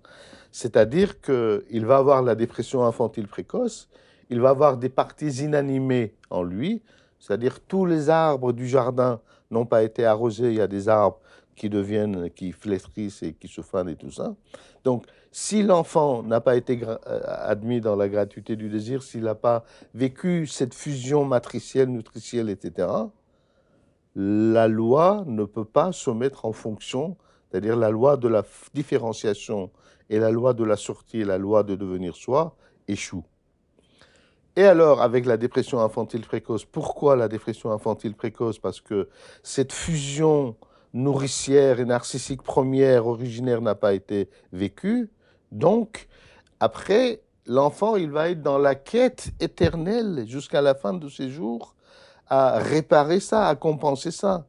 C'est-à-dire 0.57 1.21
qu'il 1.21 1.85
va 1.85 1.97
avoir 1.97 2.23
la 2.23 2.37
dépression 2.37 2.85
infantile 2.85 3.27
précoce, 3.27 3.89
il 4.31 4.41
va 4.41 4.51
avoir 4.51 4.77
des 4.77 4.89
parties 4.89 5.43
inanimées 5.43 6.15
en 6.31 6.45
lui, 6.45 6.81
c'est-à-dire 7.19 7.59
tous 7.59 7.87
les 7.87 8.09
arbres 8.09 8.53
du 8.53 8.69
jardin 8.69 9.21
n'ont 9.51 9.67
pas 9.67 9.83
été 9.83 10.05
arrosés, 10.05 10.51
il 10.51 10.55
y 10.55 10.61
a 10.61 10.69
des 10.69 10.89
arbres 10.89 11.19
qui 11.57 11.69
deviennent, 11.69 12.31
qui 12.31 12.53
flétrissent 12.53 13.25
et 13.25 13.33
qui 13.33 13.49
se 13.49 13.63
fanent 13.63 13.89
et 13.89 13.97
tout 13.97 14.13
ça. 14.13 14.37
Donc, 14.85 15.07
si 15.33 15.65
l'enfant 15.65 16.23
n'a 16.23 16.41
pas 16.41 16.55
été 16.55 16.81
euh, 16.85 16.99
admis 17.27 17.81
dans 17.81 17.97
la 17.97 18.09
gratuité 18.09 18.55
du 18.55 18.69
désir, 18.69 19.03
s'il 19.03 19.25
n'a 19.25 19.35
pas 19.35 19.65
vécu 19.93 20.47
cette 20.47 20.73
fusion 20.73 21.25
matricielle, 21.25 21.89
nutritielle, 21.89 22.49
etc., 22.49 22.87
la 24.15 24.69
loi 24.69 25.25
ne 25.27 25.43
peut 25.43 25.65
pas 25.65 25.91
se 25.91 26.11
mettre 26.11 26.45
en 26.45 26.53
fonction, 26.53 27.17
c'est-à-dire 27.51 27.75
la 27.75 27.91
loi 27.91 28.17
de 28.17 28.29
la 28.29 28.45
différenciation 28.73 29.73
et 30.11 30.19
la 30.19 30.31
loi 30.31 30.55
de 30.55 30.65
la 30.65 30.77
sortie 30.77 31.21
et 31.21 31.25
la 31.25 31.39
loi 31.39 31.63
de 31.63 31.75
devenir 31.75 32.17
soi 32.17 32.57
échoue. 32.89 33.25
Et 34.57 34.65
alors, 34.65 35.03
avec 35.03 35.27
la 35.27 35.37
dépression 35.37 35.81
infantile 35.81 36.21
précoce, 36.21 36.65
pourquoi 36.65 37.17
la 37.17 37.27
dépression 37.27 37.73
infantile 37.73 38.15
précoce? 38.15 38.59
Parce 38.59 38.81
que 38.81 39.09
cette 39.43 39.73
fusion 39.73 40.57
nourricière 40.93 41.81
et 41.81 41.85
narcissique 41.85 42.43
première, 42.43 43.09
originaire, 43.09 43.61
n'a 43.61 43.75
pas 43.75 43.95
été 43.95 44.31
vécue. 44.53 45.11
Donc, 45.51 46.07
après, 46.61 47.23
l'enfant, 47.47 47.97
il 47.97 48.11
va 48.11 48.31
être 48.31 48.43
dans 48.43 48.59
la 48.59 48.77
quête 48.77 49.33
éternelle 49.41 50.25
jusqu'à 50.29 50.63
la 50.63 50.77
fin 50.77 50.95
de 50.95 51.09
ses 51.09 51.31
jours 51.31 51.75
à 52.29 52.59
réparer 52.59 53.19
ça, 53.19 53.49
à 53.49 53.57
compenser 53.57 54.13
ça, 54.13 54.47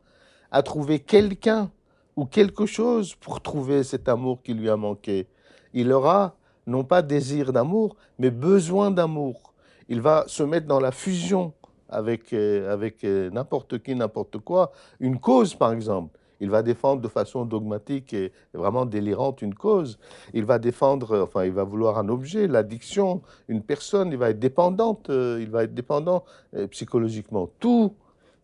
à 0.51 0.62
trouver 0.62 0.99
quelqu'un 0.99 1.72
ou 2.16 2.26
quelque 2.26 2.68
chose 2.68 3.16
pour 3.16 3.41
trouver 3.41 3.84
cet 3.84 4.08
amour 4.08 4.41
qui 4.43 4.53
lui 4.53 4.70
a 4.70 4.78
manqué. 4.78 5.28
Il 5.76 5.91
aura 5.91 6.36
non 6.65 6.84
pas 6.84 7.03
désir 7.03 7.53
d'amour, 7.53 7.95
mais 8.17 8.32
besoin 8.32 8.89
d'amour. 8.89 9.53
Il 9.88 10.01
va 10.01 10.23
se 10.26 10.41
mettre 10.41 10.65
dans 10.65 10.80
la 10.80 10.91
fusion 10.91 11.53
avec, 11.89 12.34
euh, 12.34 12.73
avec 12.73 13.03
euh, 13.03 13.30
n'importe 13.30 13.78
qui, 13.84 13.93
n'importe 13.93 14.39
quoi, 14.39 14.71
une 14.99 15.19
cause 15.19 15.53
par 15.53 15.71
exemple. 15.71 16.17
Il 16.39 16.49
va 16.49 16.61
défendre 16.61 17.01
de 17.01 17.07
façon 17.07 17.45
dogmatique 17.45 18.13
et 18.13 18.32
vraiment 18.53 18.86
délirante 18.86 19.41
une 19.41 19.55
cause. 19.55 19.97
Il 20.34 20.45
va 20.45 20.59
défendre, 20.59 21.21
enfin, 21.21 21.45
il 21.45 21.51
va 21.51 21.63
vouloir 21.63 21.97
un 21.97 22.09
objet, 22.09 22.47
l'addiction, 22.47 23.21
une 23.47 23.61
personne. 23.61 24.11
Il 24.11 24.17
va 24.17 24.30
être 24.30 24.39
dépendante, 24.39 25.09
euh, 25.09 25.39
il 25.41 25.49
va 25.49 25.63
être 25.63 25.73
dépendant 25.73 26.23
euh, 26.55 26.67
psychologiquement. 26.67 27.49
Tout 27.59 27.93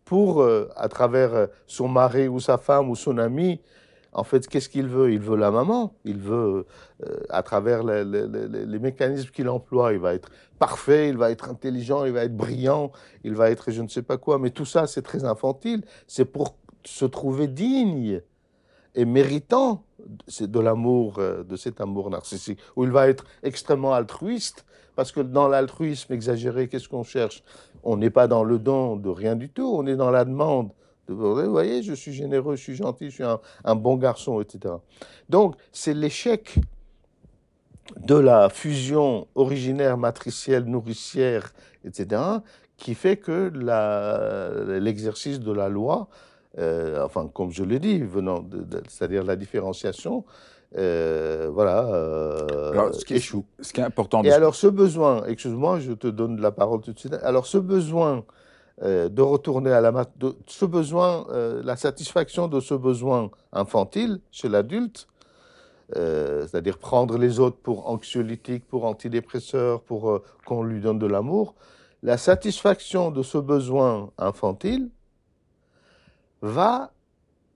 pour, 0.04 0.42
euh, 0.42 0.68
à 0.76 0.88
travers 0.88 1.48
son 1.66 1.88
mari 1.88 2.28
ou 2.28 2.40
sa 2.40 2.58
femme 2.58 2.90
ou 2.90 2.96
son 2.96 3.18
ami, 3.18 3.60
en 4.12 4.24
fait, 4.24 4.46
qu'est-ce 4.46 4.68
qu'il 4.68 4.86
veut? 4.86 5.12
Il 5.12 5.20
veut 5.20 5.36
la 5.36 5.50
maman. 5.50 5.94
Il 6.04 6.18
veut, 6.18 6.66
à 7.30 7.42
travers 7.42 7.82
les, 7.82 8.04
les 8.04 8.78
mécanismes 8.78 9.30
qu'il 9.30 9.48
emploie, 9.48 9.92
il 9.92 9.98
va 9.98 10.14
être 10.14 10.30
parfait, 10.58 11.08
il 11.08 11.16
va 11.16 11.30
être 11.30 11.48
intelligent, 11.48 12.04
il 12.04 12.12
va 12.12 12.24
être 12.24 12.36
brillant, 12.36 12.92
il 13.24 13.34
va 13.34 13.50
être 13.50 13.70
je 13.70 13.82
ne 13.82 13.88
sais 13.88 14.02
pas 14.02 14.18
quoi. 14.18 14.38
Mais 14.38 14.50
tout 14.50 14.66
ça, 14.66 14.86
c'est 14.86 15.02
très 15.02 15.24
infantile. 15.24 15.82
C'est 16.06 16.26
pour 16.26 16.56
se 16.84 17.04
trouver 17.04 17.46
digne 17.46 18.20
et 18.94 19.04
méritant 19.04 19.84
de 20.40 20.60
l'amour, 20.60 21.14
euh, 21.18 21.44
de 21.44 21.56
cet 21.56 21.80
amour 21.80 22.10
narcissique, 22.10 22.58
où 22.76 22.84
il 22.84 22.90
va 22.90 23.08
être 23.08 23.24
extrêmement 23.42 23.94
altruiste, 23.94 24.66
parce 24.96 25.12
que 25.12 25.20
dans 25.20 25.48
l'altruisme 25.48 26.12
exagéré, 26.12 26.68
qu'est-ce 26.68 26.88
qu'on 26.88 27.04
cherche? 27.04 27.42
On 27.82 27.96
n'est 27.96 28.10
pas 28.10 28.28
dans 28.28 28.44
le 28.44 28.58
don 28.58 28.96
de 28.96 29.08
rien 29.08 29.36
du 29.36 29.48
tout, 29.48 29.72
on 29.74 29.86
est 29.86 29.96
dans 29.96 30.10
la 30.10 30.24
demande. 30.24 30.70
De, 31.08 31.14
vous 31.14 31.50
voyez, 31.50 31.82
je 31.82 31.94
suis 31.94 32.12
généreux, 32.12 32.56
je 32.56 32.62
suis 32.62 32.76
gentil, 32.76 33.10
je 33.10 33.14
suis 33.14 33.24
un, 33.24 33.40
un 33.64 33.74
bon 33.74 33.96
garçon, 33.96 34.40
etc. 34.40 34.74
Donc, 35.28 35.56
c'est 35.72 35.94
l'échec 35.94 36.58
de 37.98 38.14
la 38.14 38.48
fusion 38.48 39.26
originaire, 39.34 39.98
matricielle, 39.98 40.64
nourricière, 40.64 41.52
etc., 41.84 42.22
qui 42.76 42.94
fait 42.94 43.16
que 43.16 43.52
l'exercice 44.80 45.40
de 45.40 45.52
la 45.52 45.68
loi 45.68 46.08
euh, 46.58 47.02
enfin, 47.04 47.30
comme 47.32 47.50
je 47.50 47.64
l'ai 47.64 47.78
dit, 47.78 48.00
venant 48.00 48.44
c'est-à-dire 48.88 49.24
la 49.24 49.36
différenciation, 49.36 50.24
euh, 50.76 51.48
voilà, 51.52 51.86
euh, 51.86 52.92
ce 52.92 53.04
qui 53.04 53.14
échoue. 53.14 53.44
Ce 53.60 53.72
qui 53.72 53.80
est 53.80 53.84
important. 53.84 54.22
Et 54.22 54.30
alors, 54.30 54.54
ce 54.54 54.66
besoin, 54.66 55.24
excuse-moi, 55.24 55.80
je 55.80 55.92
te 55.92 56.06
donne 56.06 56.40
la 56.40 56.50
parole 56.50 56.80
tout 56.80 56.92
de 56.92 56.98
suite. 56.98 57.14
Alors, 57.22 57.46
ce 57.46 57.58
besoin 57.58 58.24
de 58.82 59.22
retourner 59.22 59.70
à 59.70 59.80
la 59.80 59.92
de, 60.16 60.34
ce 60.46 60.64
besoin, 60.64 61.26
la 61.62 61.76
satisfaction 61.76 62.48
de 62.48 62.60
ce 62.60 62.74
besoin 62.74 63.30
infantile 63.52 64.20
chez 64.30 64.48
l'adulte, 64.48 65.06
c'est-à-dire 65.94 66.78
prendre 66.78 67.16
les 67.16 67.38
autres 67.38 67.58
pour 67.58 67.88
anxiolytiques, 67.88 68.66
pour 68.66 68.84
antidépresseurs, 68.84 69.82
pour 69.82 70.22
qu'on 70.44 70.64
lui 70.64 70.80
donne 70.80 70.98
de 70.98 71.06
l'amour, 71.06 71.54
la 72.02 72.18
satisfaction 72.18 73.10
de 73.10 73.22
ce 73.22 73.38
besoin 73.38 74.10
infantile 74.18 74.90
va 76.40 76.92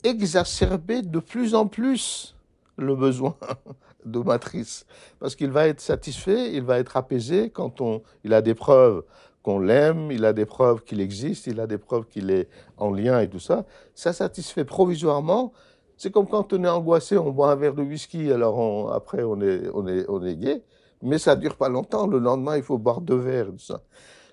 exacerber 0.05 1.03
de 1.03 1.19
plus 1.19 1.55
en 1.55 1.67
plus 1.67 2.37
le 2.77 2.95
besoin 2.95 3.35
de 4.05 4.21
matrice. 4.21 4.87
Parce 5.19 5.35
qu'il 5.35 5.51
va 5.51 5.67
être 5.67 5.81
satisfait, 5.81 6.55
il 6.55 6.63
va 6.63 6.79
être 6.79 6.97
apaisé 6.97 7.51
quand 7.51 7.81
on, 7.81 8.03
il 8.23 8.33
a 8.33 8.43
des 8.43 8.55
preuves 8.55 9.03
qu'on 9.47 9.61
l'aime, 9.61 10.11
il 10.11 10.25
a 10.25 10.33
des 10.33 10.45
preuves 10.45 10.83
qu'il 10.83 11.01
existe, 11.01 11.47
il 11.47 11.61
a 11.61 11.69
des 11.69 11.79
preuves 11.79 12.07
qu'il 12.07 12.33
est 12.33 12.49
en 12.79 12.91
lien 12.91 13.21
et 13.21 13.29
tout 13.29 13.39
ça. 13.39 13.65
Ça 13.95 14.13
satisfait 14.13 14.65
provisoirement. 14.65 15.53
C'est 15.97 16.11
comme 16.11 16.27
quand 16.27 16.53
on 16.53 16.65
est 16.65 16.69
angoissé, 16.69 17.17
on 17.17 17.31
boit 17.31 17.53
un 17.53 17.55
verre 17.55 17.75
de 17.75 17.83
whisky, 17.83 18.33
alors 18.33 18.93
après 18.93 19.23
on 19.23 19.41
est, 19.41 19.69
on, 19.73 19.87
est, 19.87 20.05
on 20.09 20.21
est 20.25 20.35
gai, 20.35 20.65
mais 21.01 21.19
ça 21.19 21.37
dure 21.37 21.55
pas 21.55 21.69
longtemps. 21.69 22.09
Le 22.09 22.19
lendemain, 22.19 22.57
il 22.57 22.65
faut 22.65 22.77
boire 22.77 23.01
deux 23.01 23.19
verres. 23.19 23.47
Tout 23.53 23.59
ça. 23.61 23.83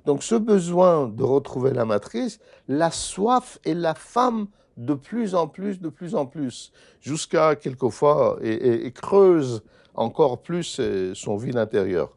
Donc 0.07 0.23
ce 0.23 0.33
besoin 0.33 1.07
de 1.07 1.23
retrouver 1.23 1.73
la 1.73 1.85
matrice, 1.85 2.39
la 2.67 2.89
soif 2.89 3.59
et 3.65 3.75
la 3.75 3.93
femme 3.93 4.47
de 4.77 4.95
plus 4.95 5.35
en 5.35 5.47
plus, 5.47 5.79
de 5.79 5.89
plus 5.89 6.15
en 6.15 6.25
plus, 6.25 6.71
jusqu'à 7.01 7.55
quelquefois, 7.55 8.39
et, 8.41 8.91
creuse 8.91 9.61
encore 9.93 10.41
plus 10.41 10.77
euh, 10.79 11.13
son 11.13 11.37
vide 11.37 11.57
intérieur. 11.57 12.11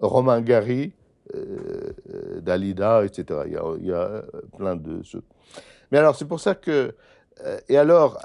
Romain 0.00 0.42
Gary, 0.42 0.92
Dalida, 2.40 3.04
etc. 3.04 3.40
Il 3.46 3.86
y, 3.86 3.92
a, 3.92 4.22
plein 4.56 4.76
de 4.76 5.02
ceux. 5.02 5.22
Mais 5.90 5.98
alors, 5.98 6.16
c'est 6.16 6.24
pour 6.24 6.40
ça 6.40 6.54
que. 6.54 6.94
Euh, 7.44 7.58
et 7.68 7.78
alors, 7.78 8.18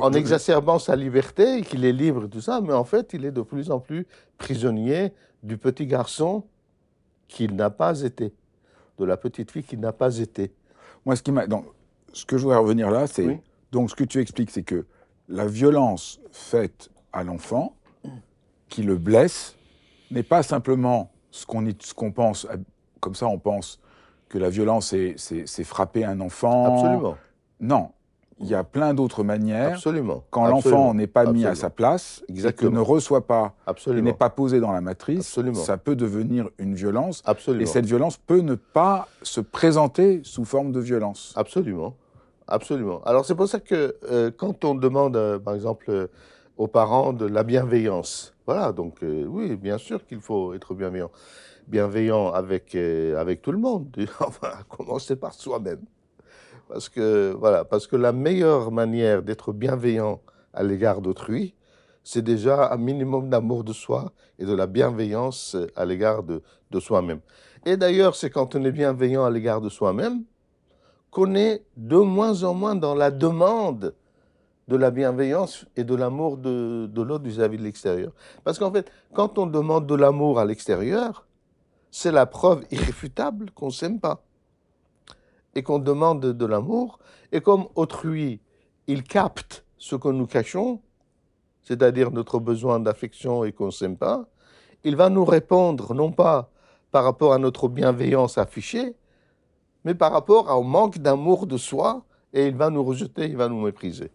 en 0.00 0.12
exacerbant 0.12 0.78
sa 0.78 0.94
liberté, 0.94 1.62
qu'il 1.62 1.84
est 1.84 1.92
libre, 1.92 2.28
tout 2.28 2.40
ça, 2.40 2.60
mais 2.60 2.72
en 2.72 2.84
fait, 2.84 3.12
il 3.12 3.24
est 3.24 3.32
de 3.32 3.42
plus 3.42 3.70
en 3.70 3.80
plus 3.80 4.06
prisonnier 4.36 5.12
du 5.42 5.58
petit 5.58 5.86
garçon 5.86 6.44
qu'il 7.26 7.56
n'a 7.56 7.70
pas 7.70 8.00
été, 8.02 8.32
de 8.98 9.04
la 9.04 9.16
petite 9.16 9.50
fille 9.50 9.64
qu'il 9.64 9.80
n'a 9.80 9.92
pas 9.92 10.18
été. 10.18 10.52
Moi, 11.04 11.16
ce, 11.16 11.22
qui 11.22 11.32
donc, 11.48 11.66
ce 12.12 12.24
que 12.24 12.38
je 12.38 12.42
voudrais 12.42 12.58
revenir 12.58 12.90
là, 12.90 13.06
c'est 13.06 13.40
donc 13.72 13.90
ce 13.90 13.94
que 13.94 14.04
tu 14.04 14.20
expliques, 14.20 14.50
c'est 14.50 14.62
que 14.62 14.86
la 15.28 15.46
violence 15.46 16.20
faite 16.30 16.90
à 17.12 17.22
l'enfant 17.22 17.76
qui 18.68 18.82
le 18.82 18.96
blesse 18.96 19.56
n'est 20.10 20.22
pas 20.22 20.42
simplement 20.42 21.10
ce 21.30 21.46
qu'on 21.46 21.66
qu'on 21.96 22.12
pense, 22.12 22.46
comme 23.00 23.14
ça 23.14 23.26
on 23.26 23.38
pense 23.38 23.80
que 24.28 24.38
la 24.38 24.50
violence 24.50 24.94
c'est 25.16 25.64
frapper 25.64 26.04
un 26.04 26.20
enfant. 26.20 26.76
Absolument. 26.76 27.16
Non, 27.60 27.90
il 28.40 28.46
y 28.46 28.54
a 28.54 28.64
plein 28.64 28.94
d'autres 28.94 29.24
manières. 29.24 29.74
Absolument. 29.74 30.24
Quand 30.30 30.46
l'enfant 30.46 30.94
n'est 30.94 31.06
pas 31.06 31.30
mis 31.30 31.44
à 31.44 31.54
sa 31.54 31.70
place, 31.70 32.22
et 32.28 32.52
que 32.52 32.66
ne 32.66 32.80
reçoit 32.80 33.26
pas, 33.26 33.54
n'est 33.88 34.12
pas 34.12 34.30
posé 34.30 34.60
dans 34.60 34.72
la 34.72 34.80
matrice, 34.80 35.38
ça 35.54 35.76
peut 35.76 35.96
devenir 35.96 36.48
une 36.58 36.74
violence. 36.74 37.22
Absolument. 37.24 37.62
Et 37.62 37.66
cette 37.66 37.86
violence 37.86 38.16
peut 38.16 38.40
ne 38.40 38.54
pas 38.54 39.08
se 39.22 39.40
présenter 39.40 40.20
sous 40.24 40.44
forme 40.44 40.72
de 40.72 40.80
violence. 40.80 41.32
Absolument. 41.36 41.94
Absolument. 42.46 43.02
Alors 43.04 43.26
c'est 43.26 43.34
pour 43.34 43.46
ça 43.46 43.60
que 43.60 43.96
euh, 44.10 44.30
quand 44.34 44.64
on 44.64 44.74
demande, 44.74 45.16
euh, 45.16 45.38
par 45.38 45.54
exemple, 45.54 45.84
euh, 45.90 46.06
aux 46.58 46.66
parents 46.66 47.12
de 47.12 47.24
la 47.24 47.44
bienveillance, 47.44 48.34
voilà, 48.44 48.72
donc 48.72 48.98
oui, 49.02 49.56
bien 49.56 49.78
sûr 49.78 50.04
qu'il 50.04 50.20
faut 50.20 50.52
être 50.54 50.74
bienveillant. 50.74 51.10
Bienveillant 51.68 52.32
avec, 52.32 52.74
avec 52.74 53.42
tout 53.42 53.52
le 53.52 53.58
monde, 53.58 53.94
enfin, 54.20 54.52
commencer 54.68 55.16
par 55.16 55.34
soi-même. 55.34 55.82
Parce 56.68 56.88
que, 56.88 57.32
voilà, 57.38 57.64
parce 57.64 57.86
que 57.86 57.96
la 57.96 58.12
meilleure 58.12 58.72
manière 58.72 59.22
d'être 59.22 59.52
bienveillant 59.52 60.20
à 60.52 60.62
l'égard 60.62 61.00
d'autrui, 61.00 61.54
c'est 62.02 62.22
déjà 62.22 62.72
un 62.72 62.76
minimum 62.76 63.28
d'amour 63.28 63.64
de 63.64 63.72
soi 63.72 64.12
et 64.38 64.44
de 64.44 64.54
la 64.54 64.66
bienveillance 64.66 65.56
à 65.76 65.84
l'égard 65.84 66.22
de, 66.22 66.42
de 66.70 66.80
soi-même. 66.80 67.20
Et 67.66 67.76
d'ailleurs, 67.76 68.16
c'est 68.16 68.30
quand 68.30 68.54
on 68.54 68.64
est 68.64 68.72
bienveillant 68.72 69.24
à 69.24 69.30
l'égard 69.30 69.60
de 69.60 69.68
soi-même 69.68 70.24
qu'on 71.10 71.34
est 71.34 71.64
de 71.76 71.96
moins 71.96 72.42
en 72.44 72.54
moins 72.54 72.74
dans 72.74 72.94
la 72.94 73.10
demande 73.10 73.94
de 74.68 74.76
la 74.76 74.90
bienveillance 74.90 75.64
et 75.76 75.84
de 75.84 75.94
l'amour 75.94 76.36
de, 76.36 76.90
l'autre 76.94 77.24
vis-à-vis 77.24 77.56
de 77.56 77.62
l'extérieur. 77.62 78.12
Parce 78.44 78.58
qu'en 78.58 78.70
fait, 78.70 78.90
quand 79.14 79.38
on 79.38 79.46
demande 79.46 79.86
de 79.86 79.94
l'amour 79.94 80.38
à 80.38 80.44
l'extérieur, 80.44 81.26
c'est 81.90 82.12
la 82.12 82.26
preuve 82.26 82.64
irréfutable 82.70 83.50
qu'on 83.52 83.66
ne 83.66 83.72
s'aime 83.72 83.98
pas 83.98 84.22
et 85.54 85.62
qu'on 85.62 85.78
demande 85.78 86.20
de 86.20 86.46
l'amour, 86.46 86.98
et 87.32 87.40
comme 87.40 87.66
autrui, 87.74 88.40
il 88.86 89.02
capte 89.02 89.64
ce 89.78 89.96
que 89.96 90.08
nous 90.08 90.26
cachons, 90.26 90.80
c'est-à-dire 91.62 92.10
notre 92.10 92.38
besoin 92.38 92.78
d'affection 92.78 93.44
et 93.44 93.52
qu'on 93.52 93.66
ne 93.66 93.70
s'aime 93.70 93.96
pas, 93.96 94.28
il 94.84 94.96
va 94.96 95.08
nous 95.08 95.24
répondre 95.24 95.94
non 95.94 96.12
pas 96.12 96.50
par 96.90 97.04
rapport 97.04 97.32
à 97.32 97.38
notre 97.38 97.68
bienveillance 97.68 98.38
affichée, 98.38 98.94
mais 99.84 99.94
par 99.94 100.12
rapport 100.12 100.54
au 100.56 100.62
manque 100.62 100.98
d'amour 100.98 101.46
de 101.46 101.56
soi, 101.56 102.04
et 102.32 102.46
il 102.46 102.56
va 102.56 102.68
nous 102.70 102.84
rejeter, 102.84 103.24
il 103.24 103.36
va 103.36 103.48
nous 103.48 103.60
mépriser. 103.60 104.10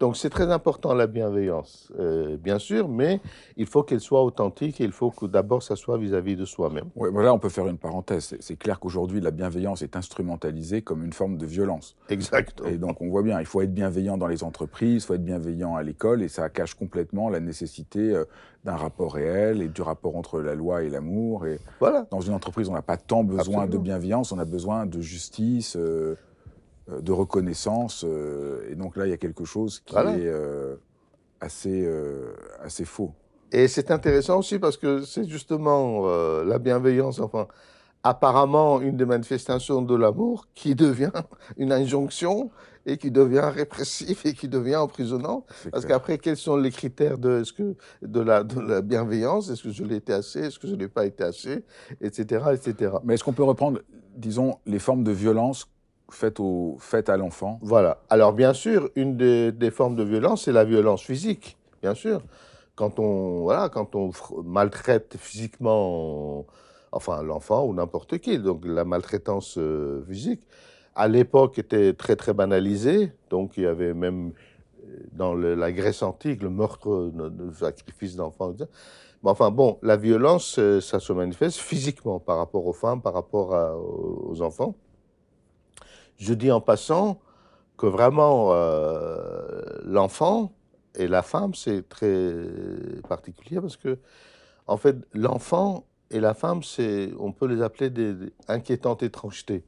Donc 0.00 0.16
c'est 0.16 0.30
très 0.30 0.50
important 0.50 0.92
la 0.94 1.06
bienveillance, 1.06 1.92
euh, 1.98 2.36
bien 2.36 2.58
sûr, 2.58 2.88
mais 2.88 3.20
il 3.56 3.66
faut 3.66 3.82
qu'elle 3.82 4.00
soit 4.00 4.22
authentique 4.22 4.80
et 4.80 4.84
il 4.84 4.92
faut 4.92 5.10
que 5.10 5.26
d'abord 5.26 5.62
ça 5.62 5.76
soit 5.76 5.98
vis-à-vis 5.98 6.36
de 6.36 6.44
soi-même. 6.44 6.86
Oui, 6.96 7.08
voilà, 7.12 7.32
on 7.32 7.38
peut 7.38 7.48
faire 7.48 7.68
une 7.68 7.78
parenthèse. 7.78 8.36
C'est 8.40 8.56
clair 8.56 8.80
qu'aujourd'hui 8.80 9.20
la 9.20 9.30
bienveillance 9.30 9.82
est 9.82 9.96
instrumentalisée 9.96 10.82
comme 10.82 11.04
une 11.04 11.12
forme 11.12 11.36
de 11.36 11.46
violence. 11.46 11.96
Exactement. 12.08 12.68
Et 12.68 12.76
donc 12.76 13.00
on 13.00 13.08
voit 13.08 13.22
bien, 13.22 13.40
il 13.40 13.46
faut 13.46 13.62
être 13.62 13.72
bienveillant 13.72 14.18
dans 14.18 14.26
les 14.26 14.42
entreprises, 14.42 15.04
il 15.04 15.06
faut 15.06 15.14
être 15.14 15.24
bienveillant 15.24 15.76
à 15.76 15.82
l'école, 15.82 16.22
et 16.22 16.28
ça 16.28 16.48
cache 16.48 16.74
complètement 16.74 17.28
la 17.28 17.40
nécessité 17.40 18.14
euh, 18.14 18.24
d'un 18.64 18.76
rapport 18.76 19.14
réel 19.14 19.62
et 19.62 19.68
du 19.68 19.82
rapport 19.82 20.16
entre 20.16 20.40
la 20.40 20.54
loi 20.54 20.82
et 20.82 20.90
l'amour. 20.90 21.46
Et 21.46 21.60
voilà. 21.80 22.06
Dans 22.10 22.20
une 22.20 22.34
entreprise, 22.34 22.68
on 22.68 22.72
n'a 22.72 22.82
pas 22.82 22.96
tant 22.96 23.22
besoin 23.22 23.66
de 23.66 23.78
bienveillance, 23.78 24.32
on 24.32 24.38
a 24.38 24.44
besoin 24.44 24.86
de 24.86 25.00
justice. 25.00 25.76
Euh, 25.76 26.16
de 26.88 27.12
reconnaissance. 27.12 28.04
Euh, 28.06 28.68
et 28.70 28.74
donc 28.74 28.96
là, 28.96 29.06
il 29.06 29.10
y 29.10 29.14
a 29.14 29.16
quelque 29.16 29.44
chose 29.44 29.80
qui 29.80 29.94
est 29.94 29.98
euh, 29.98 30.76
assez, 31.40 31.88
assez 32.62 32.84
faux. 32.84 33.12
Et 33.52 33.68
c'est 33.68 33.90
intéressant 33.90 34.38
aussi 34.38 34.58
parce 34.58 34.76
que 34.76 35.02
c'est 35.02 35.28
justement 35.28 36.06
la 36.42 36.58
bienveillance, 36.58 37.20
enfin, 37.20 37.46
apparemment 38.02 38.80
une 38.80 38.96
des 38.96 39.06
manifestations 39.06 39.82
de 39.82 39.94
l'amour 39.94 40.46
qui 40.54 40.74
devient 40.74 41.12
une 41.56 41.72
injonction 41.72 42.50
et 42.86 42.98
qui 42.98 43.10
devient 43.10 43.50
répressif 43.54 44.26
et 44.26 44.34
qui 44.34 44.46
devient 44.46 44.76
emprisonnant. 44.76 45.46
Parce 45.72 45.86
qu'après, 45.86 46.18
quels 46.18 46.36
sont 46.36 46.56
les 46.56 46.70
critères 46.70 47.16
de, 47.16 47.40
est-ce 47.40 47.52
que, 47.52 47.76
de, 48.02 48.20
la, 48.20 48.44
de 48.44 48.60
la 48.60 48.82
bienveillance? 48.82 49.48
Est-ce 49.50 49.62
que 49.62 49.70
je 49.70 49.84
l'ai 49.84 49.96
été 49.96 50.12
assez? 50.12 50.40
Est-ce 50.40 50.58
que 50.58 50.66
je 50.66 50.74
ne 50.74 50.80
l'ai 50.80 50.88
pas 50.88 51.06
été 51.06 51.24
assez? 51.24 51.64
Etc. 52.02 52.44
etc. 52.52 52.92
Mais 53.04 53.14
est-ce 53.14 53.24
qu'on 53.24 53.32
peut 53.32 53.42
reprendre, 53.42 53.80
disons, 54.16 54.58
les 54.66 54.78
formes 54.78 55.02
de 55.02 55.12
violence 55.12 55.66
faites, 56.10 56.40
au, 56.40 56.78
à 57.08 57.16
l'enfant 57.16 57.58
Voilà. 57.62 57.98
Alors 58.10 58.32
bien 58.32 58.52
sûr, 58.52 58.90
une 58.96 59.16
des, 59.16 59.70
formes 59.70 59.96
de 59.96 60.02
violence, 60.02 60.44
c'est 60.44 60.52
la 60.52 60.64
violence 60.64 61.02
physique, 61.02 61.56
bien 61.82 61.94
sûr. 61.94 62.22
Quand 62.74 62.98
on, 62.98 63.42
voilà, 63.42 63.68
quand 63.68 63.94
on 63.94 64.10
maltraite 64.42 65.16
physiquement, 65.18 66.44
enfin 66.90 67.22
l'enfant 67.22 67.64
ou 67.64 67.74
n'importe 67.74 68.18
qui, 68.18 68.38
donc 68.38 68.64
la 68.64 68.84
maltraitance 68.84 69.56
euh, 69.58 70.02
physique, 70.08 70.42
à 70.96 71.08
l'époque 71.08 71.58
était 71.58 71.92
très 71.92 72.16
très 72.16 72.34
banalisée, 72.34 73.12
donc 73.30 73.56
il 73.56 73.64
y 73.64 73.66
avait 73.66 73.94
même 73.94 74.32
euh, 74.84 74.98
dans 75.12 75.34
la 75.34 75.72
Grèce 75.72 76.02
antique 76.02 76.42
le 76.42 76.50
meurtre, 76.50 77.12
le 77.14 77.52
sacrifice 77.52 78.16
d'enfants. 78.16 78.54
Mais 78.58 79.30
enfin 79.30 79.50
bon, 79.50 79.78
la 79.82 79.96
violence, 79.96 80.58
euh, 80.58 80.80
ça 80.80 80.98
se 80.98 81.12
manifeste 81.12 81.58
physiquement 81.58 82.18
par 82.18 82.38
rapport 82.38 82.66
aux 82.66 82.72
femmes, 82.72 83.00
par 83.00 83.14
rapport 83.14 83.52
aux 84.28 84.42
enfants. 84.42 84.74
Je 86.18 86.34
dis 86.34 86.50
en 86.50 86.60
passant 86.60 87.20
que 87.76 87.86
vraiment 87.86 88.52
euh, 88.52 89.62
l'enfant 89.84 90.52
et 90.94 91.08
la 91.08 91.22
femme, 91.22 91.54
c'est 91.54 91.88
très 91.88 92.36
particulier 93.08 93.60
parce 93.60 93.76
que, 93.76 93.98
en 94.66 94.76
fait, 94.76 94.96
l'enfant 95.12 95.84
et 96.10 96.20
la 96.20 96.34
femme, 96.34 96.60
on 97.18 97.32
peut 97.32 97.46
les 97.46 97.62
appeler 97.62 97.90
des, 97.90 98.14
inquiétantes 98.46 99.02
étrangetés. 99.02 99.64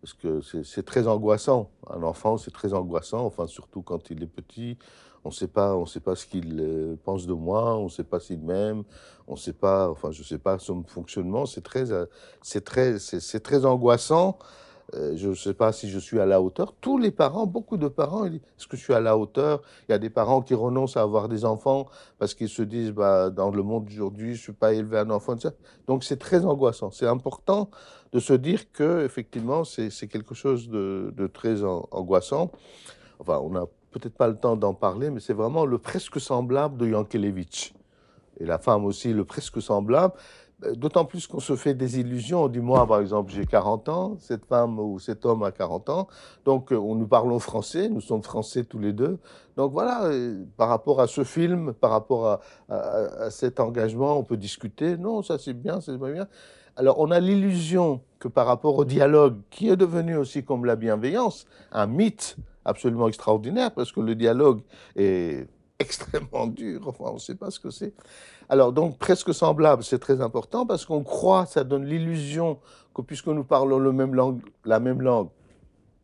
Parce 0.00 0.14
que 0.14 0.40
c'est 0.62 0.84
très 0.84 1.06
angoissant. 1.08 1.70
Un 1.90 2.02
enfant, 2.02 2.36
c'est 2.38 2.52
très 2.52 2.72
angoissant, 2.72 3.24
enfin, 3.26 3.46
surtout 3.46 3.82
quand 3.82 4.10
il 4.10 4.22
est 4.22 4.28
petit. 4.28 4.78
On 5.24 5.30
ne 5.30 5.34
sait 5.34 5.48
pas, 5.48 5.74
ce 6.14 6.26
qu'il 6.26 6.60
euh, 6.60 6.96
pense 7.04 7.26
de 7.26 7.32
moi, 7.32 7.76
on 7.76 7.84
ne 7.84 7.88
sait 7.88 8.04
pas 8.04 8.20
s'il 8.20 8.38
m'aime, 8.38 8.84
on 9.26 9.32
ne 9.32 9.38
sait 9.38 9.52
pas, 9.52 9.90
enfin, 9.90 10.12
je 10.12 10.20
ne 10.20 10.24
sais 10.24 10.38
pas 10.38 10.60
son 10.60 10.84
fonctionnement. 10.84 11.46
C'est 11.46 11.62
très, 11.62 11.90
euh, 11.90 12.06
très, 12.64 13.00
c'est 13.00 13.40
très 13.40 13.64
angoissant 13.66 14.38
euh, 14.94 15.16
je 15.16 15.28
ne 15.28 15.34
sais 15.34 15.54
pas 15.54 15.72
si 15.72 15.90
je 15.90 15.98
suis 15.98 16.20
à 16.20 16.26
la 16.26 16.40
hauteur. 16.40 16.72
Tous 16.80 16.96
les 16.96 17.10
parents, 17.10 17.46
beaucoup 17.46 17.76
de 17.76 17.88
parents, 17.88 18.26
est-ce 18.26 18.68
que 18.68 18.76
je 18.76 18.82
suis 18.82 18.94
à 18.94 19.00
la 19.00 19.16
hauteur? 19.16 19.62
Il 19.88 19.92
y 19.92 19.94
a 19.94 19.98
des 19.98 20.10
parents 20.10 20.42
qui 20.42 20.54
renoncent 20.54 20.96
à 20.96 21.02
avoir 21.02 21.28
des 21.28 21.44
enfants 21.44 21.86
parce 22.18 22.34
qu'ils 22.34 22.48
se 22.48 22.62
disent 22.62 22.92
bah, 22.92 23.30
dans 23.30 23.50
le 23.50 23.62
monde 23.62 23.86
d'aujourd'hui, 23.86 24.34
je 24.34 24.38
ne 24.38 24.42
suis 24.42 24.52
pas 24.52 24.74
élevé 24.74 24.98
un 24.98 25.10
enfant. 25.10 25.34
Donc 25.88 26.04
c'est 26.04 26.18
très 26.18 26.44
angoissant. 26.44 26.90
C'est 26.90 27.06
important 27.06 27.68
de 28.12 28.20
se 28.20 28.32
dire 28.32 28.70
que 28.72 29.04
effectivement 29.04 29.64
c'est 29.64 29.90
quelque 30.08 30.34
chose 30.34 30.68
de, 30.68 31.30
très 31.32 31.64
angoissant. 31.64 32.52
Enfin, 33.18 33.38
on 33.38 33.50
n'a 33.50 33.64
peut-être 33.90 34.14
pas 34.14 34.28
le 34.28 34.36
temps 34.36 34.56
d'en 34.56 34.74
parler, 34.74 35.10
mais 35.10 35.20
c'est 35.20 35.32
vraiment 35.32 35.64
le 35.64 35.78
presque 35.78 36.20
semblable 36.20 36.76
de 36.76 36.86
Yankelevitch. 36.86 37.74
Et 38.38 38.44
la 38.44 38.58
femme 38.58 38.84
aussi, 38.84 39.12
le 39.12 39.24
presque 39.24 39.60
semblable. 39.62 40.14
Euh, 40.64 40.74
d'autant 40.74 41.04
plus 41.04 41.26
qu'on 41.26 41.40
se 41.40 41.54
fait 41.54 41.74
des 41.74 42.00
illusions. 42.00 42.44
On 42.44 42.48
dit, 42.48 42.60
moi, 42.60 42.86
par 42.86 43.00
exemple, 43.00 43.30
j'ai 43.30 43.44
40 43.44 43.88
ans, 43.90 44.16
cette 44.18 44.46
femme 44.46 44.78
ou 44.78 44.98
cet 44.98 45.26
homme 45.26 45.42
a 45.42 45.52
40 45.52 45.90
ans. 45.90 46.08
Donc, 46.46 46.72
euh, 46.72 46.76
nous 46.76 47.06
parlons 47.06 47.38
français, 47.38 47.90
nous 47.90 48.00
sommes 48.00 48.22
français 48.22 48.64
tous 48.64 48.78
les 48.78 48.94
deux. 48.94 49.18
Donc 49.56 49.72
voilà, 49.72 50.04
euh, 50.04 50.44
par 50.56 50.68
rapport 50.68 51.00
à 51.00 51.06
ce 51.08 51.24
film, 51.24 51.74
par 51.74 51.90
rapport 51.90 52.40
à, 52.70 53.30
cet 53.30 53.60
engagement, 53.60 54.18
on 54.18 54.22
peut 54.24 54.38
discuter. 54.38 54.96
Non, 54.96 55.22
ça 55.22 55.38
c'est 55.38 55.52
bien, 55.52 55.80
c'est 55.80 55.98
pas 55.98 56.10
bien. 56.10 56.26
Alors, 56.76 57.00
on 57.00 57.10
a 57.10 57.20
l'illusion 57.20 58.00
que 58.18 58.28
par 58.28 58.46
rapport 58.46 58.76
au 58.76 58.84
dialogue, 58.86 59.36
qui 59.50 59.68
est 59.68 59.76
devenu 59.76 60.16
aussi 60.16 60.42
comme 60.42 60.64
la 60.64 60.76
bienveillance, 60.76 61.46
un 61.72 61.86
mythe 61.86 62.36
absolument 62.64 63.08
extraordinaire, 63.08 63.72
parce 63.72 63.92
que 63.92 64.00
le 64.00 64.14
dialogue 64.14 64.62
est 64.96 65.46
extrêmement 65.78 66.46
dur, 66.46 66.82
enfin, 66.86 67.04
on 67.08 67.14
ne 67.14 67.18
sait 67.18 67.34
pas 67.34 67.50
ce 67.50 67.60
que 67.60 67.70
c'est. 67.70 67.92
Alors, 68.48 68.72
donc, 68.72 68.98
presque 68.98 69.34
semblable, 69.34 69.84
c'est 69.84 69.98
très 69.98 70.20
important 70.20 70.66
parce 70.66 70.86
qu'on 70.86 71.02
croit, 71.02 71.46
ça 71.46 71.64
donne 71.64 71.84
l'illusion 71.84 72.58
que 72.94 73.02
puisque 73.02 73.26
nous 73.26 73.44
parlons 73.44 73.78
le 73.78 73.92
même 73.92 74.14
langue, 74.14 74.40
la 74.64 74.80
même 74.80 75.02
langue, 75.02 75.28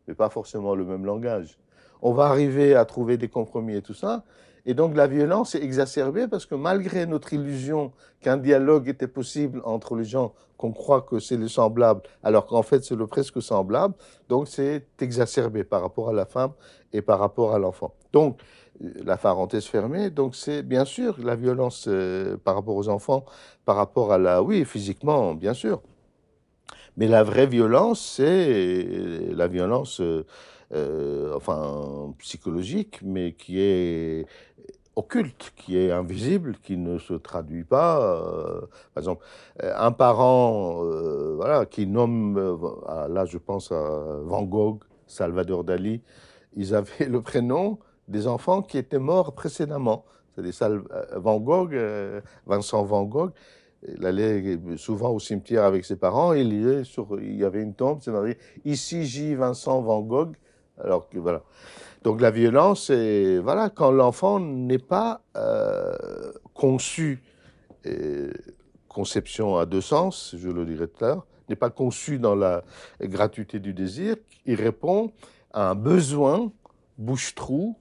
mais 0.06 0.14
pas 0.14 0.28
forcément 0.28 0.74
le 0.74 0.84
même 0.84 1.06
langage, 1.06 1.58
on 2.02 2.12
va 2.12 2.26
arriver 2.26 2.74
à 2.74 2.84
trouver 2.84 3.16
des 3.16 3.28
compromis 3.28 3.76
et 3.76 3.82
tout 3.82 3.94
ça. 3.94 4.24
Et 4.64 4.74
donc, 4.74 4.96
la 4.96 5.06
violence 5.06 5.54
est 5.54 5.62
exacerbée 5.62 6.28
parce 6.28 6.46
que 6.46 6.54
malgré 6.54 7.06
notre 7.06 7.32
illusion 7.32 7.92
qu'un 8.20 8.36
dialogue 8.36 8.88
était 8.88 9.08
possible 9.08 9.60
entre 9.64 9.96
les 9.96 10.04
gens, 10.04 10.34
qu'on 10.56 10.72
croit 10.72 11.02
que 11.02 11.18
c'est 11.18 11.36
le 11.36 11.48
semblable, 11.48 12.02
alors 12.22 12.46
qu'en 12.46 12.62
fait, 12.62 12.84
c'est 12.84 12.94
le 12.94 13.08
presque 13.08 13.42
semblable, 13.42 13.94
donc 14.28 14.46
c'est 14.46 14.86
exacerbé 15.00 15.64
par 15.64 15.82
rapport 15.82 16.10
à 16.10 16.12
la 16.12 16.26
femme 16.26 16.52
et 16.92 17.02
par 17.02 17.18
rapport 17.18 17.54
à 17.54 17.58
l'enfant. 17.58 17.94
Donc, 18.12 18.38
la 18.80 19.16
parenthèse 19.16 19.66
fermée. 19.66 20.10
Donc 20.10 20.34
c'est 20.34 20.62
bien 20.62 20.84
sûr 20.84 21.16
la 21.22 21.34
violence 21.36 21.86
euh, 21.88 22.36
par 22.36 22.54
rapport 22.54 22.76
aux 22.76 22.88
enfants, 22.88 23.24
par 23.64 23.76
rapport 23.76 24.12
à 24.12 24.18
la... 24.18 24.42
Oui, 24.42 24.64
physiquement, 24.64 25.34
bien 25.34 25.54
sûr. 25.54 25.82
Mais 26.96 27.08
la 27.08 27.22
vraie 27.22 27.46
violence, 27.46 28.14
c'est 28.16 28.86
la 29.32 29.48
violence, 29.48 30.00
euh, 30.00 30.26
euh, 30.74 31.34
enfin, 31.34 32.12
psychologique, 32.18 33.00
mais 33.02 33.32
qui 33.32 33.60
est 33.60 34.26
occulte, 34.96 35.52
qui 35.56 35.78
est 35.78 35.90
invisible, 35.90 36.56
qui 36.62 36.76
ne 36.76 36.98
se 36.98 37.14
traduit 37.14 37.64
pas. 37.64 37.98
par 38.94 39.02
exemple, 39.02 39.24
un 39.60 39.92
parent 39.92 40.84
voilà, 41.36 41.66
qui 41.66 41.86
nomme, 41.86 42.58
là 43.08 43.24
je 43.24 43.38
pense 43.38 43.72
à 43.72 44.00
Van 44.24 44.42
Gogh, 44.42 44.80
Salvador 45.06 45.64
Dali, 45.64 46.02
ils 46.56 46.74
avaient 46.74 47.06
le 47.06 47.20
prénom 47.20 47.78
des 48.08 48.26
enfants 48.26 48.62
qui 48.62 48.78
étaient 48.78 48.98
morts 48.98 49.34
précédemment. 49.34 50.04
C'est-à-dire 50.34 50.82
euh, 50.92 51.04
Van 51.16 51.38
Gogh, 51.38 51.74
euh, 51.74 52.20
Vincent 52.46 52.82
Van 52.84 53.04
Gogh, 53.04 53.32
il 53.86 54.06
allait 54.06 54.58
souvent 54.76 55.10
au 55.10 55.18
cimetière 55.18 55.64
avec 55.64 55.84
ses 55.84 55.96
parents, 55.96 56.32
il 56.32 56.52
y, 56.52 56.84
sur, 56.84 57.20
il 57.20 57.34
y 57.34 57.44
avait 57.44 57.62
une 57.62 57.74
tombe, 57.74 57.98
c'est 58.00 58.12
marqué 58.12 58.38
Ici 58.64 59.04
J. 59.04 59.34
Vincent 59.34 59.80
Van 59.82 60.00
Gogh. 60.00 60.36
Alors 60.78 61.08
que 61.08 61.18
voilà. 61.18 61.42
Donc 62.02 62.20
la 62.20 62.30
violence, 62.30 62.86
c'est 62.86 63.38
voilà, 63.38 63.70
quand 63.70 63.90
l'enfant 63.90 64.40
n'est 64.40 64.78
pas 64.78 65.22
euh, 65.36 66.32
conçu, 66.54 67.22
conception 68.88 69.56
à 69.56 69.66
deux 69.66 69.80
sens, 69.80 70.34
je 70.36 70.48
le 70.48 70.64
dirai 70.64 70.88
tout 70.88 71.04
à 71.04 71.08
l'heure, 71.08 71.26
n'est 71.48 71.56
pas 71.56 71.70
conçu 71.70 72.18
dans 72.18 72.34
la 72.34 72.62
gratuité 73.00 73.58
du 73.58 73.72
désir, 73.72 74.16
il 74.46 74.54
répond 74.56 75.12
à 75.52 75.70
un 75.70 75.74
besoin 75.74 76.52
bouche-trou 76.98 77.76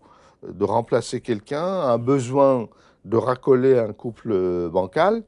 de 0.48 0.64
remplacer 0.64 1.22
quelqu'un, 1.22 1.64
un 1.64 1.98
besoin 1.98 2.68
de 3.06 3.18
racoler 3.18 3.78
un 3.78 3.94
couple 3.94 4.70
bancal, 4.70 5.16
euh, 5.16 5.22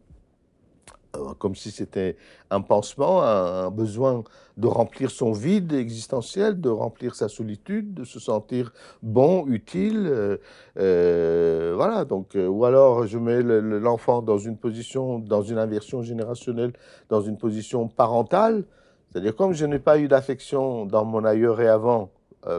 comme 1.40 1.56
si 1.56 1.72
c'était 1.72 2.18
un 2.50 2.62
pansement, 2.62 3.22
un, 3.24 3.70
besoin 3.70 4.24
de 4.58 4.68
remplir 4.68 5.12
son 5.12 5.32
vide 5.32 5.74
existentiel, 5.74 6.60
de 6.60 6.70
remplir 6.70 7.16
sa 7.16 7.30
solitude, 7.30 7.94
de 7.94 8.04
se 8.04 8.20
sentir 8.20 8.74
bon, 9.02 9.46
utile. 9.48 10.08
Euh, 10.08 10.38
euh, 10.78 11.74
voilà, 11.76 12.06
donc, 12.06 12.36
ou 12.36 12.66
alors 12.66 13.08
je 13.08 13.18
mets 13.18 13.42
l'enfant 13.42 14.22
dans 14.22 14.38
une 14.38 14.58
position, 14.58 15.20
dans 15.20 15.42
une 15.42 15.58
inversion 15.58 16.02
générationnelle, 16.02 16.74
dans 17.10 17.22
une 17.22 17.38
position 17.38 17.88
parentale. 17.88 18.64
C'est-à-dire, 19.12 19.36
comme 19.36 19.54
je 19.54 19.66
n'ai 19.66 19.80
pas 19.80 20.00
eu 20.00 20.08
d'affection 20.08 20.86
dans 20.86 21.06
mon 21.06 21.24
ailleurs 21.24 21.62
et 21.62 21.68
avant, 21.68 22.10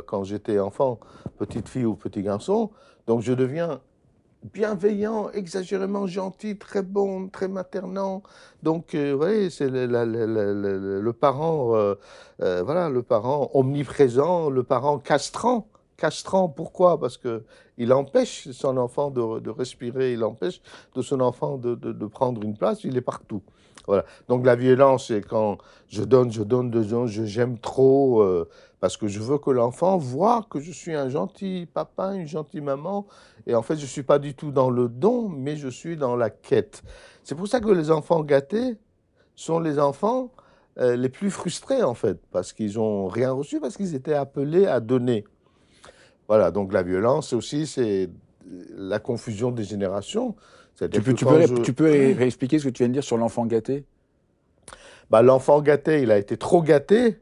quand 0.06 0.24
j'étais 0.24 0.58
enfant, 0.58 0.98
petite 1.36 1.68
fille 1.68 1.84
ou 1.84 1.94
petit 1.94 2.22
garçon, 2.22 2.70
donc 3.06 3.20
je 3.20 3.32
deviens 3.32 3.80
bienveillant, 4.52 5.30
exagérément 5.30 6.06
gentil, 6.06 6.58
très 6.58 6.82
bon, 6.82 7.28
très 7.28 7.48
maternant. 7.48 8.22
Donc, 8.62 8.94
euh, 8.94 9.12
vous 9.12 9.18
voyez, 9.18 9.50
c'est 9.50 9.68
le, 9.70 11.12
parent, 11.12 11.74
euh, 11.74 11.94
euh, 12.42 12.62
voilà, 12.62 12.90
le 12.90 13.02
parent 13.02 13.50
omniprésent, 13.54 14.50
le 14.50 14.62
parent 14.62 14.98
castrant. 14.98 15.68
Castrant, 15.96 16.48
pourquoi? 16.48 16.98
Parce 16.98 17.16
que 17.16 17.44
il 17.78 17.92
empêche 17.92 18.50
son 18.50 18.76
enfant 18.76 19.10
de, 19.10 19.48
respirer, 19.48 20.12
il 20.12 20.24
empêche 20.24 20.60
de 20.94 21.02
son 21.02 21.20
enfant 21.20 21.56
de, 21.56 22.06
prendre 22.06 22.42
une 22.42 22.56
place, 22.56 22.84
il 22.84 22.96
est 22.96 23.00
partout. 23.00 23.42
Voilà. 23.86 24.04
Donc 24.28 24.44
la 24.44 24.56
violence, 24.56 25.08
c'est 25.08 25.20
quand 25.20 25.58
je 25.88 26.02
donne, 26.02 26.32
je 26.32 26.42
donne, 26.42 26.72
je 26.74 26.80
donne, 26.80 27.06
j'aime 27.06 27.58
trop, 27.58 28.24
parce 28.80 28.96
que 28.96 29.08
je 29.08 29.20
veux 29.20 29.38
que 29.38 29.50
l'enfant 29.50 29.96
voit 29.96 30.46
que 30.50 30.60
je 30.60 30.72
suis 30.72 30.94
un 30.94 31.08
gentil 31.08 31.66
papa, 31.72 32.14
une 32.14 32.26
gentille 32.26 32.60
maman, 32.60 33.06
et 33.46 33.54
en 33.54 33.62
fait, 33.62 33.76
je 33.76 33.82
ne 33.82 33.86
suis 33.86 34.02
pas 34.02 34.18
du 34.18 34.34
tout 34.34 34.50
dans 34.50 34.70
le 34.70 34.88
don, 34.88 35.28
mais 35.28 35.56
je 35.56 35.68
suis 35.68 35.96
dans 35.96 36.16
la 36.16 36.30
quête. 36.30 36.82
C'est 37.22 37.34
pour 37.34 37.46
ça 37.46 37.60
que 37.60 37.68
les 37.68 37.90
enfants 37.90 38.22
gâtés 38.22 38.76
sont 39.34 39.58
les 39.60 39.78
enfants 39.78 40.30
euh, 40.78 40.96
les 40.96 41.08
plus 41.08 41.30
frustrés, 41.30 41.82
en 41.82 41.94
fait, 41.94 42.18
parce 42.32 42.52
qu'ils 42.52 42.74
n'ont 42.76 43.06
rien 43.06 43.32
reçu, 43.32 43.60
parce 43.60 43.76
qu'ils 43.76 43.94
étaient 43.94 44.14
appelés 44.14 44.66
à 44.66 44.80
donner. 44.80 45.24
Voilà, 46.26 46.50
donc 46.50 46.72
la 46.72 46.82
violence 46.82 47.32
aussi, 47.32 47.66
c'est 47.66 48.10
la 48.74 48.98
confusion 48.98 49.50
des 49.50 49.64
générations. 49.64 50.34
Tu 50.76 50.88
peux, 50.88 51.14
tu, 51.14 51.24
peux, 51.24 51.62
tu 51.62 51.72
peux, 51.72 51.84
réexpliquer 51.84 52.58
ce 52.58 52.64
que 52.64 52.70
tu 52.70 52.82
viens 52.82 52.88
de 52.88 52.94
dire 52.94 53.04
sur 53.04 53.16
l'enfant 53.16 53.46
gâté? 53.46 53.84
Bah, 55.10 55.22
L'enfant 55.22 55.60
gâté, 55.60 56.02
il 56.02 56.10
a 56.10 56.18
été 56.18 56.36
trop 56.36 56.62
gâté, 56.62 57.20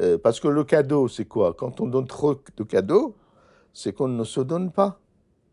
euh, 0.00 0.18
parce 0.18 0.40
que 0.40 0.48
le 0.48 0.64
cadeau, 0.64 1.08
c'est 1.08 1.24
quoi? 1.24 1.54
Quand 1.54 1.80
on 1.80 1.86
donne 1.86 2.06
trop 2.06 2.34
de 2.34 2.64
cadeaux, 2.64 3.16
c'est 3.72 3.94
qu'on 3.94 4.08
ne 4.08 4.24
se 4.24 4.40
donne 4.40 4.70
pas. 4.72 5.00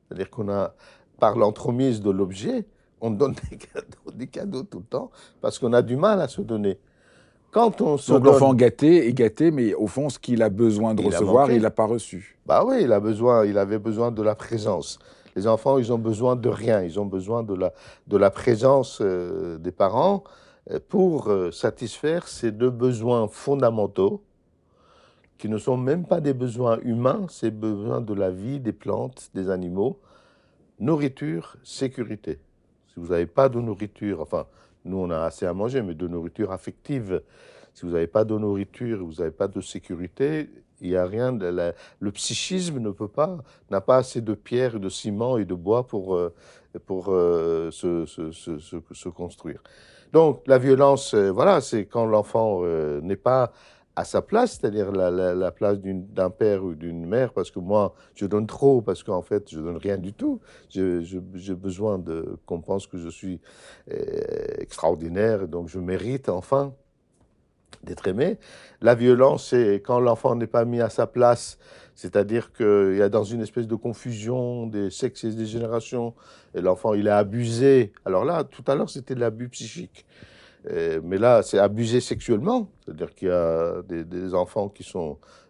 C'est-à-dire 0.08 0.30
qu'on 0.30 0.49
a, 0.49 0.74
par 1.20 1.38
l'entremise 1.38 2.01
de 2.01 2.12
l'objet, 2.12 2.66
on 3.01 3.12
donne 3.12 3.36
des 3.49 3.58
cadeaux, 3.58 4.12
des 4.14 4.28
cadeaux 4.28 4.64
tout 4.64 4.80
le 4.80 4.86
temps, 4.86 5.12
parce 5.41 5.60
qu'on 5.60 5.74
a 5.74 5.82
du 5.82 5.95
mal 5.95 6.22
à 6.22 6.28
se 6.28 6.41
donner. 6.41 6.80
Quand 7.51 7.82
on 7.82 7.97
se 7.97 8.12
Donc 8.12 8.26
l'enfant 8.26 8.54
gâté 8.54 9.08
est 9.08 9.14
gâté, 9.14 9.51
mais 9.51 9.76
au 9.76 9.86
fond, 9.86 10.10
ce 10.10 10.18
qu'il 10.18 10.41
a 10.41 10.49
besoin 10.49 10.95
de 10.95 11.04
recevoir, 11.04 11.51
il 11.51 11.62
n'a 11.62 11.70
pas 11.70 11.86
reçu. 11.86 12.39
Bah 12.47 12.64
oui, 12.66 12.78
il 12.82 12.91
a 12.91 12.99
besoin, 12.99 13.45
il 13.45 13.58
avait 13.58 13.78
besoin 13.78 14.12
de 14.12 14.24
la 14.24 14.34
présence. 14.34 14.97
Les 15.36 15.47
enfants, 15.47 15.78
ils 15.78 15.93
ont 15.93 15.99
besoin 15.99 16.36
de 16.36 16.49
rien, 16.49 16.82
ils 16.82 16.99
ont 16.99 17.06
besoin 17.06 17.43
de 17.43 17.54
la, 17.54 17.74
de 18.08 18.18
la 18.18 18.32
présence 18.32 18.99
euh, 19.01 19.58
des 19.58 19.72
parents 19.72 20.24
euh, 20.72 20.80
pour 20.88 21.32
satisfaire 21.51 22.28
ces 22.28 22.51
deux 22.51 22.70
besoins 22.72 23.28
fondamentaux 23.28 24.24
qui 25.44 25.50
ne 25.50 25.58
sont 25.58 25.76
même 25.76 26.06
pas 26.06 26.22
des 26.22 26.34
besoins 26.34 26.80
humains, 26.84 27.26
c'est 27.28 27.52
besoins 27.52 28.00
de 28.00 28.14
la 28.14 28.32
vie, 28.32 28.62
des 28.62 28.72
plantes, 28.72 29.30
des 29.34 29.50
animaux. 29.50 30.00
Nourriture, 30.80 31.58
sécurité. 31.66 32.39
Si 32.88 32.94
vous 32.96 33.08
n'avez 33.08 33.26
pas 33.26 33.50
de 33.50 33.60
nourriture, 33.60 34.22
enfin, 34.22 34.46
nous 34.86 34.96
on 34.96 35.10
a 35.10 35.20
assez 35.20 35.46
à 35.46 35.54
manger, 35.54 35.82
mais 35.82 35.96
de 35.96 36.08
nourriture 36.08 36.54
affective, 36.54 37.22
si 37.74 37.86
vous 37.86 37.91
n'avez 37.91 38.08
pas 38.08 38.24
de 38.24 38.38
nourriture, 38.38 39.06
vous 39.06 39.16
n'avez 39.16 39.32
pas 39.32 39.50
de 39.50 39.60
sécurité, 39.60 40.50
il 40.80 40.91
n'y 40.91 40.96
a 40.96 41.06
rien. 41.06 41.38
Le 41.38 42.12
psychisme 42.14 42.80
ne 42.80 42.91
peut 42.91 43.10
pas, 43.10 43.38
n'a 43.70 43.82
pas 43.82 43.98
assez 43.98 44.22
de 44.22 44.36
pierre, 44.36 44.80
de 44.80 44.88
ciment 44.88 45.38
et 45.38 45.44
de 45.44 45.56
bois 45.56 45.86
pour, 45.86 46.16
euh, 46.16 46.34
pour 46.86 47.08
euh, 47.10 47.70
se, 47.70 49.10
construire. 49.10 49.62
Donc 50.14 50.44
la 50.48 50.58
violence, 50.58 51.14
euh, 51.14 51.32
voilà, 51.34 51.60
c'est 51.60 51.86
quand 51.86 52.06
l'enfant 52.06 52.62
n'est 53.02 53.18
pas 53.18 53.52
à 53.96 54.06
sa 54.06 54.22
place, 54.22 54.58
c'est-à-dire 54.60 54.91
la, 54.91 55.12
la, 55.12 55.52
place 55.52 55.78
d'un 55.80 56.30
père 56.30 56.64
ou 56.64 56.74
d'une 56.74 57.06
mère, 57.06 57.32
parce 57.32 57.52
que 57.52 57.60
moi, 57.60 57.94
je 58.16 58.26
donne 58.26 58.48
trop, 58.48 58.82
parce 58.82 59.04
qu'en 59.04 59.22
fait, 59.22 59.50
je 59.52 59.60
donne 59.60 59.78
rien 59.78 59.98
du 59.98 60.14
tout. 60.14 60.39
J'ai 60.70 61.56
besoin 61.56 62.04
qu'on 62.46 62.62
pense 62.62 62.88
que 62.88 62.98
je 62.98 63.10
suis 63.10 63.39
euh, 63.91 63.96
extraordinaire, 64.58 65.48
donc 65.48 65.68
je 65.68 65.80
mérite 65.80 66.30
enfin 66.30 66.74
d'être 67.84 68.08
aimé. 68.08 68.39
La 68.82 68.96
violence, 68.96 69.50
c'est 69.50 69.76
quand 69.86 70.00
l'enfant 70.00 70.36
n'est 70.36 70.48
pas 70.48 70.66
mis 70.66 70.82
à 70.82 70.89
sa 70.89 71.06
place, 71.06 71.60
c'est-à-dire 71.96 72.52
qu'il 72.54 72.96
y 72.98 73.02
a 73.02 73.10
dans 73.10 73.24
une 73.24 73.41
espèce 73.41 73.68
de 73.68 73.76
confusion 73.76 74.66
des 74.66 74.89
sexes 74.89 75.24
et 75.26 75.32
des 75.32 75.46
générations, 75.46 76.16
et 76.56 76.62
l'enfant, 76.62 76.96
il 76.96 77.08
est 77.08 77.12
abusé. 77.12 77.94
Alors 78.06 78.26
là, 78.26 78.44
tout 78.44 78.64
à 78.68 78.74
l'heure, 78.74 78.89
c'était 78.89 79.14
de 79.14 79.20
l'abus 79.20 79.50
psychique. 79.50 80.06
Euh, 80.70 81.01
mais 81.03 81.18
là, 81.18 81.43
c'est 81.43 81.59
abusé 81.59 81.99
sexuellement, 81.99 82.70
c'est-à-dire 82.84 83.14
qu'il 83.14 83.28
y 83.28 83.32
a 83.32 83.82
des, 83.82 84.34
enfants 84.34 84.70
qui 84.70 84.89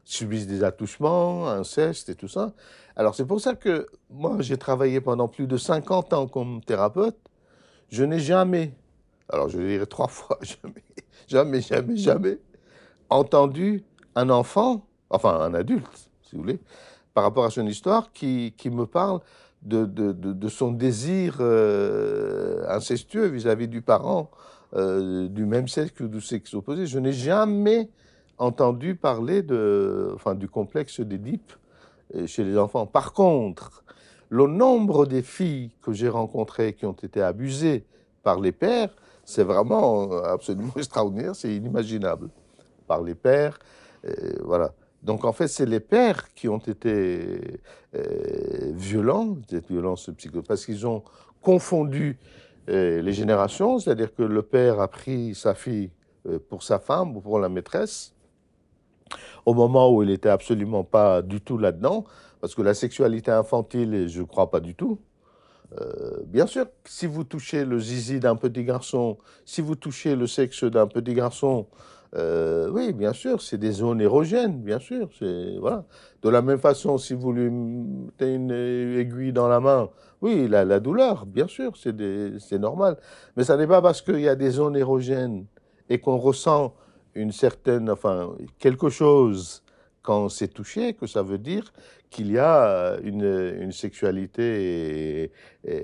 subissent 0.03 0.47
des 0.47 0.63
attouchements, 0.63 1.47
inceste 1.47 2.09
et 2.09 2.15
tout 2.15 2.27
ça. 2.27 2.53
Alors 2.95 3.15
c'est 3.15 3.25
pour 3.25 3.39
ça 3.39 3.55
que 3.55 3.87
moi, 4.09 4.37
j'ai 4.39 4.57
travaillé 4.57 5.01
pendant 5.01 5.27
plus 5.27 5.47
de 5.47 5.57
50 5.57 6.13
ans 6.13 6.27
comme 6.27 6.61
thérapeute. 6.61 7.17
Je 7.89 8.03
n'ai 8.03 8.19
jamais, 8.19 8.73
alors 9.29 9.49
je 9.49 9.59
dirais 9.59 9.85
trois 9.85 10.07
fois, 10.09 10.39
jamais, 10.41 10.83
jamais, 11.27 11.61
jamais, 11.61 11.97
jamais 11.97 12.39
entendu 13.09 13.83
un 14.15 14.29
enfant, 14.29 14.85
enfin 15.09 15.39
un 15.39 15.53
adulte, 15.53 16.09
si 16.23 16.35
vous 16.35 16.41
voulez, 16.41 16.59
par 17.13 17.23
rapport 17.23 17.45
à 17.45 17.51
son 17.51 17.67
histoire, 17.67 18.11
qui, 18.11 18.53
qui 18.57 18.69
me 18.71 18.85
parle 18.87 19.19
de, 19.61 19.85
de, 19.85 20.11
de, 20.11 20.47
son 20.49 20.71
désir 20.71 21.37
euh, 21.39 22.65
incestueux 22.67 23.27
vis-à-vis 23.27 23.67
du 23.67 23.81
parent 23.81 24.29
euh, 24.75 25.27
du 25.27 25.45
même 25.45 25.67
sexe 25.67 25.91
que 25.91 26.03
du 26.03 26.19
sexe 26.19 26.53
opposé. 26.53 26.87
Je 26.87 26.97
n'ai 26.97 27.13
jamais 27.13 27.89
entendu 28.39 28.95
parler 28.95 29.43
de, 29.43 30.11
enfin, 30.15 30.33
du 30.33 30.47
complexe 30.47 30.99
d'Édipe 30.99 31.53
euh, 32.15 32.25
chez 32.25 32.43
les 32.43 32.57
enfants. 32.57 32.87
Par 32.87 33.13
contre, 33.13 33.83
le 34.29 34.47
nombre 34.47 35.05
des 35.05 35.21
filles 35.21 35.71
que 35.83 35.93
j'ai 35.93 36.09
rencontrées 36.09 36.73
qui 36.73 36.87
ont 36.87 36.97
été 37.03 37.21
abusées 37.21 37.85
par 38.23 38.39
les 38.39 38.51
pères, 38.51 38.89
c'est 39.25 39.43
vraiment 39.43 40.11
absolument 40.23 40.73
extraordinaire, 40.77 41.35
c'est 41.35 41.53
inimaginable. 41.55 42.29
Par 42.87 43.01
les 43.01 43.15
pères, 43.15 43.59
voilà. 44.43 44.73
Donc 45.03 45.23
en 45.23 45.31
fait, 45.31 45.47
c'est 45.47 45.65
les 45.65 45.79
pères 45.79 46.33
qui 46.33 46.49
ont 46.49 46.57
été 46.57 47.61
violents, 48.73 49.37
cette 49.49 49.67
violence 49.69 50.09
psychologique, 50.17 50.47
parce 50.47 50.65
qu'ils 50.65 50.85
ont 50.85 51.03
confondu 51.41 52.17
les 52.67 53.13
générations, 53.13 53.79
c'est-à-dire 53.79 54.13
que 54.13 54.23
le 54.23 54.41
père 54.41 54.79
a 54.79 54.87
pris 54.87 55.35
sa 55.35 55.53
fille 55.53 55.91
euh, 56.27 56.39
pour 56.49 56.63
sa 56.63 56.79
femme 56.79 57.17
ou 57.17 57.21
pour 57.21 57.37
la 57.39 57.49
maîtresse, 57.49 58.13
au 59.45 59.53
moment 59.53 59.93
où 59.93 60.03
il 60.03 60.09
n'était 60.09 60.29
absolument 60.29 60.85
pas 60.85 61.21
du 61.21 61.41
tout 61.41 61.57
là-dedans, 61.57 62.05
parce 62.39 62.55
que 62.55 62.61
la 62.61 62.73
sexualité 62.73 63.31
infantile, 63.31 64.07
je 64.07 64.21
ne 64.21 64.25
crois 64.25 64.49
pas 64.49 64.61
du 64.61 64.73
tout. 64.73 64.99
Euh, 65.81 66.21
bien 66.25 66.47
sûr, 66.47 66.67
si 66.85 67.07
vous 67.07 67.25
touchez 67.25 67.65
le 67.65 67.77
zizi 67.77 68.19
d'un 68.21 68.37
petit 68.37 68.63
garçon, 68.63 69.17
si 69.43 69.59
vous 69.59 69.75
touchez 69.75 70.15
le 70.15 70.27
sexe 70.27 70.63
d'un 70.63 70.87
petit 70.87 71.13
garçon, 71.13 71.67
euh, 72.15 72.69
oui, 72.69 72.93
bien 72.93 73.13
sûr, 73.13 73.41
c'est 73.41 73.57
des 73.57 73.71
zones 73.71 73.99
érogènes, 74.01 74.61
bien 74.61 74.79
sûr. 74.79 75.09
Voilà. 75.59 75.85
De 76.21 76.29
la 76.29 76.41
même 76.41 76.59
façon, 76.59 76.97
si 76.97 77.13
vous 77.13 77.31
lui 77.31 77.49
mettez 77.49 78.35
une 78.35 78.51
aiguille 78.51 79.33
dans 79.33 79.47
la 79.47 79.59
main, 79.59 79.89
oui, 80.21 80.47
la, 80.47 80.79
douleur, 80.79 81.25
bien 81.25 81.47
sûr, 81.47 81.73
c'est 81.75 82.59
normal. 82.59 82.97
Mais 83.35 83.43
ça 83.43 83.57
n'est 83.57 83.67
pas 83.67 83.81
parce 83.81 84.01
qu'il 84.01 84.21
y 84.21 84.29
a 84.29 84.35
des 84.35 84.51
zones 84.51 84.75
érogènes 84.75 85.45
et 85.89 85.99
qu'on 85.99 86.17
ressent 86.17 86.75
une 87.15 87.31
certaine, 87.31 87.89
enfin, 87.89 88.31
quelque 88.59 88.89
chose 88.89 89.63
quand 90.01 90.29
c'est 90.29 90.49
touché 90.49 90.93
que 90.93 91.07
ça 91.07 91.23
veut 91.23 91.37
dire 91.37 91.73
qu'il 92.09 92.31
y 92.31 92.37
a 92.37 92.97
une 93.03 93.71
sexualité 93.71 95.31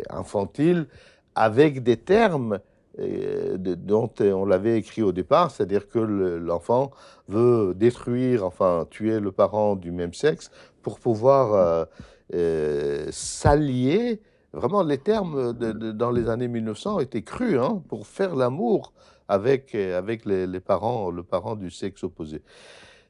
infantile 0.09 0.87
avec 1.35 1.83
des 1.83 1.97
termes 1.97 2.59
dont 2.97 4.11
on 4.19 4.45
l'avait 4.45 4.77
écrit 4.77 5.01
au 5.01 5.11
départ, 5.11 5.51
c'est-à-dire 5.51 5.87
que 5.87 5.99
l'enfant 5.99 6.91
veut 7.27 7.73
détruire, 7.75 8.45
enfin 8.45 8.87
tuer 8.89 9.19
le 9.19 9.31
parent 9.31 9.75
du 9.75 9.91
même 9.91 10.13
sexe 10.13 10.51
pour 10.81 10.99
pouvoir 10.99 11.53
euh, 11.53 11.85
euh, 12.33 13.07
s'allier. 13.11 14.21
Vraiment, 14.53 14.83
les 14.83 14.97
termes 14.97 15.53
dans 15.53 16.11
les 16.11 16.29
années 16.29 16.47
1900 16.47 16.99
étaient 16.99 17.21
crus 17.21 17.59
hein, 17.59 17.81
pour 17.87 18.07
faire 18.07 18.35
l'amour 18.35 18.93
avec, 19.27 19.75
avec 19.75 20.25
les, 20.25 20.59
parents, 20.59 21.11
le 21.11 21.21
parent 21.21 21.55
du 21.55 21.69
sexe 21.69 22.03
opposé. 22.03 22.41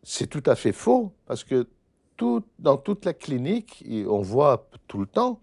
C'est 0.03 0.27
tout 0.27 0.43
à 0.45 0.55
fait 0.55 0.73
faux 0.73 1.13
parce 1.25 1.43
que 1.43 1.67
dans 2.59 2.75
toute 2.75 3.05
la 3.05 3.13
clinique, 3.13 3.86
on 4.07 4.21
voit 4.21 4.67
tout 4.89 4.99
le 4.99 5.05
temps 5.05 5.39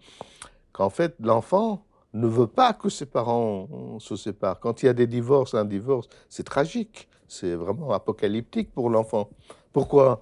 qu'en 0.71 0.91
fait 0.91 1.15
l'enfant 1.19 1.86
ne 2.13 2.27
veut 2.27 2.47
pas 2.47 2.73
que 2.73 2.89
ses 2.89 3.05
parents 3.05 3.99
se 3.99 4.15
séparent. 4.15 4.59
Quand 4.59 4.81
il 4.81 4.87
y 4.87 4.89
a 4.89 4.93
des 4.93 5.07
divorces, 5.07 5.53
un 5.53 5.65
divorce, 5.65 6.07
c'est 6.29 6.43
tragique. 6.43 7.07
C'est 7.27 7.55
vraiment 7.55 7.91
apocalyptique 7.91 8.71
pour 8.73 8.89
l'enfant. 8.89 9.29
Pourquoi? 9.73 10.21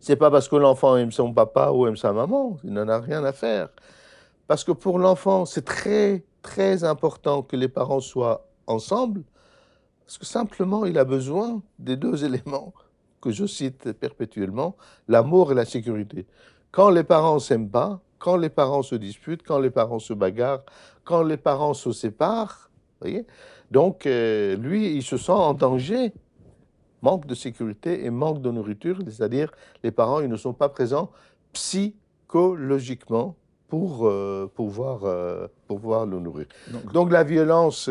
C'est 0.00 0.16
pas 0.16 0.30
parce 0.30 0.48
que 0.48 0.56
l'enfant 0.56 0.96
aime 0.96 1.12
son 1.12 1.32
papa 1.32 1.70
ou 1.70 1.86
aime 1.86 1.96
sa 1.96 2.12
maman. 2.12 2.58
Il 2.64 2.72
n'en 2.72 2.88
a 2.88 2.98
rien 2.98 3.24
à 3.24 3.32
faire. 3.32 3.68
Parce 4.46 4.64
que 4.64 4.72
pour 4.72 4.98
l'enfant, 4.98 5.44
c'est 5.44 5.64
très, 5.64 6.24
très 6.42 6.84
important 6.84 7.42
que 7.42 7.56
les 7.56 7.68
parents 7.68 8.00
soient 8.00 8.48
ensemble. 8.66 9.22
Parce 10.04 10.18
que 10.18 10.26
simplement, 10.26 10.86
il 10.86 10.98
a 10.98 11.04
besoin 11.04 11.62
des 11.78 11.96
deux 11.96 12.24
éléments 12.28 12.72
que 13.20 13.30
je 13.30 13.46
cite 13.46 13.92
perpétuellement, 13.92 14.76
l'amour 15.08 15.50
et 15.52 15.54
la 15.54 15.64
sécurité. 15.64 16.26
Quand 16.70 16.90
les 16.90 17.02
parents 17.02 17.38
s'aiment 17.38 17.70
pas, 17.70 18.00
quand 18.18 18.36
les 18.36 18.48
parents 18.48 18.82
se 18.82 18.94
disputent, 18.94 19.42
quand 19.42 19.58
les 19.58 19.70
parents 19.70 19.98
se 19.98 20.12
bagarrent, 20.12 20.64
quand 21.04 21.22
les 21.22 21.36
parents 21.36 21.74
se 21.74 21.92
séparent. 21.92 22.70
Voyez 23.00 23.26
Donc, 23.70 24.06
euh, 24.06 24.56
lui, 24.56 24.96
il 24.96 25.02
se 25.02 25.16
sent 25.16 25.32
en 25.32 25.54
danger. 25.54 26.12
Manque 27.02 27.26
de 27.26 27.34
sécurité 27.34 28.04
et 28.04 28.10
manque 28.10 28.40
de 28.40 28.50
nourriture, 28.50 28.98
c'est-à-dire 29.04 29.52
les 29.84 29.90
parents, 29.90 30.20
ils 30.20 30.28
ne 30.28 30.36
sont 30.36 30.54
pas 30.54 30.68
présents 30.68 31.10
psychologiquement 31.52 33.36
pour 33.68 34.06
euh, 34.06 34.50
pouvoir, 34.52 35.04
euh, 35.04 35.46
pouvoir 35.68 36.06
le 36.06 36.18
nourrir. 36.18 36.46
Donc, 36.94 37.12
la 37.12 37.22
violence, 37.22 37.90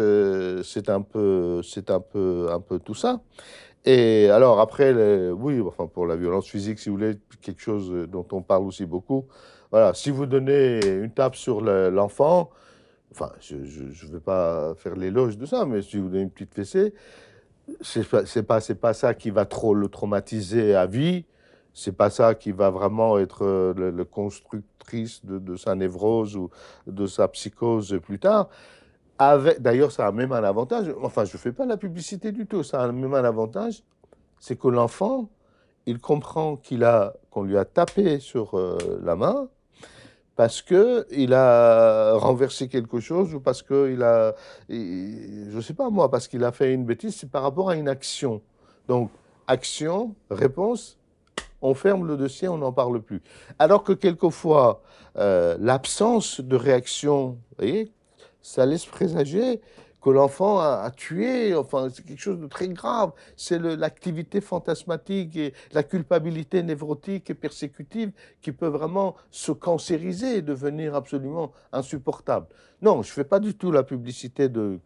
c'est 0.64 0.90
un 0.90 1.02
peu, 1.02 1.62
c'est 1.64 1.92
un 1.92 2.00
peu, 2.00 2.48
un 2.52 2.60
peu 2.60 2.80
tout 2.80 2.96
ça. 2.96 3.22
Et 3.86 4.30
alors 4.32 4.60
après, 4.60 4.92
oui, 5.32 5.62
enfin 5.62 5.86
pour 5.86 6.08
la 6.08 6.16
violence 6.16 6.48
physique, 6.48 6.80
si 6.80 6.90
vous 6.90 6.96
voulez, 6.96 7.20
quelque 7.42 7.62
chose 7.62 8.08
dont 8.10 8.26
on 8.32 8.42
parle 8.42 8.64
aussi 8.64 8.88
beaucoup, 8.88 9.26
voilà, 9.72 9.94
si 9.94 10.12
vous 10.12 10.26
donnez 10.26 10.80
une 10.86 11.12
tape 11.12 11.36
sur 11.36 11.62
l'enfant, 11.62 12.50
enfin, 13.12 13.32
je 13.40 13.56
ne 13.56 14.12
vais 14.12 14.20
pas 14.20 14.74
faire 14.76 14.96
l'éloge 14.96 15.38
de 15.38 15.46
ça, 15.46 15.66
mais 15.66 15.82
si 15.82 15.98
vous 15.98 16.10
donnez 16.10 16.24
une 16.24 16.30
petite 16.30 16.54
fessée, 16.54 16.94
c'est 17.82 18.08
pas, 18.08 18.24
pas, 18.44 18.60
pas 18.76 18.94
ça 18.94 19.14
qui 19.14 19.30
va 19.30 19.46
trop 19.46 19.74
le 19.74 19.88
traumatiser 19.88 20.76
à 20.76 20.86
vie. 20.86 21.26
C'est 21.74 21.92
pas 21.92 22.10
ça 22.10 22.36
qui 22.36 22.52
va 22.52 22.70
vraiment 22.70 23.18
être 23.20 23.44
euh, 23.44 23.74
le, 23.74 24.06
constructrice 24.06 25.26
de, 25.26 25.58
sa 25.58 25.76
névrose 25.76 26.38
ou 26.38 26.50
de 26.88 27.06
sa 27.06 27.28
psychose 27.28 28.00
plus 28.02 28.20
tard. 28.20 28.50
D'ailleurs, 29.60 29.92
ça 29.92 30.08
a 30.08 30.12
même 30.12 30.32
un 30.32 30.44
avantage. 30.44 30.94
Enfin, 31.02 31.26
je 31.26 31.34
ne 31.34 31.38
fais 31.38 31.52
pas 31.52 31.66
la 31.66 31.76
publicité 31.76 32.32
du 32.32 32.46
tout. 32.46 32.64
Ça 32.64 32.82
a 32.82 32.92
même 32.92 33.14
un 33.14 33.24
avantage, 33.26 33.84
c'est 34.40 34.58
que 34.58 34.70
l'enfant, 34.70 35.30
il 35.86 36.00
comprend 36.00 36.56
qu'il 36.58 36.84
a 36.84 37.14
qu'on 37.30 37.44
lui 37.44 37.58
a 37.58 37.66
tapé 37.66 38.20
sur 38.20 38.58
euh, 38.58 38.78
la 39.04 39.16
main 39.16 39.50
parce 40.36 40.62
que 40.62 41.06
il 41.12 41.34
a 41.34 42.14
renversé 42.16 42.68
quelque 42.68 43.00
chose 43.00 43.34
ou 43.34 43.40
parce 43.40 43.64
qu'il 43.64 44.04
a, 44.04 44.36
je 44.70 45.56
ne 45.56 45.62
sais 45.62 45.74
pas 45.74 45.90
moi, 45.90 46.12
parce 46.12 46.28
qu'il 46.28 46.44
a 46.44 46.52
fait 46.52 46.74
une 46.74 46.86
bêtise, 46.86 47.16
c'est 47.16 47.30
par 47.30 47.44
rapport 47.44 47.70
à 47.70 47.76
une 47.76 47.88
action. 47.88 48.42
Donc, 48.88 49.12
action, 49.48 50.14
réponse, 50.30 50.98
on 51.62 51.74
ferme 51.74 52.06
le 52.06 52.18
dossier, 52.18 52.48
on 52.50 52.58
n'en 52.58 52.74
parle 52.74 53.02
plus. 53.02 53.22
Alors 53.60 53.84
que 53.84 53.94
quelquefois, 53.94 54.82
euh, 55.18 55.58
l'absence 55.60 56.42
de 56.42 56.56
réaction, 56.56 57.38
ça 58.42 58.66
laisse 58.66 58.86
présager 58.86 59.62
que 60.06 60.12
l'enfant 60.12 60.60
a, 60.60 60.92
tué, 60.92 61.56
enfin, 61.56 61.90
c'est 61.92 62.06
quelque 62.06 62.22
chose 62.22 62.40
de 62.40 62.46
très 62.46 62.68
grave. 62.68 63.12
C'est 63.36 63.58
l'activité 63.58 64.40
fantasmatique 64.40 65.36
et 65.36 65.56
la 65.72 65.82
culpabilité 65.82 66.62
névrotique 66.62 67.32
et 67.32 67.34
persécutive 67.34 68.12
qui 68.40 68.52
peut 68.52 68.68
vraiment 68.68 69.16
se 69.32 69.52
cancériser 69.52 70.38
et 70.38 70.42
devenir 70.44 70.94
absolument 70.94 71.54
insupportable. 71.72 72.46
Non, 72.84 73.02
je 73.02 73.10
ne 73.10 73.14
fais 73.14 73.24
pas 73.24 73.40
du 73.40 73.56
tout 73.56 73.72
la 73.72 73.82
publicité 73.82 74.48
de. 74.48 74.80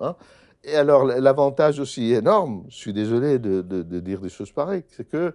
Hein. 0.00 0.16
Et 0.64 0.76
alors, 0.76 1.04
l'avantage 1.04 1.80
aussi 1.80 2.12
énorme, 2.12 2.64
je 2.68 2.76
suis 2.76 2.92
désolé 2.92 3.40
de, 3.40 3.82
dire 4.00 4.20
des 4.20 4.28
choses 4.28 4.52
pareilles, 4.52 4.84
c'est 4.88 5.08
que 5.08 5.34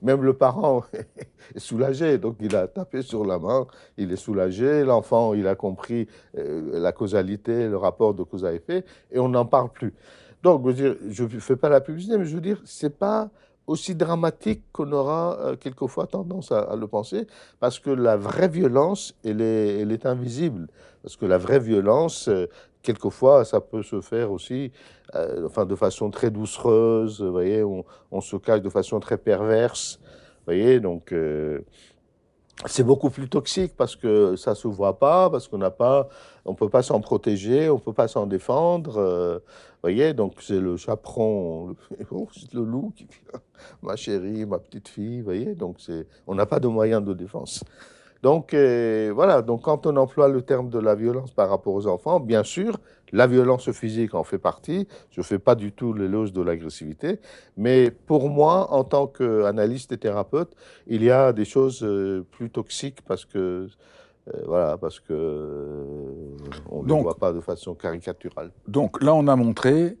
même 0.00 0.22
le 0.22 0.32
parent 0.32 0.84
est 1.54 1.58
soulagé, 1.58 2.16
donc 2.16 2.36
il 2.40 2.56
a 2.56 2.66
tapé 2.66 3.02
sur 3.02 3.24
la 3.26 3.38
main, 3.38 3.66
il 3.98 4.10
est 4.10 4.16
soulagé, 4.16 4.82
l'enfant, 4.82 5.34
il 5.34 5.46
a 5.46 5.54
compris 5.54 6.08
euh, 6.38 6.80
la 6.80 6.92
causalité, 6.92 7.68
le 7.68 7.76
rapport 7.76 8.14
de 8.14 8.22
cause 8.22 8.46
à 8.46 8.54
effet, 8.54 8.84
et 9.10 9.18
on 9.18 9.28
n'en 9.28 9.44
parle 9.44 9.70
plus. 9.70 9.92
Donc, 10.42 10.68
je 10.74 11.22
ne 11.22 11.28
fais 11.28 11.56
pas 11.56 11.68
la 11.68 11.82
publicité, 11.82 12.16
mais 12.16 12.24
je 12.24 12.34
veux 12.34 12.40
dire, 12.40 12.60
c'est 12.64 12.98
pas 12.98 13.30
aussi 13.66 13.94
dramatique 13.94 14.62
qu'on 14.72 14.90
aura 14.92 15.38
euh, 15.40 15.56
quelquefois 15.56 16.06
tendance 16.06 16.50
à, 16.50 16.74
le 16.76 16.86
penser, 16.86 17.26
parce 17.60 17.78
que 17.78 17.90
la 17.90 18.16
vraie 18.16 18.48
violence, 18.48 19.14
elle 19.24 19.40
est, 19.40 19.80
elle 19.80 19.92
est 19.92 20.06
invisible. 20.06 20.68
Parce 21.02 21.16
que 21.16 21.26
la 21.26 21.38
vraie 21.38 21.58
violence, 21.58 22.28
euh, 22.28 22.46
quelquefois, 22.82 23.44
ça 23.44 23.60
peut 23.60 23.82
se 23.82 24.00
faire 24.00 24.32
aussi 24.32 24.72
euh, 25.14 25.46
enfin, 25.46 25.66
de 25.66 25.74
façon 25.74 26.10
très 26.10 26.30
doucereuse, 26.30 27.22
vous 27.22 27.32
voyez, 27.32 27.62
on, 27.64 28.20
se 28.20 28.36
cache 28.36 28.62
de 28.62 28.68
façon 28.70 29.00
très 29.00 29.18
perverse, 29.18 29.98
vous 30.02 30.44
voyez, 30.46 30.80
donc 30.80 31.14
c'est 32.66 32.84
beaucoup 32.84 33.10
plus 33.10 33.28
toxique 33.28 33.74
parce 33.76 33.96
que 33.96 34.36
ça 34.36 34.54
se 34.54 34.68
voit 34.68 34.98
pas, 34.98 35.30
parce 35.30 35.48
qu'on 35.48 35.58
n'a 35.58 35.70
pas, 35.70 36.08
on 36.44 36.54
peut 36.54 36.68
pas 36.68 36.82
s'en 36.82 37.00
protéger, 37.00 37.68
on 37.68 37.78
peut 37.78 37.92
pas 37.92 38.08
s'en 38.08 38.26
défendre, 38.26 39.40
vous 39.40 39.88
voyez, 39.88 40.14
donc 40.14 40.34
c'est 40.40 40.60
le 40.60 40.76
chaperon, 40.76 41.68
le, 41.68 42.06
le 42.52 42.64
loup 42.64 42.92
qui 42.96 43.04
vient, 43.04 43.40
ma 43.82 43.96
chérie, 43.96 44.46
ma 44.46 44.58
petite 44.58 44.88
fille, 44.88 45.18
vous 45.18 45.24
voyez, 45.24 45.54
donc 45.54 45.76
c'est, 45.78 46.06
on 46.26 46.34
n'a 46.34 46.46
pas 46.46 46.60
de 46.60 46.68
moyens 46.68 47.04
de 47.04 47.14
défense. 47.14 47.64
Donc 48.22 48.54
euh, 48.54 49.10
voilà, 49.12 49.42
donc 49.42 49.62
quand 49.62 49.84
on 49.86 49.96
emploie 49.96 50.28
le 50.28 50.42
terme 50.42 50.70
de 50.70 50.78
la 50.78 50.94
violence 50.94 51.32
par 51.32 51.48
rapport 51.50 51.74
aux 51.74 51.88
enfants, 51.88 52.20
bien 52.20 52.44
sûr, 52.44 52.78
la 53.10 53.26
violence 53.26 53.70
physique 53.72 54.14
en 54.14 54.22
fait 54.22 54.38
partie. 54.38 54.86
Je 55.10 55.20
ne 55.20 55.24
fais 55.24 55.40
pas 55.40 55.56
du 55.56 55.72
tout 55.72 55.92
l'éloge 55.92 56.32
de 56.32 56.40
l'agressivité, 56.40 57.18
mais 57.56 57.90
pour 57.90 58.30
moi, 58.30 58.72
en 58.72 58.84
tant 58.84 59.08
qu'analyste 59.08 59.90
et 59.90 59.98
thérapeute, 59.98 60.54
il 60.86 61.02
y 61.02 61.10
a 61.10 61.32
des 61.32 61.44
choses 61.44 61.82
euh, 61.82 62.24
plus 62.30 62.48
toxiques 62.48 63.02
parce 63.06 63.24
que 63.24 63.68
euh, 64.28 64.32
voilà, 64.46 64.78
parce 64.78 65.00
que 65.00 65.84
on 66.70 66.84
ne 66.84 66.92
voit 67.02 67.16
pas 67.16 67.32
de 67.32 67.40
façon 67.40 67.74
caricaturale. 67.74 68.52
Donc 68.68 69.02
là, 69.02 69.14
on 69.14 69.26
a 69.26 69.34
montré 69.34 69.98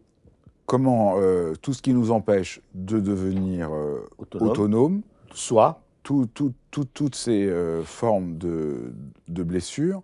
comment 0.66 1.16
tout 1.60 1.74
ce 1.74 1.82
qui 1.82 1.92
nous 1.92 2.12
empêche 2.12 2.62
de 2.72 3.00
devenir 3.00 3.70
autonome, 4.16 5.02
soit 5.34 5.81
toutes 6.02 7.14
ces 7.14 7.46
euh, 7.46 7.82
formes 7.82 8.36
de, 8.38 8.92
blessures 9.28 10.02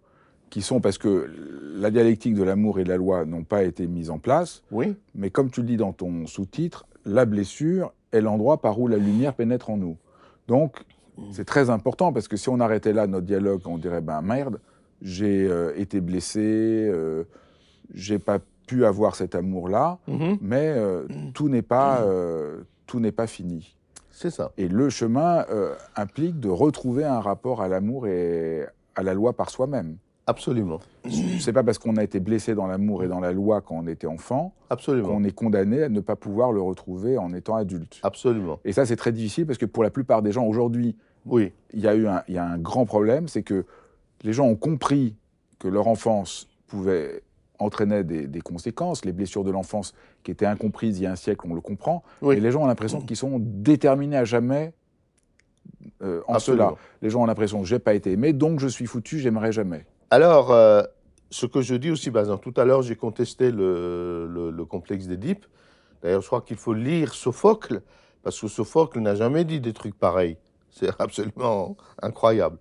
qui 0.50 0.62
sont 0.62 0.80
parce 0.80 0.96
que 0.96 1.30
la 1.74 1.90
dialectique 1.90 2.34
de 2.34 2.42
l'amour 2.42 2.78
et 2.78 2.84
de 2.84 2.88
la 2.88 2.96
loi 2.96 3.24
n'ont 3.26 3.44
pas 3.44 3.64
été 3.64 3.86
mises 3.86 4.10
en 4.10 4.18
place. 4.18 4.62
Oui. 4.70 4.94
Mais 5.14 5.30
comme 5.30 5.50
tu 5.50 5.60
le 5.60 5.66
dis 5.66 5.76
dans 5.76 5.92
ton 5.92 6.26
sous-titre, 6.26 6.86
la 7.04 7.26
blessure 7.26 7.92
est 8.12 8.20
l'endroit 8.20 8.60
par 8.60 8.80
où 8.80 8.88
la 8.88 8.96
lumière 8.96 9.34
pénètre 9.34 9.68
en 9.68 9.76
nous. 9.76 9.98
Donc, 10.46 10.78
c'est 11.32 11.44
très 11.44 11.68
important 11.68 12.12
parce 12.12 12.28
que 12.28 12.36
si 12.36 12.48
on 12.48 12.60
arrêtait 12.60 12.92
là 12.92 13.06
notre 13.06 13.26
dialogue, 13.26 13.60
on 13.66 13.76
dirait 13.76 14.00
ben 14.00 14.22
merde, 14.22 14.60
j'ai 15.02 15.46
euh, 15.46 15.76
été 15.76 16.00
blessé, 16.00 16.40
euh, 16.40 17.24
j'ai 17.92 18.18
pas 18.18 18.38
pu 18.66 18.86
avoir 18.86 19.16
cet 19.16 19.34
amour-là, 19.34 19.98
mm-hmm. 20.08 20.38
mais 20.40 20.74
tout 21.34 21.48
n'est 21.48 21.62
pas 21.62 22.04
tout 22.86 23.00
n'est 23.00 23.12
pas 23.12 23.26
fini. 23.26 23.77
C'est 24.18 24.30
ça. 24.30 24.50
Et 24.58 24.66
le 24.66 24.90
chemin 24.90 25.44
euh, 25.48 25.76
implique 25.94 26.40
de 26.40 26.48
retrouver 26.48 27.04
un 27.04 27.20
rapport 27.20 27.62
à 27.62 27.68
l'amour 27.68 28.08
et 28.08 28.66
à 28.96 29.04
la 29.04 29.14
loi 29.14 29.32
par 29.32 29.48
soi-même. 29.48 29.96
Absolument. 30.26 30.80
C'est 31.38 31.52
pas 31.52 31.62
parce 31.62 31.78
qu'on 31.78 31.96
a 31.96 32.02
été 32.02 32.18
blessé 32.18 32.56
dans 32.56 32.66
l'amour 32.66 33.04
et 33.04 33.08
dans 33.08 33.20
la 33.20 33.30
loi 33.32 33.60
quand 33.60 33.76
on 33.76 33.86
était 33.86 34.08
enfant 34.08 34.52
qu'on 34.84 35.22
est 35.22 35.30
condamné 35.30 35.84
à 35.84 35.88
ne 35.88 36.00
pas 36.00 36.16
pouvoir 36.16 36.50
le 36.50 36.60
retrouver 36.60 37.16
en 37.16 37.32
étant 37.32 37.54
adulte. 37.54 38.00
Absolument. 38.02 38.58
Et 38.64 38.72
ça, 38.72 38.86
c'est 38.86 38.96
très 38.96 39.12
difficile 39.12 39.46
parce 39.46 39.56
que 39.56 39.66
pour 39.66 39.84
la 39.84 39.90
plupart 39.90 40.20
des 40.20 40.32
gens 40.32 40.44
aujourd'hui, 40.44 40.96
oui. 41.24 41.52
il 41.72 41.78
y 41.78 41.86
a 41.86 41.94
eu 41.94 42.08
un, 42.08 42.24
il 42.26 42.34
y 42.34 42.38
a 42.38 42.44
un 42.44 42.58
grand 42.58 42.86
problème, 42.86 43.28
c'est 43.28 43.44
que 43.44 43.66
les 44.22 44.32
gens 44.32 44.46
ont 44.46 44.56
compris 44.56 45.14
que 45.60 45.68
leur 45.68 45.86
enfance 45.86 46.48
pouvait 46.66 47.22
entraînait 47.58 48.04
des, 48.04 48.40
conséquences, 48.40 49.04
les 49.04 49.12
blessures 49.12 49.44
de 49.44 49.50
l'enfance 49.50 49.94
qui 50.22 50.30
étaient 50.30 50.46
incomprises 50.46 50.98
il 50.98 51.02
y 51.02 51.06
a 51.06 51.12
un 51.12 51.16
siècle, 51.16 51.46
on 51.48 51.54
le 51.54 51.60
comprend, 51.60 52.02
et 52.30 52.40
les 52.40 52.50
gens 52.50 52.62
ont 52.62 52.66
l'impression 52.66 53.00
qu'ils 53.00 53.16
sont 53.16 53.38
déterminés 53.40 54.16
à 54.16 54.24
jamais 54.24 54.72
euh, 56.02 56.22
en 56.28 56.38
cela. 56.38 56.74
Les 57.02 57.10
gens 57.10 57.22
ont 57.22 57.26
l'impression 57.26 57.60
que 57.60 57.66
j'ai 57.66 57.78
pas 57.78 57.94
été 57.94 58.12
aimé, 58.12 58.32
donc 58.32 58.60
je 58.60 58.68
suis 58.68 58.86
foutu, 58.86 59.18
j'aimerais 59.18 59.52
jamais. 59.52 59.84
Alors, 60.10 60.52
euh, 60.52 60.82
ce 61.30 61.46
que 61.46 61.60
je 61.60 61.74
dis 61.74 61.90
aussi, 61.90 62.08
exemple, 62.08 62.50
tout 62.50 62.58
à 62.60 62.64
l'heure, 62.64 62.82
j'ai 62.82 62.96
contesté 62.96 63.50
le, 63.50 64.50
le, 64.50 64.64
complexe 64.64 65.06
d'Édipe. 65.06 65.44
D'ailleurs, 66.02 66.22
je 66.22 66.26
crois 66.26 66.40
qu'il 66.40 66.56
faut 66.56 66.74
lire 66.74 67.14
Sophocle, 67.14 67.82
parce 68.22 68.40
que 68.40 68.48
Sophocle 68.48 69.00
n'a 69.00 69.14
jamais 69.14 69.44
dit 69.44 69.60
des 69.60 69.72
trucs 69.72 69.98
pareils. 69.98 70.36
C'est 70.70 70.90
absolument 70.98 71.76
incroyable. 72.00 72.58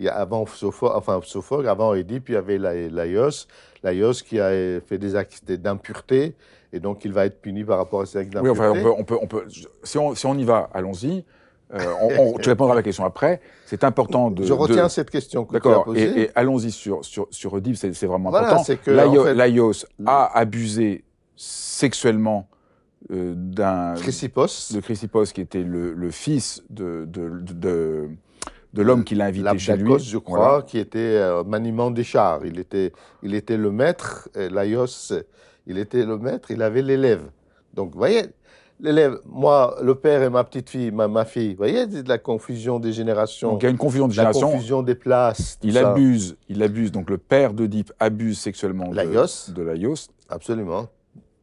Il 0.00 0.06
y 0.06 0.08
a 0.08 0.14
avant 0.14 0.46
Sophocle, 0.46 0.94
enfin 0.96 1.20
avant 1.66 1.94
Édipe, 1.94 2.28
il 2.28 2.34
y 2.34 2.36
avait 2.36 2.58
Laios, 2.58 3.46
Laios 3.82 4.22
qui 4.24 4.38
a 4.38 4.80
fait 4.80 4.98
des 4.98 5.16
actes 5.16 5.50
d'impureté, 5.50 6.36
et 6.72 6.80
donc 6.80 7.04
il 7.04 7.12
va 7.12 7.26
être 7.26 7.40
puni 7.40 7.64
par 7.64 7.78
rapport 7.78 8.02
à 8.02 8.06
ces 8.06 8.18
actes 8.18 8.32
d'impureté. 8.32 8.60
Oui, 8.60 8.68
enfin, 8.68 8.94
on 8.96 9.04
peut, 9.04 9.18
on 9.20 9.26
peut, 9.26 9.44
si, 9.82 9.98
on, 9.98 10.14
si 10.14 10.26
on 10.26 10.36
y 10.38 10.44
va, 10.44 10.70
allons-y. 10.72 11.24
Euh, 11.74 11.78
on, 12.00 12.38
tu 12.38 12.48
répondras 12.48 12.72
à 12.72 12.76
la 12.76 12.82
question 12.82 13.04
après. 13.04 13.42
C'est 13.66 13.84
important 13.84 14.30
de. 14.30 14.42
Je 14.42 14.54
retiens 14.54 14.88
cette 14.88 15.10
question 15.10 15.44
que 15.44 15.58
tu 15.58 15.68
as 15.68 15.80
posée. 15.80 16.02
Et, 16.02 16.22
et 16.22 16.30
allons-y 16.34 16.70
sur, 16.70 17.04
sur, 17.04 17.26
sur 17.30 17.52
Oedipe, 17.52 17.76
c'est 17.76 18.06
vraiment 18.06 18.30
voilà, 18.30 18.54
important. 18.54 18.74
Que, 18.82 18.90
Laios, 19.32 19.84
a 20.06 20.38
abusé 20.38 21.04
sexuellement 21.36 22.48
euh, 23.10 23.34
d'un. 23.36 23.94
Chrysippos. 23.96 24.72
De 24.72 24.80
Chrysippos, 24.80 25.26
qui 25.26 25.42
était 25.42 25.62
le, 25.62 25.92
le 25.92 26.10
fils 26.10 26.62
de, 26.70 27.04
de, 27.06 27.28
de, 27.42 28.08
de 28.78 28.82
l'homme 28.84 29.04
qui 29.04 29.14
l'a 29.16 29.26
invité 29.26 29.58
chez 29.58 29.76
lui. 29.76 29.98
je 29.98 30.18
crois, 30.18 30.62
qui 30.62 30.78
était 30.78 30.98
euh, 30.98 31.42
maniement 31.42 31.90
des 31.90 32.04
chars. 32.04 32.46
Il 32.46 32.58
était, 32.60 32.92
il 33.22 33.34
était 33.34 33.56
le 33.56 33.72
maître, 33.72 34.28
Laios, 34.36 35.12
il 35.66 35.78
était 35.78 36.04
le 36.04 36.16
maître, 36.16 36.50
il 36.50 36.62
avait 36.62 36.82
l'élève. 36.82 37.24
Donc, 37.74 37.92
vous 37.92 37.98
voyez, 37.98 38.22
l'élève, 38.80 39.18
moi, 39.26 39.76
le 39.82 39.96
père 39.96 40.22
et 40.22 40.30
ma 40.30 40.44
petite 40.44 40.70
fille, 40.70 40.92
ma, 40.92 41.24
fille, 41.24 41.50
vous 41.50 41.58
voyez, 41.58 41.86
de 41.86 42.08
la 42.08 42.18
confusion 42.18 42.78
des 42.78 42.92
générations. 42.92 43.50
Donc 43.50 43.62
il 43.62 43.66
y 43.66 43.68
a 43.68 43.70
une 43.70 43.78
confusion 43.78 44.06
des 44.06 44.14
générations. 44.14 44.46
La 44.46 44.52
confusion 44.52 44.82
des 44.82 44.94
places. 44.94 45.58
Il 45.62 45.76
abuse, 45.76 46.36
il 46.48 46.62
abuse. 46.62 46.92
Donc 46.92 47.10
le 47.10 47.18
père 47.18 47.54
d'Oedipe 47.54 47.92
abuse 47.98 48.38
sexuellement 48.38 48.88
de, 48.88 48.94
de 48.94 49.62
Laios. 49.62 50.08
Absolument. 50.28 50.86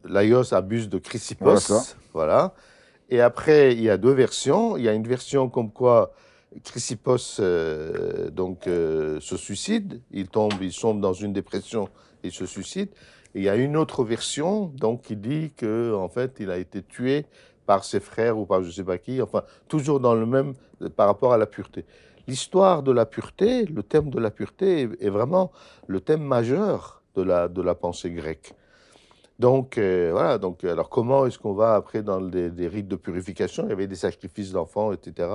Laios 0.05 0.53
abuse 0.53 0.87
de 0.87 0.99
Chrysippos. 0.99 1.95
Voilà, 2.13 2.53
Et 3.09 3.19
après, 3.19 3.73
il 3.73 3.81
y 3.81 3.89
a 3.89 3.97
deux 3.97 4.13
versions. 4.13 4.77
Il 4.77 4.83
y 4.83 4.89
a 4.89 4.93
une 4.93 5.07
version 5.07 5.49
comme 5.49 5.69
quoi 5.69 6.13
Chrysippos 6.63 7.37
euh, 7.39 8.29
donc, 8.29 8.67
euh, 8.67 9.19
se 9.19 9.37
suicide. 9.37 10.01
Il 10.11 10.27
tombe, 10.27 10.53
il 10.61 10.71
sombre 10.71 11.01
dans 11.01 11.13
une 11.13 11.33
dépression, 11.33 11.89
il 12.23 12.31
se 12.31 12.45
suicide 12.45 12.89
il 13.35 13.43
y 13.43 13.49
a 13.49 13.55
une 13.55 13.75
autre 13.75 14.03
version 14.03 14.71
donc, 14.77 15.03
qui 15.03 15.17
dit 15.17 15.51
que 15.55 15.93
en 15.93 16.07
fait, 16.07 16.37
il 16.39 16.49
a 16.49 16.57
été 16.57 16.81
tué 16.81 17.25
par 17.65 17.83
ses 17.83 17.99
frères 17.99 18.37
ou 18.37 18.45
par 18.45 18.61
je 18.61 18.67
ne 18.67 18.71
sais 18.71 18.83
pas 18.83 18.97
qui, 18.97 19.21
enfin, 19.21 19.43
toujours 19.67 19.99
dans 19.99 20.15
le 20.15 20.25
même 20.25 20.53
par 20.95 21.07
rapport 21.07 21.33
à 21.33 21.37
la 21.37 21.45
pureté. 21.45 21.85
L'histoire 22.27 22.81
de 22.81 22.91
la 22.91 23.05
pureté, 23.05 23.65
le 23.65 23.83
thème 23.83 24.09
de 24.09 24.19
la 24.19 24.31
pureté 24.31 24.89
est, 24.99 25.09
vraiment 25.09 25.51
le 25.87 25.99
thème 25.99 26.23
majeur 26.23 27.03
de 27.15 27.21
la, 27.21 27.47
de 27.49 27.61
la 27.61 27.75
pensée 27.75 28.09
grecque. 28.09 28.53
Donc, 29.37 29.77
euh, 29.77 30.09
voilà, 30.13 30.37
donc, 30.37 30.63
alors 30.63 30.89
comment 30.89 31.25
est-ce 31.25 31.37
qu'on 31.37 31.53
va 31.53 31.75
après 31.75 32.01
dans 32.01 32.21
des, 32.21 32.67
rites 32.67 32.87
de 32.87 32.95
purification? 32.95 33.65
Il 33.65 33.69
y 33.69 33.73
avait 33.73 33.87
des 33.87 33.95
sacrifices 33.95 34.53
d'enfants, 34.53 34.93
etc., 34.93 35.27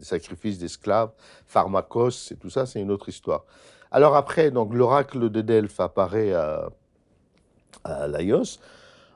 sacrifices 0.00 0.58
d'esclaves, 0.58 1.10
pharmacos, 1.46 2.32
et 2.32 2.36
tout 2.36 2.50
ça, 2.50 2.66
c'est 2.66 2.80
une 2.80 2.90
autre 2.90 3.08
histoire. 3.08 3.44
Alors 3.90 4.16
après, 4.16 4.50
donc 4.50 4.74
l'oracle 4.74 5.30
de 5.30 5.40
Delphes 5.40 5.80
apparaît 5.80 6.32
à 6.32 6.70
à 7.84 8.06
Laios 8.08 8.58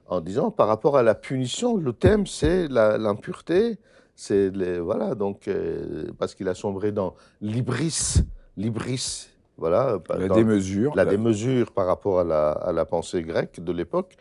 en 0.07 0.21
disant 0.21 0.51
par 0.51 0.69
rapport 0.69 0.97
à 0.97 1.03
la 1.03 1.15
punition, 1.15 1.77
le 1.77 1.93
thème 1.93 2.27
c'est 2.27 2.69
l'impureté, 2.69 3.79
c'est 4.15 4.51
voilà 4.79 5.15
donc 5.15 5.49
euh, 5.49 6.07
parce 6.19 6.35
qu'il 6.35 6.49
a 6.49 6.55
sombré 6.55 6.93
dans 6.93 7.15
l'ibris, 7.41 8.23
l'ibris, 8.57 9.29
voilà, 9.59 9.99
la 10.09 10.29
démesure, 10.29 10.95
la, 10.95 11.05
démesure 11.05 11.73
par 11.73 11.87
rapport 11.87 12.21
à 12.21 12.25
la, 12.25 12.51
à 12.51 12.73
la 12.73 12.85
pensée 12.85 13.23
grecque 13.23 13.63
de 13.63 13.73
l'époque. 13.73 14.17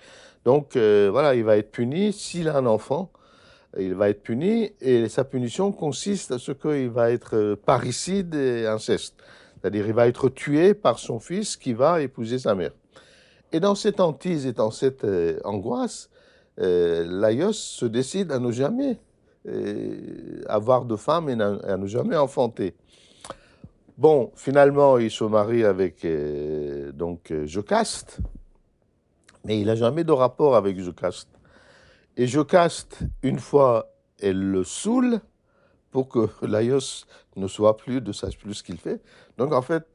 Donc 0.45 0.75
euh, 0.75 1.09
voilà, 1.11 1.35
il 1.35 1.43
va 1.43 1.57
être 1.57 1.71
puni 1.71 2.11
s'il 2.11 2.49
a 2.49 2.57
un 2.57 2.65
enfant. 2.65 3.11
Il 3.77 3.95
va 3.95 4.09
être 4.09 4.23
puni 4.23 4.71
et 4.81 5.09
sa 5.09 5.23
punition 5.23 5.71
consiste 5.71 6.31
à 6.31 6.39
ce 6.39 6.51
qu'il 6.51 6.89
va 6.89 7.11
être 7.11 7.35
euh, 7.35 7.55
parricide 7.55 8.33
et 8.33 8.65
inceste. 8.65 9.15
C'est-à-dire 9.59 9.87
il 9.87 9.93
va 9.93 10.07
être 10.07 10.29
tué 10.29 10.73
par 10.73 10.99
son 10.99 11.19
fils 11.19 11.57
qui 11.57 11.73
va 11.73 12.01
épouser 12.01 12.39
sa 12.39 12.55
mère. 12.55 12.71
Et 13.51 13.59
dans 13.59 13.75
cette 13.75 13.99
hantise 13.99 14.45
et 14.45 14.53
dans 14.53 14.71
cette 14.71 15.03
euh, 15.03 15.39
angoisse, 15.43 16.09
euh, 16.59 17.05
Laios 17.21 17.53
se 17.53 17.85
décide 17.85 18.31
à 18.31 18.39
ne 18.39 18.51
jamais 18.51 18.97
euh, 19.47 20.41
avoir 20.47 20.85
de 20.85 20.95
femme 20.95 21.29
et 21.29 21.41
à 21.41 21.77
ne 21.77 21.87
jamais 21.87 22.17
enfanter. 22.17 22.75
Bon, 23.97 24.31
finalement, 24.35 24.97
il 24.97 25.09
se 25.09 25.23
marie 25.23 25.63
avec 25.63 26.05
donc 26.93 27.33
Jocaste, 27.45 28.19
mais 29.43 29.59
il 29.59 29.65
n'a 29.65 29.75
jamais 29.75 30.03
de 30.03 30.11
rapport 30.11 30.55
avec 30.55 30.79
Jocaste. 30.79 31.29
Et 32.19 32.25
Jocaste, 32.25 33.01
une 33.21 33.37
fois, 33.37 33.93
elle 34.19 34.39
le 34.39 34.63
saoule 34.63 35.21
pour 35.91 36.09
que 36.09 36.27
Laios 36.45 37.05
ne 37.35 37.47
soit 37.47 37.77
plus, 37.77 38.01
ne 38.01 38.11
sache 38.11 38.39
plus 38.39 38.55
ce 38.55 38.63
qu'il 38.63 38.79
fait. 38.79 39.01
Donc 39.37 39.53
en 39.53 39.61
fait, 39.61 39.85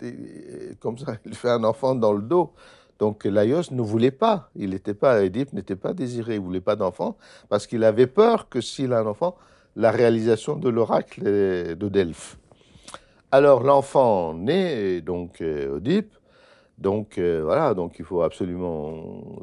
comme 0.79 0.99
ça, 0.99 1.17
il 1.27 1.35
fait 1.35 1.51
un 1.51 1.65
enfant 1.65 1.97
dans 1.97 2.13
le 2.13 2.23
dos. 2.23 2.53
Donc 3.01 3.25
Laios 3.25 3.73
ne 3.73 3.83
voulait 3.83 4.13
pas, 4.13 4.51
il 4.55 4.71
n'était 4.71 4.95
pas, 4.95 5.25
Édipe 5.25 5.53
n'était 5.53 5.75
pas 5.75 5.93
désiré, 5.93 6.37
il 6.37 6.41
voulait 6.41 6.61
pas 6.61 6.77
d'enfant, 6.77 7.17
parce 7.49 7.67
qu'il 7.67 7.83
avait 7.83 8.07
peur 8.07 8.49
que 8.49 8.61
s'il 8.61 8.93
a 8.93 9.01
un 9.01 9.07
enfant, 9.07 9.37
la 9.75 9.91
réalisation 9.91 10.55
de 10.55 10.69
l'oracle 10.69 11.25
de 11.25 11.89
Delphes. 11.89 12.39
Alors 13.33 13.65
l'enfant 13.65 14.35
naît, 14.35 15.01
donc 15.01 15.41
euh, 15.41 15.77
Oedipe, 15.77 16.15
donc 16.83 17.19
euh, 17.19 17.43
voilà, 17.45 17.75
donc 17.75 17.97
il 17.99 18.05
faut 18.05 18.23
absolument 18.23 19.43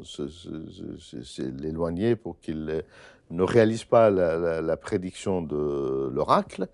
l'éloigner 1.58 2.14
pour 2.14 2.38
qu'il 2.38 2.84
ne 3.30 3.42
réalise 3.42 3.84
pas 3.84 4.10
la, 4.10 4.76
prédiction 4.76 5.42
de 5.42 6.10
l'oracle. 6.12 6.68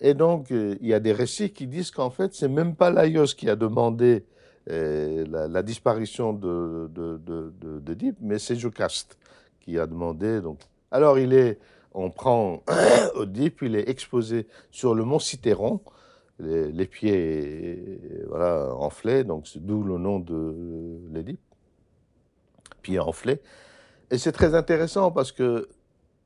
Et 0.00 0.14
donc 0.14 0.50
euh, 0.50 0.76
il 0.80 0.88
y 0.88 0.94
a 0.94 1.00
des 1.00 1.12
récits 1.12 1.50
qui 1.50 1.66
disent 1.66 1.90
qu'en 1.90 2.10
fait 2.10 2.34
c'est 2.34 2.48
même 2.48 2.74
pas 2.74 2.90
Laios 2.90 3.34
qui 3.36 3.48
a 3.48 3.56
demandé 3.56 4.24
la, 4.66 5.62
disparition 5.62 6.32
de, 6.32 6.88
de, 6.92 8.14
mais 8.20 8.38
c'est 8.38 8.56
Jocaste 8.56 9.16
qui 9.60 9.78
a 9.78 9.86
demandé. 9.86 10.40
Donc. 10.40 10.58
Alors, 10.90 11.18
il 11.18 11.32
est, 11.32 11.58
on 11.94 12.10
prend 12.10 12.62
Oedipe, 13.14 13.62
il 13.62 13.76
est 13.76 13.88
exposé 13.88 14.46
sur 14.70 14.94
le 14.94 15.04
mont 15.04 15.18
Citeron, 15.18 15.80
les, 16.42 16.86
pieds 16.86 17.98
voilà, 18.28 18.74
enflés, 18.74 19.24
donc 19.24 19.46
d'où 19.56 19.82
le 19.82 19.98
nom 19.98 20.18
de 20.18 20.98
l'Édipe, 21.12 21.40
pieds 22.82 22.98
enflés. 22.98 23.40
Et 24.10 24.18
c'est 24.18 24.32
très 24.32 24.54
intéressant 24.54 25.10
parce 25.10 25.32
que 25.32 25.68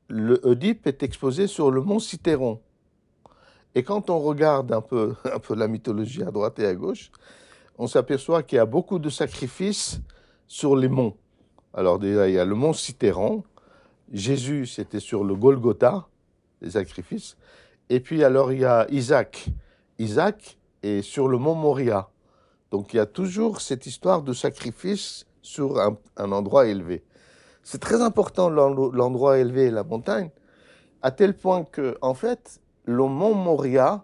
le 0.09 0.41
est 0.61 1.03
exposé 1.03 1.47
sur 1.47 1.71
le 1.71 1.81
mont 1.81 1.99
Citeron. 1.99 2.59
Et 3.75 3.83
quand 3.83 4.09
on 4.09 4.19
regarde 4.19 4.71
un 4.71 4.81
peu, 4.81 5.15
un 5.25 5.39
peu 5.39 5.55
la 5.55 5.67
mythologie 5.67 6.23
à 6.23 6.31
droite 6.31 6.59
et 6.59 6.65
à 6.65 6.75
gauche, 6.75 7.11
on 7.77 7.87
s'aperçoit 7.87 8.43
qu'il 8.43 8.57
y 8.57 8.59
a 8.59 8.65
beaucoup 8.65 8.99
de 8.99 9.09
sacrifices 9.09 10.01
sur 10.47 10.75
les 10.75 10.87
monts. 10.87 11.15
Alors 11.73 11.99
déjà, 11.99 12.27
il 12.27 12.33
y 12.33 12.39
a 12.39 12.45
le 12.45 12.55
mont 12.55 12.73
Citeron. 12.73 13.43
Jésus, 14.11 14.65
c'était 14.65 15.01
sur 15.01 15.23
le 15.23 15.35
Golgotha, 15.35 16.07
les 16.61 16.71
sacrifices. 16.71 17.37
Et 17.89 17.99
puis 17.99 18.23
alors, 18.23 18.51
il 18.51 18.61
y 18.61 18.65
a 18.65 18.87
Isaac. 18.89 19.49
Isaac 19.99 20.57
est 20.83 21.01
sur 21.01 21.27
le 21.27 21.37
mont 21.37 21.55
Moria. 21.55 22.09
Donc 22.71 22.93
il 22.93 22.97
y 22.97 22.99
a 22.99 23.05
toujours 23.05 23.61
cette 23.61 23.85
histoire 23.85 24.21
de 24.21 24.33
sacrifice 24.33 25.25
sur 25.41 25.79
un, 25.79 26.31
endroit 26.31 26.67
élevé. 26.67 27.03
C'est 27.63 27.79
très 27.79 28.01
important 28.01 28.49
l'endroit 28.49 29.39
élevé, 29.39 29.71
la 29.71 29.83
montagne, 29.83 30.29
à 31.01 31.11
tel 31.11 31.35
point 31.35 31.63
que, 31.63 31.97
en 32.01 32.13
fait, 32.13 32.59
le 32.85 33.03
mont 33.03 33.33
Moria 33.33 34.03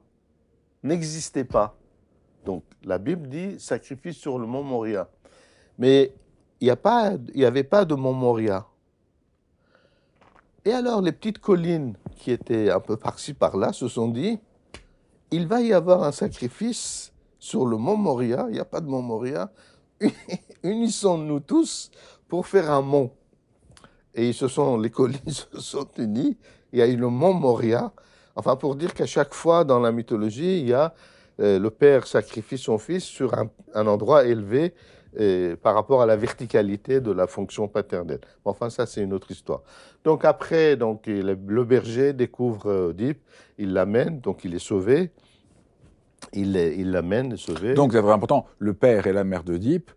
n'existait 0.83 1.43
pas. 1.45 1.75
Donc 2.45 2.63
la 2.83 2.97
Bible 2.97 3.27
dit 3.27 3.59
sacrifice 3.59 4.17
sur 4.17 4.39
le 4.39 4.45
mont 4.45 4.63
Moria. 4.63 5.09
Mais 5.77 6.13
il 6.59 6.73
n'y 7.35 7.45
avait 7.45 7.63
pas 7.63 7.85
de 7.85 7.95
mont 7.95 8.13
Moria. 8.13 8.65
Et 10.65 10.71
alors 10.71 11.01
les 11.01 11.11
petites 11.11 11.39
collines 11.39 11.95
qui 12.15 12.31
étaient 12.31 12.69
un 12.69 12.79
peu 12.79 12.95
par-ci 12.95 13.33
par-là 13.33 13.73
se 13.73 13.87
sont 13.87 14.07
dit, 14.07 14.39
il 15.33 15.47
va 15.47 15.61
y 15.61 15.73
avoir 15.73 16.03
un 16.03 16.11
sacrifice 16.11 17.11
sur 17.39 17.65
le 17.65 17.75
mont 17.75 17.97
Moria, 17.97 18.45
il 18.49 18.53
n'y 18.53 18.59
a 18.59 18.65
pas 18.65 18.81
de 18.81 18.87
mont 18.87 19.01
Moria, 19.01 19.51
unissons-nous 20.63 21.39
tous 21.39 21.89
pour 22.27 22.45
faire 22.45 22.71
un 22.71 22.81
mont. 22.81 23.09
Et 24.13 24.29
ils 24.29 24.33
se 24.33 24.47
sont, 24.47 24.77
les 24.77 24.91
collines 24.91 25.19
se 25.27 25.59
sont 25.59 25.87
unies, 25.97 26.37
il 26.71 26.79
y 26.79 26.81
a 26.83 26.87
eu 26.87 26.95
le 26.95 27.07
mont 27.09 27.33
Moria, 27.33 27.91
enfin 28.35 28.55
pour 28.55 28.75
dire 28.75 28.93
qu'à 28.93 29.07
chaque 29.07 29.33
fois 29.33 29.63
dans 29.63 29.79
la 29.79 29.91
mythologie, 29.91 30.59
il 30.59 30.69
y 30.69 30.73
a 30.73 30.93
euh, 31.39 31.57
le 31.57 31.71
père 31.71 32.05
sacrifie 32.05 32.59
son 32.59 32.77
fils 32.77 33.03
sur 33.03 33.33
un, 33.33 33.87
endroit 33.87 34.25
élevé 34.25 34.75
et 35.17 35.55
par 35.61 35.75
rapport 35.75 36.01
à 36.01 36.05
la 36.05 36.15
verticalité 36.15 37.01
de 37.01 37.11
la 37.11 37.27
fonction 37.27 37.67
paternelle. 37.67 38.21
Enfin, 38.45 38.69
ça, 38.69 38.85
c'est 38.85 39.01
une 39.01 39.13
autre 39.13 39.31
histoire. 39.31 39.61
Donc 40.03 40.25
après, 40.25 40.75
donc, 40.75 41.07
le 41.07 41.63
berger 41.63 42.13
découvre 42.13 42.89
Oedipe, 42.89 43.21
il 43.57 43.73
l'amène, 43.73 44.19
donc 44.19 44.43
il 44.43 44.53
est 44.55 44.59
sauvé. 44.59 45.11
Il 46.31 46.91
l'amène 46.91 47.35
sauvé. 47.37 47.73
Donc 47.73 47.91
c'est 47.91 48.01
très 48.01 48.11
important, 48.11 48.45
le 48.57 48.73
père 48.73 49.07
et 49.07 49.13
la 49.13 49.23
mère 49.23 49.43
d'Oedipe 49.43 49.91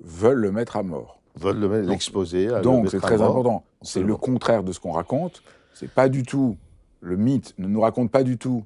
veulent 0.00 0.40
le 0.40 0.50
mettre 0.50 0.76
à 0.76 0.82
mort. 0.82 1.20
Veulent 1.36 1.86
l'exposer. 1.86 2.48
Donc 2.62 2.88
c'est 2.90 3.00
très 3.00 3.20
important. 3.20 3.64
C'est 3.82 4.02
le 4.02 4.16
contraire 4.16 4.64
de 4.64 4.72
ce 4.72 4.80
qu'on 4.80 4.92
raconte. 4.92 5.42
C'est 5.74 5.90
pas 5.90 6.08
du 6.08 6.24
tout, 6.24 6.56
le 7.00 7.16
mythe 7.16 7.54
ne 7.58 7.68
nous 7.68 7.82
raconte 7.82 8.10
pas 8.10 8.24
du 8.24 8.38
tout 8.38 8.64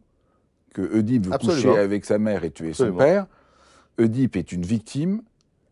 que 0.73 0.81
Oedipe 0.97 1.27
veut 1.27 1.37
coucher 1.37 1.77
avec 1.77 2.07
sa 2.07 2.19
mère 2.19 2.45
et 2.45 2.51
tuer 2.51 2.73
son 2.73 2.93
père. 2.93 3.27
Oedipe 3.99 4.37
est 4.37 4.53
une 4.53 4.63
victime 4.63 5.21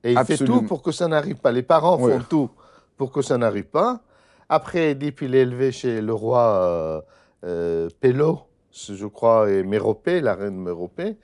et 0.04 0.12
il 0.12 0.24
fait 0.24 0.38
tout 0.38 0.62
pour 0.62 0.82
que 0.82 0.92
ça 0.92 1.08
n'arrive 1.08 1.36
pas. 1.36 1.52
Les 1.52 1.62
parents 1.62 1.98
font 1.98 2.20
tout 2.28 2.50
pour 2.96 3.12
que 3.12 3.22
ça 3.22 3.38
n'arrive 3.38 3.64
pas. 3.64 4.00
Après, 4.48 4.90
Édipe, 4.90 5.22
il 5.22 5.34
est 5.34 5.40
élevé 5.40 5.72
chez 5.72 6.00
le 6.00 6.12
roi 6.12 6.40
euh, 6.40 7.00
euh 7.44 7.88
Pélo, 8.00 8.40
je 8.72 9.06
crois, 9.06 9.50
et 9.50 9.62
Méropée, 9.62 10.20
la 10.20 10.34
reine 10.34 10.56
Méropée. 10.56 11.16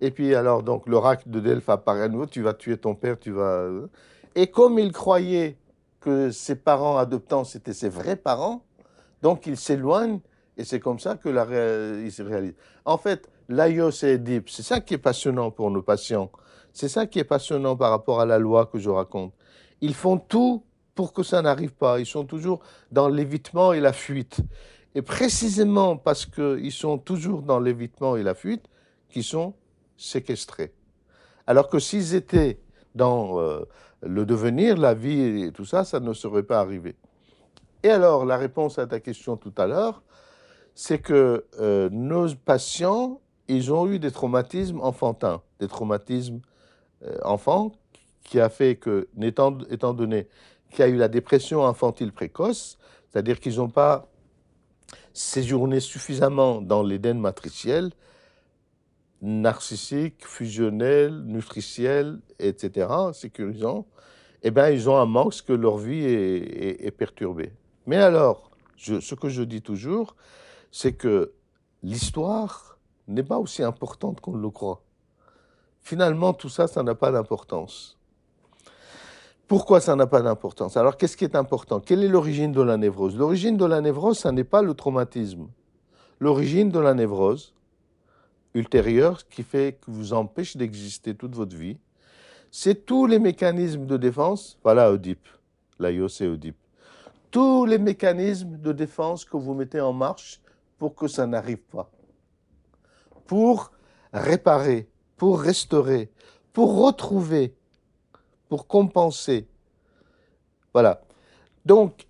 Et 0.00 0.10
puis, 0.10 0.34
alors, 0.34 0.62
donc, 0.62 0.86
l'oracle 0.86 1.30
de 1.30 1.40
Delphes 1.40 1.68
apparaît 1.68 2.02
à 2.02 2.08
nouveau, 2.08 2.26
tu 2.26 2.42
vas 2.42 2.52
tuer 2.52 2.76
ton 2.76 2.94
père, 2.94 3.18
tu 3.18 3.30
vas... 3.30 3.60
Euh. 3.60 3.86
Et 4.34 4.48
comme 4.48 4.78
il 4.78 4.92
croyait 4.92 5.56
que 6.00 6.30
ses 6.30 6.56
parents 6.56 6.98
adoptants, 6.98 7.44
c'était 7.44 7.72
ses 7.72 7.88
vrais 7.88 8.16
parents, 8.16 8.62
donc 9.22 9.46
il 9.46 9.56
s'éloigne, 9.56 10.20
et 10.58 10.64
c'est 10.64 10.80
comme 10.80 10.98
ça 10.98 11.16
que 11.16 11.30
la, 11.30 11.46
il 11.98 12.12
se 12.12 12.22
réalise. 12.22 12.54
En 12.84 12.98
fait, 12.98 13.28
Laios 13.48 14.04
et 14.04 14.12
Édipe, 14.12 14.50
c'est 14.50 14.62
ça 14.62 14.80
qui 14.80 14.94
est 14.94 14.98
passionnant 14.98 15.50
pour 15.50 15.70
nos 15.70 15.82
patients. 15.82 16.30
C'est 16.76 16.88
ça 16.88 17.06
qui 17.06 17.18
est 17.18 17.24
passionnant 17.24 17.74
par 17.74 17.88
rapport 17.88 18.20
à 18.20 18.26
la 18.26 18.38
loi 18.38 18.66
que 18.66 18.78
je 18.78 18.90
raconte. 18.90 19.32
Ils 19.80 19.94
font 19.94 20.18
tout 20.18 20.62
pour 20.94 21.14
que 21.14 21.22
ça 21.22 21.40
n'arrive 21.40 21.72
pas. 21.72 22.00
Ils 22.00 22.04
sont 22.04 22.26
toujours 22.26 22.60
dans 22.92 23.08
l'évitement 23.08 23.72
et 23.72 23.80
la 23.80 23.94
fuite. 23.94 24.42
Et 24.94 25.00
précisément 25.00 25.96
parce 25.96 26.26
qu'ils 26.26 26.72
sont 26.72 26.98
toujours 26.98 27.40
dans 27.40 27.60
l'évitement 27.60 28.14
et 28.16 28.22
la 28.22 28.34
fuite, 28.34 28.66
qu'ils 29.08 29.24
sont 29.24 29.54
séquestrés. 29.96 30.74
Alors 31.46 31.70
que 31.70 31.78
s'ils 31.78 32.14
étaient 32.14 32.60
dans 32.94 33.40
euh, 33.40 33.64
le 34.02 34.26
devenir, 34.26 34.76
la 34.76 34.92
vie 34.92 35.44
et 35.44 35.52
tout 35.52 35.64
ça, 35.64 35.82
ça 35.82 35.98
ne 35.98 36.12
serait 36.12 36.42
pas 36.42 36.60
arrivé. 36.60 36.94
Et 37.84 37.88
alors, 37.88 38.26
la 38.26 38.36
réponse 38.36 38.78
à 38.78 38.86
ta 38.86 39.00
question 39.00 39.38
tout 39.38 39.54
à 39.56 39.66
l'heure, 39.66 40.02
c'est 40.74 40.98
que 40.98 41.46
euh, 41.58 41.88
nos 41.90 42.34
patients, 42.34 43.22
ils 43.48 43.72
ont 43.72 43.86
eu 43.86 43.98
des 43.98 44.10
traumatismes 44.10 44.80
enfantins, 44.82 45.40
des 45.58 45.68
traumatismes 45.68 46.42
enfant 47.24 47.72
qui 48.24 48.40
a 48.40 48.48
fait 48.48 48.76
que, 48.76 49.08
étant, 49.20 49.58
étant 49.70 49.94
donné 49.94 50.28
qu'il 50.70 50.80
y 50.80 50.82
a 50.82 50.88
eu 50.88 50.96
la 50.96 51.08
dépression 51.08 51.64
infantile 51.64 52.12
précoce, 52.12 52.78
c'est-à-dire 53.08 53.40
qu'ils 53.40 53.56
n'ont 53.56 53.70
pas 53.70 54.08
séjourné 55.12 55.80
suffisamment 55.80 56.60
dans 56.60 56.82
l'Éden 56.82 57.18
matriciel, 57.18 57.90
narcissique, 59.22 60.26
fusionnel, 60.26 61.22
nutritiel, 61.24 62.20
etc., 62.38 62.88
sécurisant, 63.12 63.86
eh 64.42 64.50
bien, 64.50 64.68
ils 64.68 64.88
ont 64.90 64.96
un 64.96 65.06
manque 65.06 65.42
que 65.42 65.52
leur 65.52 65.78
vie 65.78 66.04
est, 66.04 66.90
perturbée. 66.96 67.52
Mais 67.86 67.96
alors, 67.96 68.50
ce 68.76 69.14
que 69.14 69.28
je 69.28 69.42
dis 69.42 69.62
toujours, 69.62 70.14
c'est 70.70 70.92
que 70.92 71.32
l'histoire 71.82 72.78
n'est 73.08 73.22
pas 73.22 73.38
aussi 73.38 73.62
importante 73.62 74.20
qu'on 74.20 74.36
le 74.36 74.50
croit. 74.50 74.82
Finalement, 75.86 76.32
tout 76.32 76.48
ça, 76.48 76.66
ça 76.66 76.82
n'a 76.82 76.96
pas 76.96 77.12
d'importance. 77.12 77.96
Pourquoi 79.46 79.78
ça 79.78 79.94
n'a 79.94 80.08
pas 80.08 80.20
d'importance? 80.20 80.76
Alors, 80.76 80.96
qu'est-ce 80.96 81.16
qui 81.16 81.22
est 81.22 81.36
important? 81.36 81.78
Quelle 81.78 82.02
est 82.02 82.08
l'origine 82.08 82.50
de 82.50 82.60
la 82.60 82.76
névrose? 82.76 83.16
L'origine 83.16 83.56
de 83.56 83.64
la 83.64 83.80
névrose, 83.80 84.18
ça 84.18 84.32
n'est 84.32 84.42
pas 84.42 84.62
le 84.62 84.74
traumatisme. 84.74 85.46
L'origine 86.18 86.70
de 86.70 86.80
la 86.80 86.92
névrose 86.92 87.54
ultérieure, 88.54 89.28
qui 89.28 89.44
fait 89.44 89.78
que 89.80 89.92
vous 89.92 90.12
empêche 90.12 90.56
d'exister 90.56 91.14
toute 91.14 91.36
votre 91.36 91.54
vie, 91.54 91.78
c'est 92.50 92.84
tous 92.84 93.06
les 93.06 93.20
mécanismes 93.20 93.86
de 93.86 93.96
défense. 93.96 94.58
Voilà 94.64 94.90
Oedipe, 94.90 95.28
l'Aios 95.78 96.08
et 96.20 96.26
Oedipe. 96.26 96.58
Tous 97.30 97.64
les 97.64 97.78
mécanismes 97.78 98.56
de 98.56 98.72
défense 98.72 99.24
que 99.24 99.36
vous 99.36 99.54
mettez 99.54 99.80
en 99.80 99.92
marche 99.92 100.40
pour 100.78 100.96
que 100.96 101.06
ça 101.06 101.28
n'arrive 101.28 101.62
pas. 101.70 101.88
Pour 103.28 103.70
réparer, 104.12 104.88
pour 105.16 105.40
restaurer, 105.40 106.10
pour 106.52 106.84
retrouver, 106.84 107.54
pour 108.48 108.66
compenser. 108.66 109.46
Voilà. 110.72 111.00
Donc, 111.64 112.06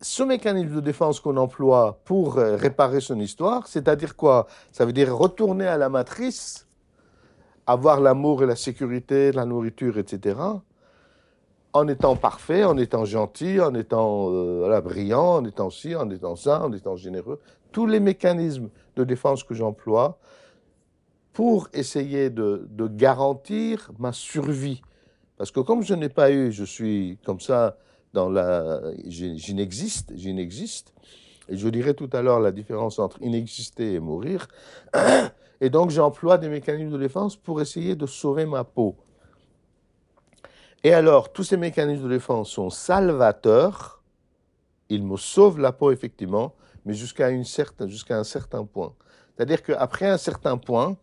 ce 0.00 0.22
mécanisme 0.22 0.74
de 0.76 0.80
défense 0.80 1.20
qu'on 1.20 1.36
emploie 1.36 2.00
pour 2.04 2.38
euh, 2.38 2.56
réparer 2.56 3.00
son 3.00 3.18
histoire, 3.18 3.66
c'est-à-dire 3.66 4.16
quoi? 4.16 4.46
Ça 4.72 4.84
veut 4.84 4.92
dire 4.92 5.16
retourner 5.16 5.66
à 5.66 5.78
la 5.78 5.88
matrice, 5.88 6.66
avoir 7.66 8.00
l'amour 8.00 8.42
et 8.42 8.46
la 8.46 8.56
sécurité, 8.56 9.32
la 9.32 9.44
nourriture, 9.44 9.98
etc., 9.98 10.36
en 11.72 11.88
étant 11.88 12.16
parfait, 12.16 12.64
en 12.64 12.78
étant 12.78 13.04
gentil, 13.04 13.60
en 13.60 13.74
étant 13.74 14.28
euh, 14.30 14.80
brillant, 14.80 15.36
en 15.36 15.44
étant 15.44 15.68
ci, 15.68 15.94
en 15.94 16.08
étant 16.08 16.36
ça, 16.36 16.62
en 16.62 16.72
étant 16.72 16.96
généreux. 16.96 17.38
Tous 17.70 17.86
les 17.86 18.00
mécanismes 18.00 18.70
de 18.96 19.04
défense 19.04 19.44
que 19.44 19.54
j'emploie 19.54 20.18
pour 21.36 21.68
essayer 21.74 22.30
de, 22.30 22.66
garantir 22.78 23.92
ma 23.98 24.14
survie. 24.14 24.80
Parce 25.36 25.50
que 25.50 25.60
comme 25.60 25.82
je 25.82 25.92
n'ai 25.92 26.08
pas 26.08 26.30
eu, 26.30 26.50
je 26.50 26.64
suis 26.64 27.18
comme 27.26 27.40
ça, 27.40 27.76
dans 28.14 28.30
la, 28.30 28.80
j'inexiste, 29.04 30.14
j'inexiste. 30.16 30.94
Et 31.50 31.58
je 31.58 31.68
dirai 31.68 31.92
tout 31.92 32.08
à 32.14 32.22
l'heure 32.22 32.40
la 32.40 32.52
différence 32.52 32.98
entre 32.98 33.20
inexister 33.20 33.92
et 33.92 34.00
mourir. 34.00 34.48
Et 35.60 35.68
donc 35.68 35.90
j'emploie 35.90 36.38
des 36.38 36.48
mécanismes 36.48 36.92
de 36.92 36.98
défense 36.98 37.36
pour 37.36 37.60
essayer 37.60 37.96
de 37.96 38.06
sauver 38.06 38.46
ma 38.46 38.64
peau. 38.64 38.96
Et 40.84 40.94
alors, 40.94 41.32
tous 41.32 41.44
ces 41.44 41.58
mécanismes 41.58 42.04
de 42.04 42.08
défense 42.08 42.48
sont 42.48 42.70
salvateurs. 42.70 44.02
Ils 44.88 45.04
me 45.04 45.18
sauvent 45.18 45.58
la 45.58 45.72
peau, 45.72 45.90
effectivement, 45.90 46.54
mais 46.86 46.94
jusqu'à 46.94 47.30
jusqu'à 47.86 48.18
un 48.18 48.24
certain 48.24 48.64
point. 48.64 48.94
C'est-à-dire 49.34 49.62
qu'après 49.62 50.06
un 50.06 50.18
certain 50.18 50.56
point, 50.56 50.96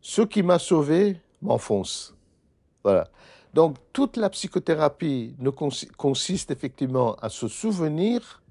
ce 0.00 0.22
qui 0.22 0.42
m'a 0.42 0.58
sauvé 0.58 1.20
m'enfonce. 1.42 2.14
Voilà. 2.84 3.08
Donc 3.52 3.76
toute 3.92 4.16
la 4.16 4.30
psychothérapie 4.30 5.34
ne 5.38 5.50
consiste 5.50 6.50
effectivement 6.50 7.14
à 7.16 7.28
se 7.28 7.48
souvenir, 7.48 8.42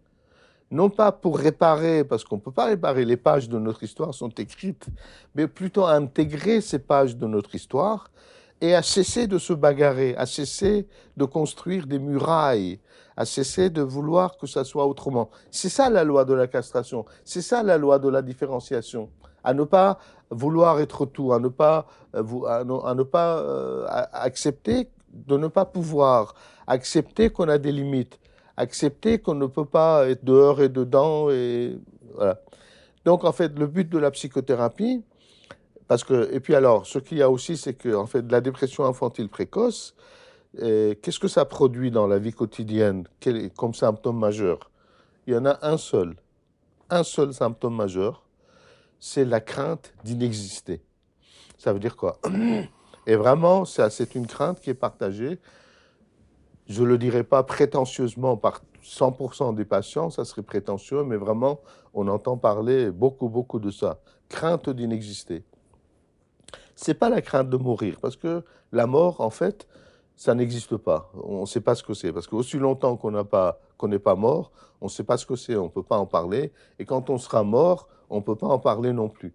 non 0.72 0.90
pas 0.90 1.12
pour 1.12 1.40
réparer, 1.40 2.04
parce 2.04 2.24
qu'on 2.24 2.36
ne 2.36 2.42
peut 2.42 2.52
pas 2.52 2.66
réparer, 2.66 3.06
les 3.06 3.18
pages 3.18 3.50
de 3.50 3.58
notre 3.58 3.84
histoire 3.84 4.14
sont 4.14 4.30
écrites, 4.30 4.88
mais 5.36 5.48
plutôt 5.48 5.86
à 5.86 5.94
intégrer 5.94 6.62
ces 6.62 6.80
pages 6.80 7.16
de 7.16 7.28
notre 7.28 7.56
histoire 7.56 8.12
et 8.62 8.76
à 8.76 8.84
cesser 8.84 9.26
de 9.26 9.38
se 9.38 9.54
bagarrer, 9.54 10.16
à 10.18 10.26
cesser 10.26 10.86
de 11.16 11.26
construire 11.26 11.88
des 11.88 11.98
murailles, 11.98 12.80
à 13.16 13.26
cesser 13.26 13.70
de 13.70 13.82
vouloir 13.82 14.38
que 14.38 14.48
ça 14.48 14.66
soit 14.66 14.86
autrement. 14.86 15.30
C'est 15.50 15.70
ça 15.70 15.90
la 15.90 16.04
loi 16.04 16.26
de 16.26 16.34
la 16.34 16.48
castration, 16.48 17.06
c'est 17.24 17.42
ça 17.42 17.64
la 17.64 17.78
loi 17.78 18.00
de 18.00 18.10
la 18.10 18.22
différenciation 18.22 19.10
à 19.44 19.54
ne 19.54 19.64
pas 19.64 19.98
vouloir 20.32 20.80
être 20.80 21.06
tout, 21.06 21.34
à 21.34 21.40
ne 21.40 21.48
pas, 21.48 21.88
euh, 22.16 22.24
à 22.46 22.94
ne, 22.94 23.04
pas 23.04 23.38
euh, 23.40 23.86
accepter 24.14 24.90
de 25.14 25.38
ne 25.38 25.48
pas 25.48 25.66
pouvoir, 25.66 26.36
accepter 26.68 27.30
qu'on 27.30 27.50
a 27.50 27.58
des 27.58 27.72
limites, 27.72 28.20
accepter 28.58 29.20
qu'on 29.20 29.36
ne 29.36 29.48
peut 29.48 29.66
pas 29.66 30.08
être 30.10 30.24
dehors 30.24 30.62
et 30.62 30.70
dedans. 30.70 31.30
Et, 31.30 31.78
voilà. 32.16 32.40
Donc 33.06 33.24
en 33.24 33.32
fait, 33.32 33.58
le 33.58 33.68
but 33.68 33.90
de 33.90 33.98
la 33.98 34.12
psychothérapie, 34.12 35.04
parce 35.88 36.04
que, 36.04 36.32
et 36.32 36.40
puis 36.40 36.54
alors, 36.54 36.86
ce 36.86 37.00
qu'il 37.00 37.18
y 37.18 37.22
a 37.24 37.30
aussi, 37.30 37.58
c'est 37.58 37.74
que 37.74 37.96
en 37.96 38.06
fait, 38.06 38.32
la 38.32 38.42
dépression 38.42 38.86
infantile 38.86 39.30
précoce, 39.30 39.96
euh, 40.62 40.94
qu'est-ce 41.02 41.20
que 41.20 41.28
ça 41.28 41.46
produit 41.46 41.92
dans 41.92 42.08
la 42.08 42.20
vie 42.20 42.34
quotidienne? 42.34 43.08
Comme 43.56 43.74
symptôme 43.74 44.20
majeur? 44.20 44.70
Il 45.26 45.34
y 45.34 45.38
en 45.38 45.46
a 45.46 45.60
un 45.62 45.78
seul, 45.78 46.16
un 46.90 47.04
seul 47.04 47.34
symptôme 47.34 47.76
majeur, 47.76 48.24
c'est 49.00 49.26
la 49.26 49.40
crainte 49.40 49.94
d'inexister. 50.04 50.82
Ça 51.58 51.74
veut 51.74 51.80
dire 51.80 51.96
quoi? 51.96 52.20
Et 53.08 53.16
vraiment, 53.16 53.66
c'est 53.66 54.16
une 54.16 54.28
crainte 54.28 54.60
qui 54.60 54.70
est 54.70 54.76
partagée. 54.76 55.40
Je 56.68 56.84
ne 56.84 56.88
le 56.88 56.98
dirais 56.98 57.24
pas 57.24 57.44
prétentieusement 57.44 58.38
par 58.38 58.62
100% 58.84 59.56
des 59.56 59.66
patients, 59.66 60.10
ça 60.10 60.24
serait 60.24 60.44
prétentieux, 60.44 61.04
mais 61.04 61.18
vraiment, 61.18 61.60
on 61.94 62.08
entend 62.08 62.38
parler 62.38 62.92
beaucoup, 62.92 63.28
beaucoup 63.28 63.60
de 63.60 63.72
ça. 63.72 64.00
Crainte 64.30 64.70
d'inexister. 64.70 65.44
C'est 66.76 66.94
pas 66.94 67.10
la 67.10 67.22
crainte 67.22 67.50
de 67.50 67.58
mourir, 67.58 67.98
parce 68.02 68.16
que 68.16 68.44
la 68.72 68.88
mort, 68.88 69.20
en 69.22 69.32
fait, 69.32 69.68
ça 70.20 70.36
n'existe 70.36 70.76
pas. 70.76 71.10
On 71.24 71.42
ne 71.42 71.46
sait 71.46 71.62
pas 71.62 71.76
ce 71.76 71.82
que 71.82 71.94
c'est. 71.94 72.12
Parce 72.12 72.28
qu'aussi 72.28 72.58
longtemps 72.58 72.98
qu'on 72.98 73.12
n'est 73.12 73.24
pas, 74.00 74.16
mort, 74.18 74.52
on 74.82 74.88
ne 74.88 74.90
sait 74.90 75.06
pas 75.06 75.16
ce 75.16 75.26
que 75.26 75.38
c'est, 75.38 75.56
on 75.56 75.64
ne 75.64 75.70
peut 75.70 75.82
pas 75.82 75.98
en 75.98 76.06
parler. 76.06 76.52
Et 76.78 76.84
quand 76.84 77.10
on 77.10 77.18
sera 77.18 77.44
mort, 77.44 77.88
on 78.10 78.18
ne 78.18 78.22
peut 78.22 78.36
pas 78.36 78.48
en 78.48 78.60
parler 78.60 78.92
non 78.92 79.08
plus. 79.08 79.32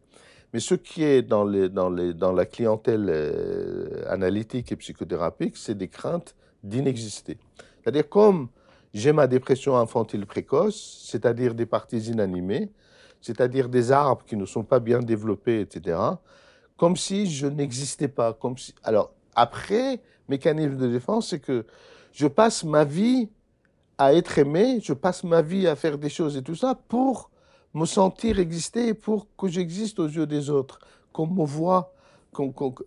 Mais 0.53 0.61
ce 0.61 0.75
qui 0.75 1.03
est 1.03 1.23
dans, 1.23 1.43
la 1.47 2.45
clientèle 2.45 3.07
euh, 3.09 4.05
analytique 4.11 4.73
et 4.73 4.77
psychothérapique, 4.77 5.57
c'est 5.57 5.75
des 5.75 5.89
craintes 5.89 6.37
d'inexister. 6.63 7.39
C'est-à-dire 7.83 8.07
comme 8.11 8.49
j'ai 8.93 9.15
ma 9.15 9.27
dépression 9.27 9.79
infantile 9.79 10.27
précoce, 10.27 11.07
c'est-à-dire 11.09 11.55
des 11.55 11.65
parties 11.65 12.11
inanimées, 12.11 12.71
c'est-à-dire 13.23 13.71
des 13.71 13.91
arbres 13.91 14.23
qui 14.27 14.37
ne 14.37 14.45
sont 14.45 14.65
pas 14.65 14.81
bien 14.81 14.99
développés, 15.01 15.63
etc., 15.63 15.99
comme 16.77 16.95
si 16.95 17.27
je 17.31 17.47
n'existais 17.47 18.09
pas. 18.09 18.37
Alors, 18.83 19.15
après, 19.35 20.01
mécanisme 20.29 20.77
de 20.77 20.89
défense, 20.89 21.29
c'est 21.29 21.41
que 21.41 21.65
je 22.13 22.27
passe 22.27 22.65
ma 22.65 22.85
vie 22.85 23.29
à 23.99 24.15
être 24.15 24.39
aimé, 24.39 24.81
je 24.83 24.93
passe 24.93 25.25
ma 25.25 25.43
vie 25.43 25.67
à 25.67 25.77
faire 25.77 25.99
des 25.99 26.09
choses 26.09 26.37
et 26.37 26.43
tout 26.43 26.55
ça 26.55 26.75
pour 26.89 27.31
me 27.75 27.87
sentir 27.87 28.39
exister, 28.39 28.95
pour 28.95 29.27
que 29.37 29.49
j'existe 29.49 29.99
aux 29.99 30.07
yeux 30.07 30.27
des 30.27 30.51
autres, 30.51 30.79
qu'on 31.13 31.27
me 31.27 31.45
voit 31.45 31.93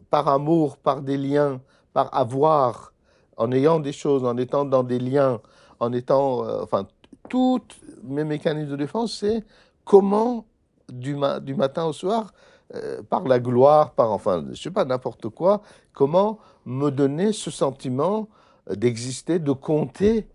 par 0.10 0.28
amour, 0.28 0.78
par 0.78 1.02
des 1.02 1.18
liens, 1.18 1.62
par 1.94 2.14
avoir, 2.16 2.94
en 3.38 3.52
ayant 3.52 3.80
des 3.80 3.92
choses, 3.92 4.24
en 4.26 4.38
étant 4.38 4.66
dans 4.66 4.84
des 4.84 5.00
liens, 5.00 5.42
en 5.80 5.94
étant, 5.94 6.46
euh, 6.46 6.62
enfin, 6.64 6.88
tous 7.30 7.62
mes 8.04 8.24
mécanismes 8.24 8.72
de 8.72 8.76
défense, 8.76 9.18
c'est 9.20 9.44
comment 9.84 10.46
du, 10.90 11.16
du, 11.42 11.56
matin 11.56 11.86
au 11.86 11.94
soir, 11.94 12.34
euh, 12.76 13.02
par 13.04 13.24
la 13.28 13.40
gloire, 13.40 13.92
par, 13.92 14.12
enfin, 14.12 14.46
je 14.52 14.62
sais 14.62 14.72
pas, 14.72 14.86
n'importe 14.86 15.30
quoi, 15.30 15.62
comment 15.94 16.40
me 16.68 16.92
donner 16.92 17.32
ce 17.32 17.50
sentiment 17.50 18.28
d'exister, 18.70 19.40
de 19.40 19.54
compter, 19.54 20.28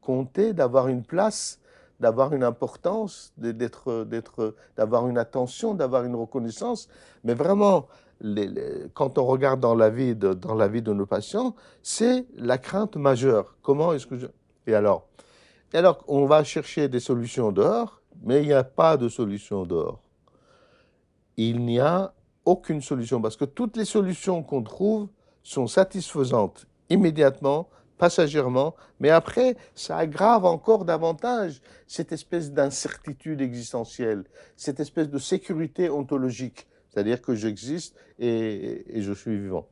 compter, 0.00 0.52
d'avoir 0.52 0.88
une 0.88 1.04
place, 1.04 1.60
d'avoir 2.00 2.34
une 2.34 2.42
importance, 2.42 3.32
d'être, 3.38 4.02
d'être, 4.02 4.56
d'avoir 4.76 5.08
une 5.08 5.16
attention, 5.16 5.74
d'avoir 5.74 6.04
une 6.04 6.16
reconnaissance. 6.16 6.88
Mais 7.22 7.34
vraiment, 7.34 7.86
quand 8.94 9.16
on 9.16 9.24
regarde 9.24 9.60
dans 9.60 9.76
la 9.76 9.90
vie 9.90 10.16
de, 10.16 10.34
dans 10.34 10.54
la 10.54 10.66
vie 10.66 10.82
de 10.82 10.92
nos 10.92 11.06
patients, 11.06 11.54
c'est 11.82 12.26
la 12.34 12.58
crainte 12.58 12.96
majeure. 12.96 13.56
Comment 13.62 13.92
est-ce 13.92 14.08
que 14.08 14.16
je... 14.16 14.26
Et 14.66 14.74
alors? 14.74 15.06
Et 15.72 15.78
alors, 15.78 16.02
on 16.08 16.26
va 16.26 16.42
chercher 16.42 16.88
des 16.88 17.00
solutions 17.00 17.52
dehors, 17.52 18.02
mais 18.24 18.42
il 18.42 18.48
n'y 18.48 18.52
a 18.52 18.64
pas 18.64 18.96
de 18.96 19.08
solution 19.08 19.64
dehors. 19.64 20.00
Il 21.36 21.64
n'y 21.64 21.78
a 21.78 22.12
aucune 22.44 22.82
solution, 22.82 23.22
parce 23.22 23.36
que 23.36 23.44
toutes 23.44 23.76
les 23.76 23.84
solutions 23.84 24.42
qu'on 24.42 24.62
trouve 24.62 25.08
sont 25.44 25.68
satisfaisantes 25.68 26.66
immédiatement, 26.90 27.68
passagèrement, 27.98 28.74
mais 28.98 29.10
après, 29.10 29.56
ça 29.74 29.96
aggrave 29.96 30.44
encore 30.44 30.84
davantage 30.84 31.60
cette 31.86 32.12
espèce 32.12 32.50
d'incertitude 32.52 33.40
existentielle, 33.40 34.24
cette 34.56 34.80
espèce 34.80 35.08
de 35.08 35.18
sécurité 35.18 35.88
ontologique, 35.90 36.66
c'est-à-dire 36.88 37.22
que 37.22 37.34
j'existe 37.34 37.94
et, 38.18 38.84
je 38.96 39.12
suis 39.12 39.38
vivant. 39.38 39.66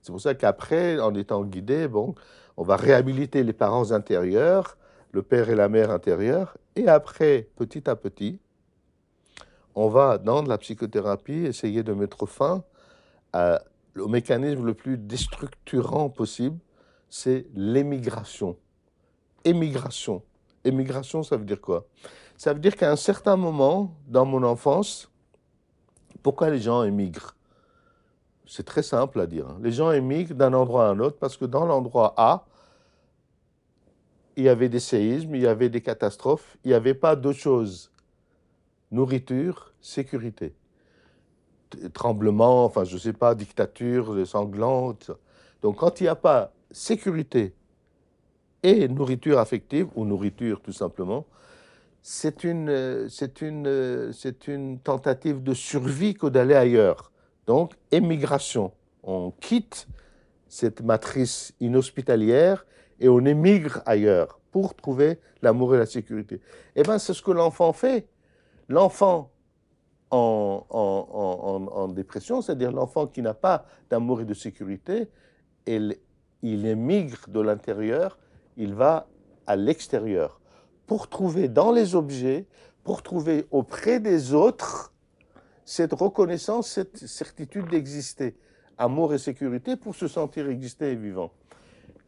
C'est 0.00 0.12
pour 0.12 0.20
ça 0.20 0.34
qu'après, 0.34 0.98
en 1.00 1.14
étant 1.14 1.44
guidé, 1.44 1.88
bon, 1.88 2.14
on 2.56 2.62
va 2.62 2.76
réhabiliter 2.76 3.42
les 3.42 3.52
parents 3.52 3.90
intérieurs, 3.92 4.78
le 5.12 5.22
père 5.22 5.50
et 5.50 5.54
la 5.54 5.68
mère 5.68 5.90
intérieurs, 5.90 6.56
et 6.76 6.88
après, 6.88 7.48
petit 7.56 7.88
à 7.90 7.96
petit, 7.96 8.38
on 9.74 9.88
va, 9.88 10.16
dans 10.18 10.42
la 10.42 10.56
psychothérapie, 10.56 11.44
essayer 11.44 11.82
de 11.82 11.92
mettre 11.92 12.24
fin 12.26 12.64
au 14.00 14.08
mécanisme 14.08 14.64
le 14.64 14.74
plus 14.74 14.98
déstructurant 14.98 16.10
possible, 16.10 16.58
c'est 17.08 17.46
l'émigration. 17.54 18.56
Émigration. 19.44 20.22
Émigration, 20.64 21.22
ça 21.22 21.36
veut 21.36 21.44
dire 21.44 21.60
quoi? 21.60 21.86
Ça 22.36 22.52
veut 22.52 22.60
dire 22.60 22.76
qu'à 22.76 22.90
un 22.90 22.96
certain 22.96 23.36
moment, 23.36 23.96
dans 24.06 24.26
mon 24.26 24.42
enfance, 24.42 25.10
pourquoi 26.22 26.50
les 26.50 26.58
gens 26.58 26.82
émigrent? 26.82 27.36
C'est 28.46 28.64
très 28.64 28.82
simple 28.82 29.20
à 29.20 29.26
dire. 29.26 29.46
Hein. 29.48 29.58
Les 29.62 29.72
gens 29.72 29.90
émigrent 29.90 30.34
d'un 30.34 30.52
endroit 30.52 30.86
à 30.86 30.90
un 30.90 31.00
autre 31.00 31.18
parce 31.18 31.36
que 31.36 31.44
dans 31.44 31.64
l'endroit 31.64 32.14
A, 32.16 32.46
il 34.36 34.44
y 34.44 34.48
avait 34.48 34.68
des 34.68 34.80
séismes, 34.80 35.34
il 35.34 35.42
y 35.42 35.46
avait 35.46 35.68
des 35.68 35.80
catastrophes, 35.80 36.58
il 36.64 36.68
n'y 36.68 36.74
avait 36.74 36.94
pas 36.94 37.16
d'autre 37.16 37.38
chose. 37.38 37.90
Nourriture, 38.90 39.72
sécurité. 39.80 40.54
Tremblement, 41.92 42.64
enfin 42.64 42.84
je 42.84 42.96
sais 42.96 43.12
pas, 43.12 43.34
dictature 43.34 44.26
sanglante. 44.26 45.10
Donc 45.62 45.76
quand 45.76 46.00
il 46.00 46.04
n'y 46.04 46.08
a 46.08 46.14
pas 46.16 46.52
sécurité 46.70 47.54
et 48.62 48.88
nourriture 48.88 49.38
affective, 49.38 49.88
ou 49.94 50.04
nourriture 50.04 50.60
tout 50.60 50.72
simplement, 50.72 51.26
c'est 52.02 52.44
une, 52.44 53.08
c'est 53.08 53.42
une, 53.42 54.12
c'est 54.12 54.46
une 54.46 54.78
tentative 54.78 55.42
de 55.42 55.54
survie 55.54 56.14
que 56.14 56.28
d'aller 56.28 56.54
ailleurs. 56.54 57.10
Donc, 57.46 57.74
émigration. 57.90 58.72
On 59.02 59.32
quitte 59.32 59.88
cette 60.48 60.82
matrice 60.82 61.52
inhospitalière 61.60 62.64
et 63.00 63.08
on 63.08 63.24
émigre 63.24 63.82
ailleurs 63.86 64.40
pour 64.52 64.74
trouver 64.74 65.18
l'amour 65.42 65.74
et 65.74 65.78
la 65.78 65.86
sécurité. 65.86 66.40
Eh 66.76 66.82
bien, 66.82 66.98
c'est 66.98 67.12
ce 67.12 67.22
que 67.22 67.32
l'enfant 67.32 67.72
fait. 67.72 68.08
L'enfant 68.68 69.30
en, 70.10 71.88
dépression, 71.88 72.42
c'est-à-dire 72.42 72.72
l'enfant 72.72 73.06
qui 73.06 73.22
n'a 73.22 73.34
pas 73.34 73.66
d'amour 73.90 74.20
et 74.20 74.24
de 74.24 74.34
sécurité, 74.34 75.08
elle, 75.66 75.96
il 76.42 76.66
émigre 76.66 77.28
de 77.28 77.40
l'intérieur, 77.40 78.18
il 78.56 78.74
va 78.74 79.08
à 79.46 79.56
l'extérieur 79.56 80.40
pour 80.86 81.08
trouver 81.08 81.48
dans 81.48 81.72
les 81.72 81.94
objets, 81.94 82.46
pour 82.84 83.02
trouver 83.02 83.46
auprès 83.50 84.00
des 84.00 84.32
autres 84.32 84.92
cette 85.64 85.92
reconnaissance, 85.92 86.70
cette 86.70 86.96
certitude 86.96 87.68
d'exister, 87.68 88.36
amour 88.78 89.12
et 89.12 89.18
sécurité 89.18 89.76
pour 89.76 89.96
se 89.96 90.06
sentir 90.06 90.48
exister 90.48 90.92
et 90.92 90.94
vivant. 90.94 91.32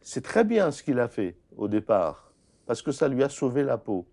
C'est 0.01 0.23
très 0.23 0.45
bien 0.45 0.71
ce 0.71 0.81
qu'il 0.81 0.99
a 0.99 1.09
fait 1.09 1.35
au 1.57 1.67
départ, 1.67 2.31
parce 2.65 2.81
que 2.81 2.93
ça 2.93 3.09
lui 3.09 3.21
a 3.21 3.29
sauvé 3.29 3.63
la 3.63 3.77
peau, 3.77 4.07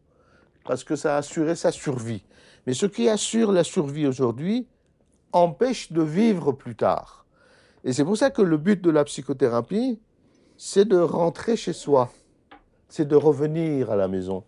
parce 0.66 0.84
que 0.84 0.96
ça 0.96 1.14
a 1.14 1.18
assuré 1.18 1.54
sa 1.54 1.72
survie. 1.72 2.24
Mais 2.66 2.74
ce 2.74 2.86
qui 2.86 3.08
assure 3.08 3.52
la 3.52 3.64
survie 3.64 4.06
aujourd'hui 4.06 4.66
empêche 5.32 5.92
de 5.92 6.02
vivre 6.02 6.52
plus 6.52 6.76
tard. 6.76 7.26
Et 7.84 7.92
c'est 7.92 8.04
pour 8.04 8.16
ça 8.16 8.30
que 8.30 8.42
le 8.42 8.56
but 8.56 8.80
de 8.82 8.90
la 8.90 9.04
psychothérapie, 9.04 10.00
c'est 10.56 10.86
de 10.86 10.98
rentrer 10.98 11.56
chez 11.56 11.72
soi, 11.72 12.10
c'est 12.88 13.06
de 13.06 13.16
revenir 13.16 13.90
à 13.90 13.96
la 13.96 14.08
maison, 14.08 14.44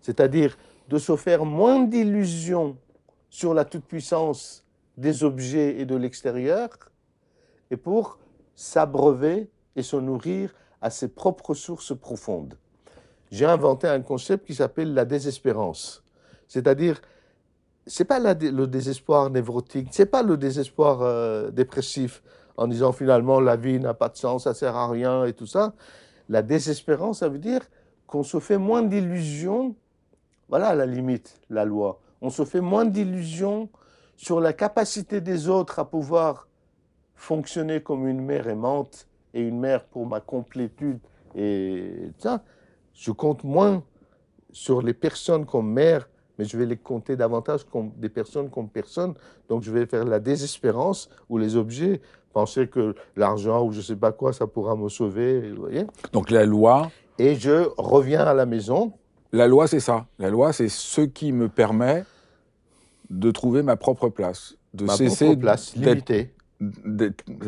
c'est-à-dire 0.00 0.56
de 0.88 0.98
se 0.98 1.14
faire 1.16 1.44
moins 1.44 1.84
d'illusions 1.84 2.76
sur 3.28 3.54
la 3.54 3.64
toute-puissance 3.64 4.64
des 4.96 5.22
objets 5.22 5.78
et 5.78 5.84
de 5.84 5.94
l'extérieur, 5.94 6.68
et 7.70 7.76
pour 7.76 8.18
s'abreuver 8.56 9.50
et 9.76 9.82
se 9.82 9.96
nourrir 9.96 10.52
à 10.80 10.90
ses 10.90 11.08
propres 11.08 11.54
sources 11.54 11.96
profondes. 11.96 12.56
J'ai 13.30 13.46
inventé 13.46 13.86
un 13.86 14.00
concept 14.00 14.46
qui 14.46 14.54
s'appelle 14.54 14.92
la 14.92 15.04
désespérance, 15.04 16.02
c'est-à-dire 16.48 17.00
c'est 17.86 18.04
pas 18.04 18.18
le 18.18 18.66
désespoir 18.66 19.30
névrotique, 19.30 19.88
c'est 19.92 20.06
pas 20.06 20.22
le 20.22 20.36
désespoir 20.36 21.02
euh, 21.02 21.50
dépressif, 21.50 22.22
en 22.56 22.66
disant 22.66 22.92
finalement 22.92 23.40
la 23.40 23.56
vie 23.56 23.78
n'a 23.78 23.94
pas 23.94 24.08
de 24.08 24.16
sens, 24.16 24.44
ça 24.44 24.54
sert 24.54 24.76
à 24.76 24.88
rien 24.88 25.24
et 25.24 25.32
tout 25.32 25.46
ça. 25.46 25.74
La 26.28 26.42
désespérance, 26.42 27.20
ça 27.20 27.28
veut 27.28 27.38
dire 27.38 27.62
qu'on 28.06 28.22
se 28.22 28.38
fait 28.40 28.58
moins 28.58 28.82
d'illusions. 28.82 29.74
Voilà 30.48 30.74
la 30.74 30.86
limite 30.86 31.40
la 31.48 31.64
loi. 31.64 32.00
On 32.20 32.30
se 32.30 32.44
fait 32.44 32.60
moins 32.60 32.84
d'illusions 32.84 33.68
sur 34.16 34.40
la 34.40 34.52
capacité 34.52 35.20
des 35.20 35.48
autres 35.48 35.78
à 35.78 35.88
pouvoir 35.88 36.48
fonctionner 37.14 37.80
comme 37.80 38.06
une 38.06 38.20
mère 38.20 38.48
aimante 38.48 39.06
et 39.34 39.40
une 39.40 39.58
mère 39.58 39.84
pour 39.84 40.06
ma 40.06 40.20
complétude 40.20 40.98
et 41.34 42.10
ça. 42.18 42.42
Je 43.00 43.12
compte 43.12 43.44
moins 43.44 43.82
sur 44.52 44.82
les 44.82 44.92
personnes 44.92 45.46
comme 45.46 45.72
mère, 45.72 46.06
mais 46.38 46.44
je 46.44 46.58
vais 46.58 46.66
les 46.66 46.76
compter 46.76 47.16
davantage 47.16 47.64
comme 47.64 47.92
des 47.96 48.10
personnes 48.10 48.50
comme 48.50 48.68
personnes. 48.68 49.14
Donc 49.48 49.62
je 49.62 49.70
vais 49.70 49.86
faire 49.86 50.04
la 50.04 50.20
désespérance 50.20 51.08
ou 51.30 51.38
les 51.38 51.56
objets 51.56 52.02
penser 52.34 52.68
que 52.68 52.94
l'argent 53.16 53.64
ou 53.64 53.72
je 53.72 53.78
ne 53.78 53.82
sais 53.82 53.96
pas 53.96 54.12
quoi, 54.12 54.34
ça 54.34 54.46
pourra 54.46 54.76
me 54.76 54.90
sauver. 54.90 55.50
Vous 55.50 55.62
voyez 55.62 55.86
Donc 56.12 56.30
la 56.30 56.44
loi. 56.44 56.90
Et 57.18 57.36
je 57.36 57.68
reviens 57.78 58.20
à 58.20 58.34
la 58.34 58.44
maison. 58.44 58.92
La 59.32 59.48
loi, 59.48 59.66
c'est 59.66 59.80
ça. 59.80 60.06
La 60.18 60.28
loi, 60.28 60.52
c'est 60.52 60.68
ce 60.68 61.00
qui 61.00 61.32
me 61.32 61.48
permet 61.48 62.04
de 63.08 63.30
trouver 63.30 63.62
ma 63.62 63.76
propre 63.76 64.10
place, 64.10 64.56
de 64.74 64.84
ma 64.84 64.94
cesser 64.94 65.24
propre 65.24 65.40
place 65.40 65.74
limitée 65.74 66.34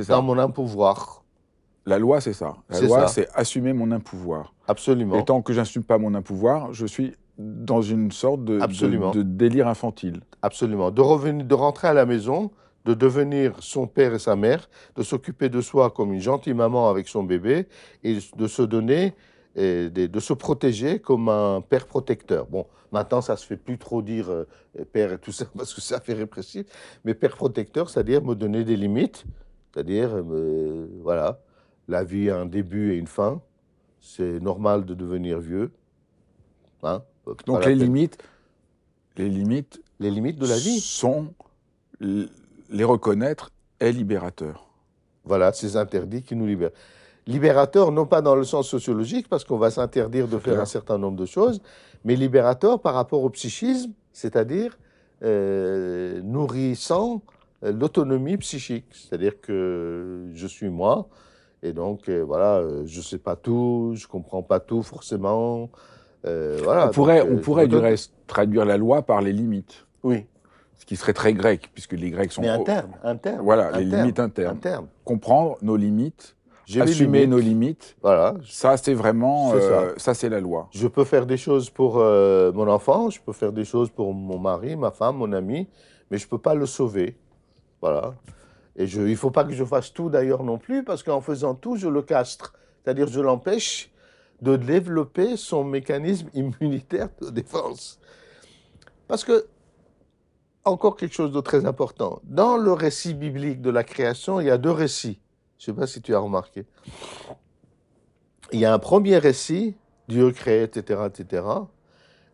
dans 0.09 0.23
mon 0.23 0.39
impouvoir. 0.39 1.22
La 1.87 1.99
loi, 1.99 2.21
c'est 2.21 2.33
ça. 2.33 2.57
La 2.69 2.81
loi, 2.81 3.09
c'est 3.09 3.29
assumer 3.35 3.73
mon 3.73 3.91
impouvoir. 3.91 4.55
Absolument. 4.69 5.19
Et 5.19 5.25
tant 5.25 5.43
que 5.43 5.53
j'assume 5.53 5.83
pas 5.83 5.99
mon 5.99 6.15
impouvoir, 6.15 6.73
je 6.73 6.87
suis 6.87 7.15
dans 7.39 7.83
une 7.83 8.13
sorte 8.13 8.45
de, 8.45 8.59
de, 8.59 9.13
de, 9.13 9.23
délire 9.23 9.67
infantile. 9.67 10.21
Absolument. 10.43 10.91
De 10.91 11.01
revenir, 11.01 11.45
de 11.45 11.55
rentrer 11.55 11.89
à 11.89 11.95
la 11.95 12.07
maison 12.07 12.51
de 12.85 12.95
devenir 12.95 13.55
son 13.61 13.87
père 13.87 14.15
et 14.15 14.19
sa 14.19 14.37
mère, 14.37 14.69
de 14.97 15.03
s'occuper 15.03 15.49
de 15.49 15.61
soi 15.61 15.91
comme 15.91 16.13
une 16.13 16.21
gentille 16.21 16.55
maman 16.55 16.89
avec 16.89 17.09
son 17.09 17.23
bébé 17.23 17.67
et 18.03 18.19
de 18.37 18.47
se 18.47 18.63
donner 18.63 19.15
et 19.55 19.91
de 19.91 20.21
se 20.21 20.33
protéger 20.33 20.99
comme 20.99 21.29
un 21.29 21.61
père 21.61 21.87
protecteur. 21.87 22.47
Bon, 22.47 22.67
maintenant, 22.91 23.21
ça 23.21 23.37
se 23.37 23.47
fait 23.47 23.59
plus 23.59 23.77
trop 23.77 24.01
dire 24.01 24.31
euh, 24.31 24.47
père 24.93 25.13
et 25.13 25.19
tout 25.19 25.33
ça 25.33 25.45
parce 25.57 25.75
que 25.75 25.83
ça 25.83 26.01
fait 26.01 26.15
répressif, 26.15 26.67
mais 27.05 27.15
père 27.15 27.37
protecteur, 27.37 27.91
c'est-à-dire 27.91 28.23
me 28.25 28.35
donner 28.35 28.65
des 28.65 28.77
limites, 28.77 29.25
c'est-à-dire, 29.73 30.11
euh, 30.15 30.89
voilà, 31.03 31.39
la 31.89 32.05
vie 32.05 32.31
a 32.31 32.39
un 32.39 32.47
début 32.47 32.93
et 32.93 32.97
une 32.97 33.07
fin, 33.07 33.41
c'est 34.01 34.41
normal 34.41 34.85
de 34.85 34.95
devenir 34.95 35.39
vieux. 35.39 35.71
Hein, 36.83 37.03
Donc 37.47 37.65
les 37.65 37.75
limites, 37.75 38.19
les 39.17 39.29
limites 39.29 39.81
les 40.03 40.11
limites 40.11 40.39
de 40.39 40.47
la 40.47 40.57
vie. 40.57 40.81
sont 40.81 41.33
les 42.01 42.85
reconnaître 42.85 43.51
est 43.79 43.93
libérateur. 43.93 44.67
Voilà, 45.25 45.53
ces 45.53 45.77
interdits 45.77 46.23
qui 46.23 46.35
nous 46.35 46.47
libèrent. 46.47 46.73
Libérateur, 47.29 47.93
non 47.93 48.07
pas 48.07 48.21
dans 48.21 48.35
le 48.35 48.43
sens 48.43 48.69
sociologique, 48.69 49.29
parce 49.29 49.45
qu'on 49.45 49.59
va 49.59 49.71
s'interdire 49.71 50.27
de 50.27 50.39
faire 50.39 50.55
clair. 50.55 50.61
un 50.61 50.67
certain 50.67 50.99
nombre 50.99 51.17
de 51.17 51.27
choses, 51.27 51.61
mais 52.05 52.17
libérateur 52.17 52.81
par 52.81 52.95
rapport 52.95 53.23
au 53.23 53.31
psychisme, 53.31 53.93
c'est-à-dire 54.13 54.77
euh, 55.23 56.21
nourrissant 56.23 57.23
euh, 57.63 57.71
l'autonomie 57.73 58.37
psychique. 58.39 58.87
C'est-à-dire 58.91 59.41
que 59.41 60.27
je 60.35 60.47
suis 60.49 60.69
moi, 60.69 61.09
et 61.63 61.73
donc 61.73 62.09
euh, 62.09 62.23
voilà, 62.25 62.57
euh, 62.59 62.83
je 62.87 63.01
sais 63.01 63.19
pas 63.19 63.37
tout, 63.37 63.93
je 63.97 64.07
comprends 64.07 64.43
pas 64.43 64.61
tout 64.61 64.83
forcément. 64.83 65.71
euh, 66.25 66.59
voilà, 66.63 66.89
on 66.89 66.91
pourrait, 66.91 67.21
donc, 67.21 67.29
euh, 67.31 67.35
on 67.35 67.39
pourrait 67.41 67.69
du 67.69 67.77
reste 67.77 68.13
traduire 68.27 68.65
la 68.65 68.77
loi 68.77 69.03
par 69.03 69.21
les 69.23 69.33
limites, 69.33 69.87
Oui, 70.03 70.27
ce 70.77 70.85
qui 70.87 70.97
serait 70.97 71.13
très 71.13 71.33
grec, 71.35 71.71
puisque 71.73 71.93
les 71.93 72.11
Grecs 72.11 72.33
sont 72.33 72.43
mais 72.43 72.49
interne, 72.49 72.91
interne. 73.05 73.41
voilà 73.43 73.71
les 73.79 73.85
limites 73.85 74.19
internes. 74.21 74.57
Interne. 74.57 74.87
Comprendre 75.05 75.57
nos 75.63 75.77
limites, 75.77 76.37
assumer 76.81 77.21
limites. 77.21 77.31
nos 77.31 77.39
limites, 77.39 77.97
Voilà, 78.03 78.35
ça 78.49 78.77
c'est 78.77 78.95
vraiment, 78.95 79.53
C'est 79.53 79.99
ça 80.01 80.15
c'est 80.15 80.29
la 80.29 80.41
loi. 80.41 80.69
Je 80.73 80.87
peux 80.89 81.05
faire 81.05 81.27
des 81.27 81.37
choses 81.37 81.71
pour 81.71 81.99
euh, 81.99 82.51
mon 82.53 82.69
enfant, 82.69 83.11
je 83.11 83.21
peux 83.21 83.33
faire 83.33 83.53
des 83.53 83.65
choses 83.65 83.91
pour 83.91 84.13
mon 84.15 84.39
mari, 84.39 84.75
ma 84.77 84.91
femme, 84.91 85.17
mon 85.17 85.33
ami, 85.33 85.69
mais 86.11 86.19
je 86.19 86.25
ne 86.27 86.31
peux 86.31 86.39
pas 86.39 86.55
le 86.55 86.67
sauver. 86.67 87.17
Voilà. 87.81 88.15
Et 88.77 88.85
il 88.85 89.05
ne 89.05 89.15
faut 89.15 89.31
pas 89.31 89.45
que 89.45 89.53
je 89.53 89.65
fasse 89.65 89.93
tout 89.93 90.09
d'ailleurs 90.09 90.45
non 90.45 90.59
plus, 90.59 90.83
parce 90.85 91.03
qu'en 91.03 91.21
faisant 91.21 91.55
tout, 91.55 91.77
je 91.77 91.89
le 91.89 92.03
castre. 92.03 92.55
C'est-à-dire 92.83 93.07
je 93.09 93.21
l'empêche 93.21 93.91
de 94.41 94.57
développer 94.57 95.37
son 95.37 95.65
mécanisme 95.65 96.29
immunitaire 96.35 97.09
de 97.21 97.31
défense. 97.31 98.01
Parce 99.09 99.25
que, 99.25 99.47
encore 100.65 100.97
quelque 100.97 101.15
chose 101.15 101.33
de 101.33 101.41
très 101.41 101.67
important, 101.67 102.21
dans 102.25 102.57
le 102.57 102.73
récit 102.73 103.15
biblique 103.15 103.61
de 103.61 103.71
la 103.71 103.85
création, 103.85 104.41
il 104.41 104.47
y 104.47 104.51
a 104.51 104.59
deux 104.59 104.71
récits. 104.71 105.21
Je 105.59 105.71
ne 105.71 105.75
sais 105.75 105.81
pas 105.81 105.87
si 105.87 106.01
tu 106.03 106.15
as 106.15 106.19
remarqué. 106.19 106.67
Il 108.53 108.61
y 108.61 108.65
a 108.65 108.73
un 108.73 108.79
premier 108.79 109.19
récit, 109.19 109.77
Dieu 110.09 110.31
crée, 110.33 110.63
etc., 110.63 111.03
etc. 111.07 111.45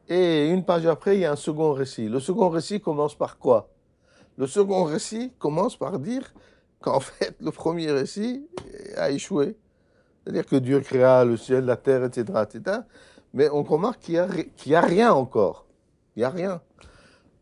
Et 0.09 0.48
une 0.48 0.65
page 0.65 0.86
après, 0.86 1.16
il 1.16 1.20
y 1.20 1.24
a 1.24 1.32
un 1.32 1.36
second 1.36 1.73
récit. 1.73 2.09
Le 2.09 2.20
second 2.20 2.48
récit 2.48 2.81
commence 2.81 3.15
par 3.15 3.39
quoi? 3.39 3.69
Le 4.39 4.47
second 4.47 4.85
récit 4.85 5.32
commence 5.40 5.77
par 5.77 5.98
dire 5.98 6.32
qu'en 6.81 7.01
fait, 7.01 7.35
le 7.40 7.51
premier 7.51 7.90
récit 7.90 8.47
a 8.97 9.10
échoué. 9.10 9.56
C'est-à-dire 10.23 10.47
que 10.47 10.56
Dieu 10.56 10.78
créa 10.81 11.24
le 11.24 11.36
ciel, 11.36 11.65
la 11.65 11.77
terre, 11.77 12.05
etc., 12.05 12.44
etc. 12.44 12.78
Mais 13.35 13.51
on 13.51 13.65
remarque 13.65 14.01
qu'il 14.01 14.15
n'y 14.66 14.74
a, 14.74 14.81
rien 14.81 15.12
encore. 15.12 15.66
Il 16.15 16.20
n'y 16.20 16.24
a 16.24 16.31
rien. 16.31 16.60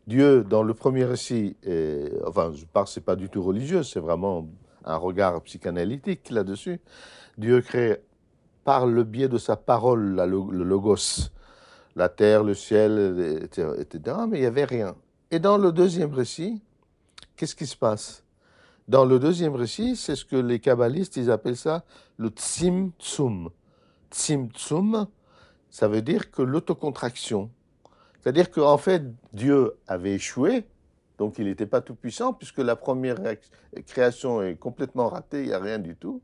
Dieu, 0.07 0.43
dans 0.43 0.63
le 0.63 0.73
premier 0.73 1.05
récit, 1.05 1.55
enfin, 2.25 2.51
je 2.53 2.65
parle, 2.65 2.87
c'est 2.87 3.01
pas 3.01 3.15
du 3.15 3.29
tout 3.29 3.43
religieux, 3.43 3.83
c'est 3.83 3.99
vraiment 3.99 4.47
un 4.83 4.95
regard 4.95 5.39
psychanalytique 5.41 6.31
là-dessus. 6.31 6.79
Dieu 7.37 7.61
crée 7.61 8.01
par 8.63 8.87
le 8.87 9.03
biais 9.03 9.27
de 9.27 9.37
sa 9.37 9.55
parole, 9.55 10.15
le 10.15 10.63
logos, 10.63 11.29
la 11.95 12.09
terre, 12.09 12.43
le 12.43 12.55
ciel, 12.55 13.39
etc., 13.43 13.69
etc., 13.77 14.17
mais 14.27 14.39
il 14.39 14.41
n'y 14.41 14.47
avait 14.47 14.65
rien. 14.65 14.95
Et 15.29 15.39
dans 15.39 15.57
le 15.57 15.71
deuxième 15.71 16.13
récit, 16.13 16.61
qu'est-ce 17.37 17.55
qui 17.55 17.67
se 17.67 17.77
passe? 17.77 18.23
Dans 18.87 19.05
le 19.05 19.19
deuxième 19.19 19.55
récit, 19.55 19.95
c'est 19.95 20.15
ce 20.15 20.25
que 20.25 20.35
les 20.35 20.59
kabbalistes, 20.59 21.17
ils 21.17 21.31
appellent 21.31 21.57
ça 21.57 21.85
le 22.17 22.29
tzimtzum. 22.29 23.49
Tzimtzum, 24.11 25.07
ça 25.69 25.87
veut 25.87 26.01
dire 26.01 26.31
que 26.31 26.41
l'autocontraction. 26.41 27.51
C'est-à-dire 28.19 28.49
qu'en 28.49 28.77
fait, 28.77 29.03
Dieu 29.33 29.77
avait 29.87 30.15
échoué, 30.15 30.65
donc 31.17 31.37
il 31.37 31.45
n'était 31.45 31.65
pas 31.65 31.81
tout-puissant, 31.81 32.33
puisque 32.33 32.59
la 32.59 32.75
première 32.75 33.17
création 33.85 34.41
est 34.41 34.55
complètement 34.55 35.09
ratée, 35.09 35.41
il 35.43 35.47
n'y 35.47 35.53
a 35.53 35.59
rien 35.59 35.79
du 35.79 35.95
tout. 35.95 36.21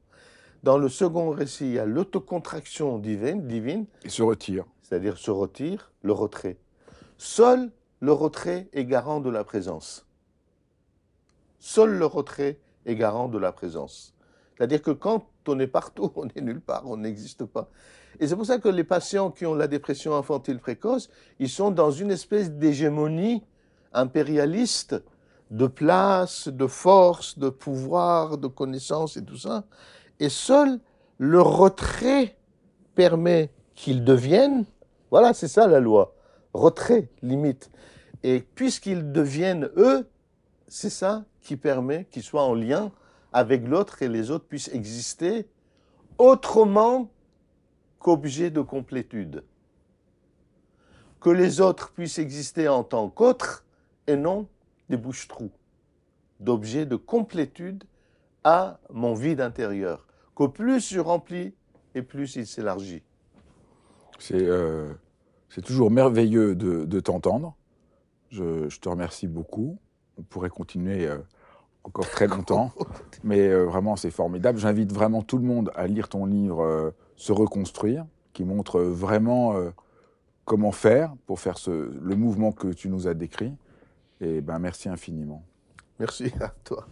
Dans 0.63 0.77
le 0.77 0.87
second 0.87 1.29
récit, 1.31 1.65
il 1.65 1.73
y 1.73 1.79
a 1.79 1.85
l'autocontraction 1.85 2.97
divine, 2.97 3.45
divine 3.45 3.85
Il 4.05 4.11
se 4.11 4.23
retire. 4.23 4.65
c'est-à-dire 4.81 5.17
se 5.17 5.31
retire, 5.31 5.91
le 6.01 6.13
retrait. 6.13 6.57
Seul 7.17 7.71
le 7.99 8.13
retrait 8.13 8.69
est 8.73 8.85
garant 8.85 9.19
de 9.19 9.29
la 9.29 9.43
présence. 9.43 10.05
Seul 11.65 11.91
le 11.91 12.05
retrait 12.05 12.59
est 12.85 12.95
garant 12.97 13.29
de 13.29 13.37
la 13.37 13.53
présence. 13.53 14.13
C'est-à-dire 14.53 14.81
que 14.81 14.91
quand 14.91 15.29
on 15.47 15.57
est 15.61 15.67
partout, 15.67 16.11
on 16.17 16.27
est 16.27 16.41
nulle 16.41 16.59
part, 16.59 16.83
on 16.85 16.97
n'existe 16.97 17.45
pas. 17.45 17.69
Et 18.19 18.27
c'est 18.27 18.35
pour 18.35 18.45
ça 18.45 18.57
que 18.57 18.67
les 18.67 18.83
patients 18.83 19.31
qui 19.31 19.45
ont 19.45 19.55
la 19.55 19.67
dépression 19.67 20.13
infantile 20.13 20.59
précoce, 20.59 21.09
ils 21.39 21.47
sont 21.47 21.71
dans 21.71 21.89
une 21.89 22.11
espèce 22.11 22.51
d'hégémonie 22.51 23.45
impérialiste 23.93 25.01
de 25.51 25.67
place, 25.67 26.49
de 26.49 26.67
force, 26.67 27.39
de 27.39 27.47
pouvoir, 27.47 28.37
de 28.37 28.47
connaissance 28.47 29.15
et 29.15 29.23
tout 29.23 29.37
ça. 29.37 29.63
Et 30.19 30.27
seul 30.27 30.81
le 31.17 31.39
retrait 31.39 32.35
permet 32.93 33.51
qu'ils 33.73 34.03
deviennent, 34.03 34.65
voilà, 35.11 35.33
c'est 35.33 35.47
ça 35.47 35.65
la 35.67 35.79
loi, 35.79 36.13
retrait, 36.53 37.07
limite. 37.21 37.71
Et 38.21 38.41
puisqu'ils 38.41 39.13
deviennent 39.13 39.69
eux, 39.77 40.05
c'est 40.73 40.89
ça 40.89 41.23
qui 41.41 41.55
permet 41.55 42.05
qu'ils 42.05 42.23
soient 42.23 42.45
en 42.45 42.55
lien 42.55 42.91
avec 43.31 43.67
l'autre 43.67 44.01
et 44.01 44.07
les 44.07 44.31
autres 44.31 44.45
puissent 44.47 44.73
exister 44.73 45.47
autrement 46.17 47.11
qu'objet 47.99 48.49
de 48.49 48.59
complétude. 48.59 49.43
Que 51.21 51.29
les 51.29 51.61
autres 51.61 51.91
puissent 51.91 52.17
exister 52.17 52.67
en 52.67 52.83
tant 52.83 53.07
qu'autres 53.07 53.63
et 54.07 54.15
non 54.15 54.47
des 54.89 54.97
bouches-trous, 54.97 55.51
d'objets 56.39 56.87
de 56.87 56.95
complétude 56.95 57.83
à 58.43 58.79
mon 58.91 59.13
vide 59.13 59.41
intérieur. 59.41 60.07
Qu'au 60.33 60.49
plus 60.49 60.91
je 60.91 60.99
remplis 60.99 61.53
et 61.93 62.01
plus 62.01 62.35
il 62.35 62.47
s'élargit. 62.47 63.03
C'est 64.17 64.41
euh, 64.41 64.91
toujours 65.63 65.91
merveilleux 65.91 66.55
de, 66.55 66.85
de 66.85 66.99
t'entendre. 66.99 67.55
Je, 68.31 68.67
je 68.69 68.79
te 68.79 68.89
remercie 68.89 69.27
beaucoup. 69.27 69.77
On 70.17 70.23
pourrait 70.23 70.49
continuer 70.49 71.07
euh, 71.07 71.17
encore 71.83 72.09
très 72.09 72.27
longtemps, 72.35 72.71
mais 73.23 73.47
euh, 73.47 73.65
vraiment 73.65 73.95
c'est 73.95 74.11
formidable. 74.11 74.59
J'invite 74.59 74.91
vraiment 74.91 75.21
tout 75.21 75.37
le 75.37 75.45
monde 75.45 75.71
à 75.75 75.87
lire 75.87 76.09
ton 76.09 76.25
livre 76.25 76.63
euh, 76.63 76.91
Se 77.15 77.31
reconstruire, 77.31 78.05
qui 78.33 78.43
montre 78.43 78.81
vraiment 78.81 79.55
comment 80.43 80.71
faire 80.71 81.13
pour 81.27 81.39
faire 81.39 81.59
ce, 81.59 81.71
le 82.01 82.15
mouvement 82.15 82.51
que 82.51 82.67
tu 82.69 82.89
nous 82.89 83.07
as 83.07 83.13
décrit. 83.13 83.53
Et 84.21 84.41
ben 84.41 84.57
merci 84.57 84.89
infiniment. 84.89 85.43
Merci 85.99 86.31
à 86.41 86.49
toi. 86.63 86.87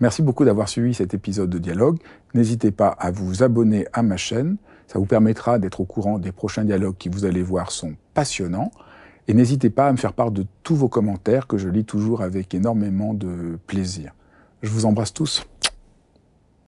Merci 0.00 0.22
beaucoup 0.22 0.44
d'avoir 0.44 0.68
suivi 0.68 0.92
cet 0.92 1.14
épisode 1.14 1.50
de 1.50 1.58
Dialogue. 1.58 1.98
N'hésitez 2.34 2.72
pas 2.72 2.88
à 2.88 3.10
vous 3.10 3.42
abonner 3.42 3.86
à 3.92 4.02
ma 4.02 4.16
chaîne. 4.16 4.56
Ça 4.88 4.98
vous 4.98 5.06
permettra 5.06 5.58
d'être 5.58 5.80
au 5.80 5.84
courant 5.84 6.18
des 6.18 6.32
prochains 6.32 6.64
dialogues 6.64 6.96
qui, 6.96 7.08
vous 7.08 7.24
allez 7.24 7.42
voir, 7.42 7.70
sont 7.70 7.94
passionnants. 8.12 8.72
Et 9.26 9.34
n'hésitez 9.34 9.70
pas 9.70 9.88
à 9.88 9.92
me 9.92 9.96
faire 9.96 10.12
part 10.12 10.30
de 10.30 10.44
tous 10.62 10.76
vos 10.76 10.88
commentaires 10.88 11.46
que 11.46 11.56
je 11.56 11.68
lis 11.68 11.84
toujours 11.84 12.22
avec 12.22 12.54
énormément 12.54 13.14
de 13.14 13.58
plaisir. 13.66 14.12
Je 14.62 14.70
vous 14.70 14.86
embrasse 14.86 15.12
tous. 15.12 15.46